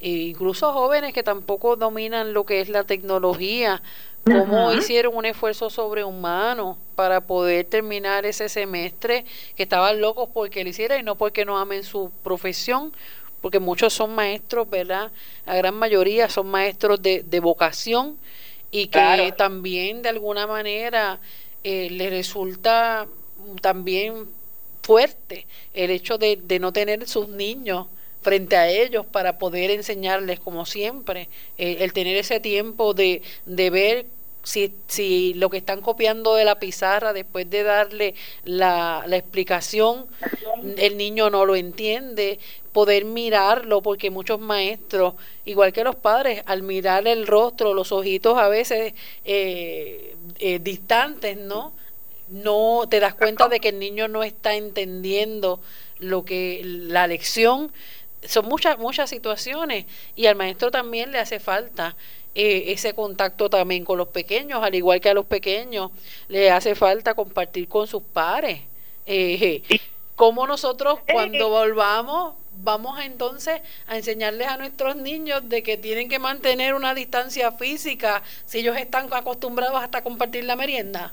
e 0.00 0.10
incluso 0.10 0.72
jóvenes 0.72 1.12
que 1.12 1.22
tampoco 1.22 1.76
dominan 1.76 2.32
lo 2.32 2.44
que 2.44 2.60
es 2.60 2.68
la 2.68 2.84
tecnología 2.84 3.82
cómo 4.24 4.72
hicieron 4.72 5.16
un 5.16 5.24
esfuerzo 5.24 5.70
sobrehumano 5.70 6.78
para 6.94 7.20
poder 7.20 7.64
terminar 7.64 8.24
ese 8.24 8.48
semestre, 8.48 9.24
que 9.56 9.64
estaban 9.64 10.00
locos 10.00 10.28
porque 10.32 10.62
lo 10.62 10.70
hiciera 10.70 10.96
y 10.96 11.02
no 11.02 11.16
porque 11.16 11.44
no 11.44 11.58
amen 11.58 11.82
su 11.82 12.10
profesión, 12.22 12.92
porque 13.42 13.58
muchos 13.60 13.92
son 13.92 14.14
maestros, 14.14 14.70
¿verdad? 14.70 15.12
La 15.44 15.56
gran 15.56 15.74
mayoría 15.74 16.30
son 16.30 16.46
maestros 16.46 17.02
de, 17.02 17.22
de 17.22 17.40
vocación 17.40 18.16
y 18.70 18.86
que 18.86 19.34
también 19.36 20.00
de 20.00 20.08
alguna 20.08 20.46
manera 20.46 21.20
eh, 21.62 21.90
les 21.90 22.10
resulta 22.10 23.06
también 23.60 24.26
fuerte 24.82 25.46
el 25.74 25.90
hecho 25.90 26.16
de, 26.16 26.38
de 26.42 26.58
no 26.58 26.72
tener 26.72 27.06
sus 27.06 27.28
niños 27.28 27.86
frente 28.22 28.56
a 28.56 28.68
ellos 28.68 29.04
para 29.04 29.38
poder 29.38 29.70
enseñarles 29.70 30.40
como 30.40 30.64
siempre, 30.64 31.28
eh, 31.58 31.78
el 31.80 31.92
tener 31.92 32.16
ese 32.16 32.40
tiempo 32.40 32.94
de, 32.94 33.22
de 33.46 33.70
ver 33.70 34.06
si, 34.44 34.72
si 34.86 35.34
lo 35.34 35.50
que 35.50 35.58
están 35.58 35.80
copiando 35.80 36.34
de 36.34 36.44
la 36.44 36.58
pizarra 36.58 37.12
después 37.12 37.48
de 37.50 37.62
darle 37.62 38.14
la, 38.44 39.04
la 39.06 39.16
explicación, 39.16 40.06
el 40.76 40.96
niño 40.96 41.30
no 41.30 41.44
lo 41.44 41.56
entiende, 41.56 42.38
poder 42.72 43.04
mirarlo, 43.04 43.82
porque 43.82 44.10
muchos 44.10 44.40
maestros, 44.40 45.14
igual 45.44 45.72
que 45.72 45.84
los 45.84 45.96
padres, 45.96 46.42
al 46.46 46.62
mirar 46.62 47.06
el 47.06 47.26
rostro, 47.26 47.74
los 47.74 47.92
ojitos 47.92 48.38
a 48.38 48.48
veces 48.48 48.94
eh, 49.24 50.16
eh, 50.38 50.58
distantes, 50.60 51.36
¿no? 51.36 51.72
No 52.28 52.84
te 52.88 53.00
das 53.00 53.14
cuenta 53.14 53.48
de 53.48 53.60
que 53.60 53.68
el 53.68 53.78
niño 53.78 54.08
no 54.08 54.22
está 54.22 54.54
entendiendo 54.54 55.60
lo 55.98 56.24
que 56.24 56.62
la 56.64 57.06
lección 57.06 57.70
son 58.26 58.46
muchas, 58.46 58.78
muchas 58.78 59.10
situaciones 59.10 59.86
y 60.16 60.26
al 60.26 60.36
maestro 60.36 60.70
también 60.70 61.12
le 61.12 61.18
hace 61.18 61.40
falta 61.40 61.96
eh, 62.34 62.72
ese 62.72 62.94
contacto 62.94 63.50
también 63.50 63.84
con 63.84 63.98
los 63.98 64.08
pequeños, 64.08 64.62
al 64.62 64.74
igual 64.74 65.00
que 65.00 65.10
a 65.10 65.14
los 65.14 65.26
pequeños 65.26 65.90
le 66.28 66.50
hace 66.50 66.74
falta 66.74 67.14
compartir 67.14 67.68
con 67.68 67.86
sus 67.86 68.02
pares. 68.02 68.60
Eh, 69.06 69.62
como 70.14 70.46
nosotros 70.46 71.00
cuando 71.10 71.48
volvamos 71.48 72.34
vamos 72.62 72.98
entonces 73.00 73.60
a 73.86 73.96
enseñarles 73.96 74.48
a 74.48 74.56
nuestros 74.56 74.96
niños 74.96 75.48
de 75.48 75.62
que 75.62 75.76
tienen 75.76 76.08
que 76.08 76.18
mantener 76.18 76.74
una 76.74 76.94
distancia 76.94 77.52
física 77.52 78.22
si 78.46 78.60
ellos 78.60 78.76
están 78.76 79.12
acostumbrados 79.12 79.82
hasta 79.82 80.02
compartir 80.02 80.44
la 80.44 80.56
merienda? 80.56 81.12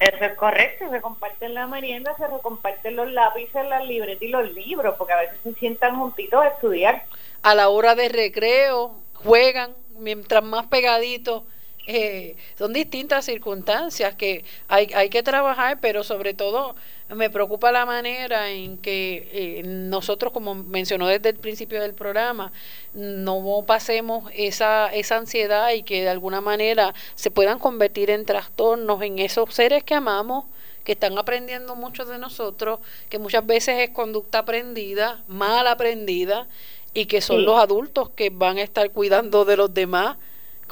Eso 0.00 0.24
es 0.24 0.34
correcto, 0.34 0.90
se 0.90 1.00
comparten 1.00 1.54
la 1.54 1.68
merienda, 1.68 2.12
se 2.16 2.24
comparten 2.42 2.96
los 2.96 3.12
lápices, 3.12 3.64
las 3.68 3.84
libretas 3.84 4.22
y 4.22 4.28
los 4.28 4.52
libros, 4.52 4.96
porque 4.98 5.12
a 5.12 5.20
veces 5.20 5.38
se 5.44 5.54
sientan 5.54 5.96
juntitos 5.96 6.42
a 6.42 6.48
estudiar. 6.48 7.04
A 7.42 7.54
la 7.54 7.68
hora 7.68 7.94
de 7.94 8.08
recreo, 8.08 8.96
juegan, 9.14 9.74
mientras 9.98 10.42
más 10.42 10.66
pegaditos 10.66 11.44
eh, 11.86 12.36
son 12.56 12.72
distintas 12.72 13.24
circunstancias 13.24 14.14
que 14.14 14.44
hay, 14.68 14.90
hay 14.94 15.08
que 15.08 15.22
trabajar, 15.22 15.78
pero 15.80 16.04
sobre 16.04 16.34
todo 16.34 16.76
me 17.08 17.28
preocupa 17.28 17.72
la 17.72 17.84
manera 17.84 18.50
en 18.50 18.78
que 18.78 19.28
eh, 19.32 19.62
nosotros, 19.64 20.32
como 20.32 20.54
mencionó 20.54 21.08
desde 21.08 21.30
el 21.30 21.36
principio 21.36 21.80
del 21.80 21.94
programa, 21.94 22.52
no 22.94 23.64
pasemos 23.66 24.30
esa, 24.34 24.92
esa 24.92 25.16
ansiedad 25.16 25.72
y 25.72 25.82
que 25.82 26.02
de 26.02 26.08
alguna 26.08 26.40
manera 26.40 26.94
se 27.14 27.30
puedan 27.30 27.58
convertir 27.58 28.10
en 28.10 28.24
trastornos 28.24 29.02
en 29.02 29.18
esos 29.18 29.52
seres 29.52 29.84
que 29.84 29.94
amamos 29.94 30.44
que 30.84 30.92
están 30.92 31.16
aprendiendo 31.16 31.76
mucho 31.76 32.04
de 32.04 32.18
nosotros, 32.18 32.80
que 33.08 33.20
muchas 33.20 33.46
veces 33.46 33.78
es 33.78 33.90
conducta 33.90 34.40
aprendida, 34.40 35.22
mal 35.28 35.68
aprendida, 35.68 36.48
y 36.94 37.06
que 37.06 37.20
son 37.20 37.44
los 37.44 37.58
adultos 37.58 38.10
que 38.10 38.30
van 38.30 38.58
a 38.58 38.62
estar 38.62 38.90
cuidando 38.90 39.44
de 39.44 39.56
los 39.56 39.72
demás 39.72 40.16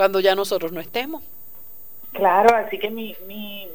cuando 0.00 0.20
ya 0.20 0.34
nosotros 0.34 0.72
no 0.72 0.80
estemos. 0.80 1.22
Claro, 2.14 2.56
así 2.56 2.78
que 2.78 2.88
mi, 2.88 3.14
mi, 3.26 3.68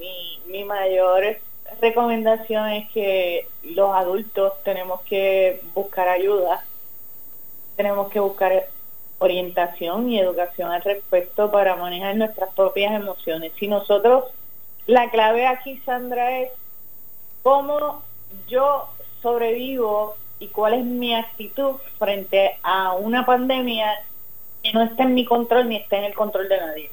mi, 0.47 0.63
mayor 0.63 1.37
recomendación 1.79 2.67
es 2.69 2.89
que 2.89 3.47
los 3.61 3.93
adultos 3.93 4.53
tenemos 4.63 5.01
que 5.01 5.61
buscar 5.75 6.07
ayuda, 6.07 6.65
tenemos 7.75 8.09
que 8.09 8.19
buscar 8.19 8.65
orientación 9.19 10.09
y 10.09 10.19
educación 10.19 10.71
al 10.71 10.81
respecto 10.81 11.51
para 11.51 11.75
manejar 11.75 12.15
nuestras 12.15 12.51
propias 12.55 12.95
emociones. 12.95 13.51
Si 13.59 13.67
nosotros, 13.67 14.23
la 14.87 15.11
clave 15.11 15.45
aquí, 15.45 15.77
Sandra, 15.85 16.39
es 16.39 16.49
cómo 17.43 18.01
yo 18.47 18.89
sobrevivo 19.21 20.15
y 20.39 20.47
cuál 20.47 20.73
es 20.73 20.85
mi 20.85 21.13
actitud 21.13 21.75
frente 21.99 22.57
a 22.63 22.93
una 22.93 23.27
pandemia 23.27 23.93
que 24.65 24.73
no 24.73 24.83
está 24.83 25.03
en 25.03 25.13
mi 25.13 25.25
control 25.25 25.69
ni 25.69 25.77
está 25.77 25.97
en 25.97 26.05
el 26.05 26.13
control 26.13 26.49
de 26.49 26.57
nadie. 26.57 26.91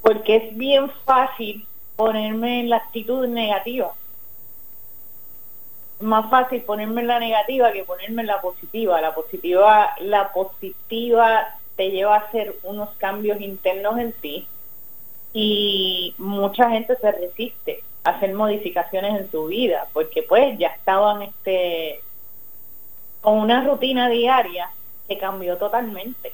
Porque 0.00 0.36
es 0.36 0.56
bien 0.56 0.90
fácil 1.04 1.66
ponerme 1.96 2.60
en 2.60 2.70
la 2.70 2.76
actitud 2.76 3.26
negativa. 3.26 3.92
Es 5.98 6.06
más 6.06 6.30
fácil 6.30 6.62
ponerme 6.62 7.00
en 7.00 7.08
la 7.08 7.18
negativa 7.18 7.72
que 7.72 7.84
ponerme 7.84 8.22
en 8.22 8.28
la 8.28 8.40
positiva. 8.40 9.00
La 9.00 9.14
positiva, 9.14 9.94
la 10.00 10.32
positiva 10.32 11.48
te 11.74 11.90
lleva 11.90 12.14
a 12.14 12.20
hacer 12.20 12.54
unos 12.62 12.90
cambios 12.96 13.40
internos 13.40 13.98
en 13.98 14.12
ti 14.12 14.46
y 15.32 16.14
mucha 16.16 16.70
gente 16.70 16.96
se 16.96 17.12
resiste 17.12 17.82
a 18.04 18.10
hacer 18.10 18.32
modificaciones 18.32 19.20
en 19.20 19.30
su 19.30 19.46
vida 19.46 19.86
porque 19.92 20.22
pues 20.22 20.58
ya 20.58 20.68
estaban 20.68 21.22
este 21.22 22.00
con 23.26 23.38
una 23.38 23.64
rutina 23.64 24.08
diaria 24.08 24.70
que 25.08 25.18
cambió 25.18 25.56
totalmente. 25.56 26.32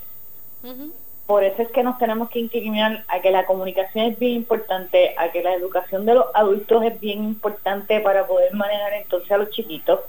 Por 1.25 1.43
eso 1.43 1.63
es 1.63 1.71
que 1.71 1.83
nos 1.83 1.97
tenemos 1.97 2.29
que 2.29 2.39
inclinar 2.39 3.07
a 3.09 3.23
que 3.23 3.31
la 3.31 3.47
comunicación 3.47 4.05
es 4.05 4.19
bien 4.19 4.35
importante, 4.35 5.15
a 5.17 5.33
que 5.33 5.43
la 5.43 5.55
educación 5.55 6.05
de 6.05 6.17
los 6.17 6.27
adultos 6.35 6.85
es 6.85 7.01
bien 7.01 7.25
importante 7.25 7.99
para 8.01 8.27
poder 8.27 8.53
manejar 8.53 8.93
entonces 8.93 9.33
a 9.33 9.39
los 9.39 9.49
chiquitos 9.49 10.01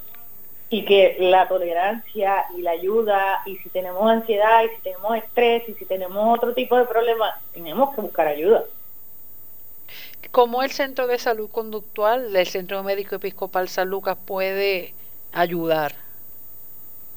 y 0.70 0.84
que 0.84 1.16
la 1.22 1.48
tolerancia 1.48 2.48
y 2.58 2.62
la 2.62 2.72
ayuda 2.72 3.44
y 3.46 3.56
si 3.60 3.70
tenemos 3.70 4.12
ansiedad 4.12 4.66
y 4.66 4.76
si 4.76 4.82
tenemos 4.82 5.16
estrés 5.16 5.70
y 5.70 5.76
si 5.76 5.86
tenemos 5.86 6.38
otro 6.38 6.54
tipo 6.54 6.76
de 6.76 6.84
problemas, 6.84 7.34
tenemos 7.54 7.96
que 7.96 8.02
buscar 8.02 8.28
ayuda. 8.28 8.66
¿Cómo 10.32 10.62
el 10.62 10.72
Centro 10.72 11.08
de 11.08 11.18
Salud 11.18 11.50
Conductual, 11.50 12.36
el 12.36 12.48
Centro 12.48 12.84
Médico 12.84 13.16
Episcopal 13.16 13.70
San 13.70 13.88
Lucas 13.88 14.18
puede 14.26 14.94
ayudar? 15.32 16.04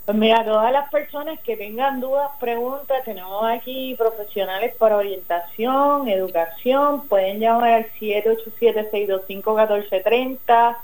Pues 0.06 0.16
mira, 0.16 0.42
todas 0.44 0.70
las 0.70 0.88
personas 0.88 1.40
que 1.40 1.56
tengan 1.56 1.98
dudas, 1.98 2.30
preguntas, 2.38 3.02
tenemos 3.04 3.44
aquí 3.44 3.96
profesionales 3.98 4.72
para 4.76 4.98
orientación, 4.98 6.08
educación, 6.08 7.08
pueden 7.08 7.40
llamar 7.40 7.72
al 7.72 7.86
787-625-1430, 7.98 10.76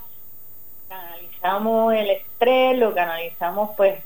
canalizamos 0.88 1.94
el 1.94 2.10
estrés, 2.10 2.76
lo 2.78 2.92
canalizamos 2.92 3.70
pues 3.76 4.02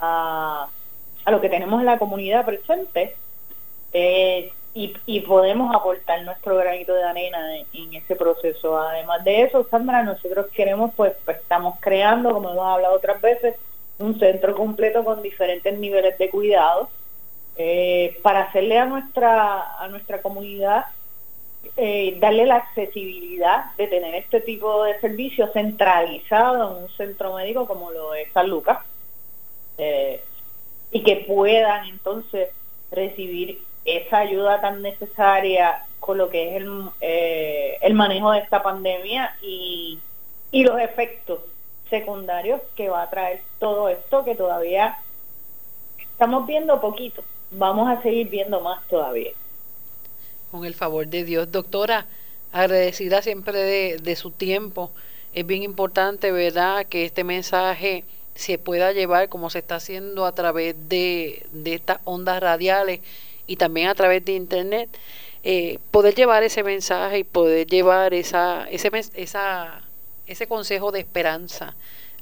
a, 0.00 0.68
lo 1.26 1.40
que 1.42 1.50
tenemos 1.50 1.80
en 1.80 1.86
la 1.86 1.98
comunidad 1.98 2.46
presente 2.46 3.14
eh, 3.92 4.50
y, 4.72 5.20
podemos 5.20 5.74
aportar 5.74 6.22
nuestro 6.22 6.56
granito 6.56 6.94
de 6.94 7.04
arena 7.04 7.58
en, 7.58 7.66
en, 7.74 7.92
ese 7.94 8.16
proceso. 8.16 8.78
Además 8.78 9.22
de 9.22 9.42
eso, 9.42 9.66
Sandra, 9.70 10.02
nosotros 10.02 10.46
queremos 10.54 10.92
pues, 10.96 11.12
pues 11.26 11.36
estamos 11.36 11.76
creando, 11.78 12.32
como 12.32 12.48
hemos 12.50 12.66
hablado 12.66 12.96
otras 12.96 13.20
veces, 13.20 13.54
un 13.98 14.18
centro 14.18 14.54
completo 14.54 15.04
con 15.04 15.22
diferentes 15.22 15.78
niveles 15.78 16.18
de 16.18 16.28
cuidado 16.30 16.90
eh, 17.56 18.18
para 18.22 18.42
hacerle 18.42 18.78
a 18.78 18.84
nuestra 18.84 19.78
a 19.78 19.88
nuestra 19.88 20.20
comunidad 20.20 20.84
eh, 21.76 22.16
darle 22.20 22.46
la 22.46 22.56
accesibilidad 22.56 23.74
de 23.76 23.86
tener 23.86 24.14
este 24.14 24.40
tipo 24.40 24.84
de 24.84 25.00
servicio 25.00 25.48
centralizado 25.52 26.76
en 26.76 26.84
un 26.84 26.90
centro 26.90 27.34
médico 27.34 27.66
como 27.66 27.90
lo 27.90 28.14
es 28.14 28.30
San 28.32 28.50
Lucas 28.50 28.78
eh, 29.78 30.22
y 30.90 31.02
que 31.02 31.24
puedan 31.26 31.86
entonces 31.88 32.50
recibir 32.90 33.62
esa 33.84 34.18
ayuda 34.18 34.60
tan 34.60 34.82
necesaria 34.82 35.82
con 35.98 36.18
lo 36.18 36.28
que 36.28 36.50
es 36.50 36.62
el, 36.62 36.90
el 37.80 37.94
manejo 37.94 38.32
de 38.32 38.40
esta 38.40 38.62
pandemia 38.62 39.34
y, 39.42 39.98
y 40.50 40.62
los 40.62 40.78
efectos 40.78 41.40
secundarios 41.90 42.60
que 42.76 42.88
va 42.88 43.02
a 43.02 43.10
traer 43.10 43.42
todo 43.58 43.88
esto 43.88 44.24
que 44.24 44.34
todavía 44.34 44.96
estamos 45.98 46.46
viendo 46.46 46.80
poquito. 46.80 47.22
Vamos 47.50 47.88
a 47.88 48.02
seguir 48.02 48.28
viendo 48.28 48.60
más 48.60 48.86
todavía. 48.88 49.30
Con 50.50 50.64
el 50.64 50.74
favor 50.74 51.06
de 51.06 51.24
Dios, 51.24 51.50
doctora, 51.52 52.06
agradecida 52.52 53.22
siempre 53.22 53.98
de, 53.98 54.16
su 54.16 54.30
tiempo. 54.30 54.90
Es 55.34 55.46
bien 55.46 55.62
importante, 55.62 56.32
¿verdad?, 56.32 56.86
que 56.86 57.04
este 57.04 57.24
mensaje 57.24 58.04
se 58.34 58.58
pueda 58.58 58.92
llevar 58.92 59.28
como 59.28 59.50
se 59.50 59.58
está 59.58 59.76
haciendo 59.76 60.26
a 60.26 60.32
través 60.32 60.88
de, 60.88 61.46
de 61.52 61.74
estas 61.74 61.98
ondas 62.04 62.40
radiales 62.40 63.00
y 63.46 63.56
también 63.56 63.88
a 63.88 63.94
través 63.94 64.24
de 64.24 64.32
internet. 64.32 64.88
Eh, 65.44 65.78
poder 65.90 66.14
llevar 66.14 66.42
ese 66.42 66.64
mensaje 66.64 67.20
y 67.20 67.24
poder 67.24 67.66
llevar 67.68 68.14
esa, 68.14 68.66
ese, 68.68 68.90
esa 69.14 69.80
ese 70.26 70.46
consejo 70.46 70.92
de 70.92 71.00
esperanza 71.00 71.74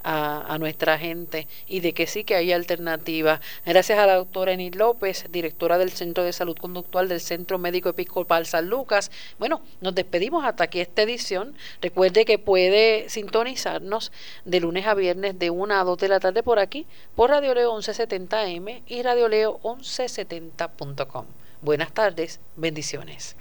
a, 0.05 0.57
nuestra 0.59 0.97
gente 0.97 1.47
y 1.67 1.79
de 1.79 1.93
que 1.93 2.07
sí 2.07 2.23
que 2.23 2.35
hay 2.35 2.51
alternativas. 2.51 3.39
Gracias 3.65 3.97
a 3.97 4.05
la 4.05 4.15
doctora 4.15 4.53
Enid 4.53 4.75
López, 4.75 5.25
directora 5.31 5.77
del 5.77 5.91
Centro 5.91 6.23
de 6.23 6.31
Salud 6.31 6.55
Conductual 6.57 7.09
del 7.09 7.19
Centro 7.19 7.57
Médico 7.57 7.89
Episcopal 7.89 8.45
San 8.45 8.69
Lucas. 8.69 9.11
Bueno, 9.39 9.61
nos 9.81 9.95
despedimos 9.95 10.45
hasta 10.45 10.65
aquí 10.65 10.79
esta 10.79 11.01
edición. 11.01 11.55
Recuerde 11.81 12.25
que 12.25 12.37
puede 12.37 13.09
sintonizarnos 13.09 14.11
de 14.45 14.59
lunes 14.59 14.85
a 14.85 14.93
viernes 14.93 15.39
de 15.39 15.49
1 15.49 15.73
a 15.73 15.83
2 15.83 15.97
de 15.97 16.07
la 16.07 16.19
tarde 16.19 16.43
por 16.43 16.59
aquí, 16.59 16.85
por 17.15 17.31
Radio 17.31 17.55
Leo 17.55 17.75
1170M 17.75 18.83
y 18.87 19.01
Radio 19.01 19.27
Leo 19.27 19.59
1170.com. 19.63 21.25
Buenas 21.61 21.91
tardes, 21.91 22.39
bendiciones. 22.55 23.33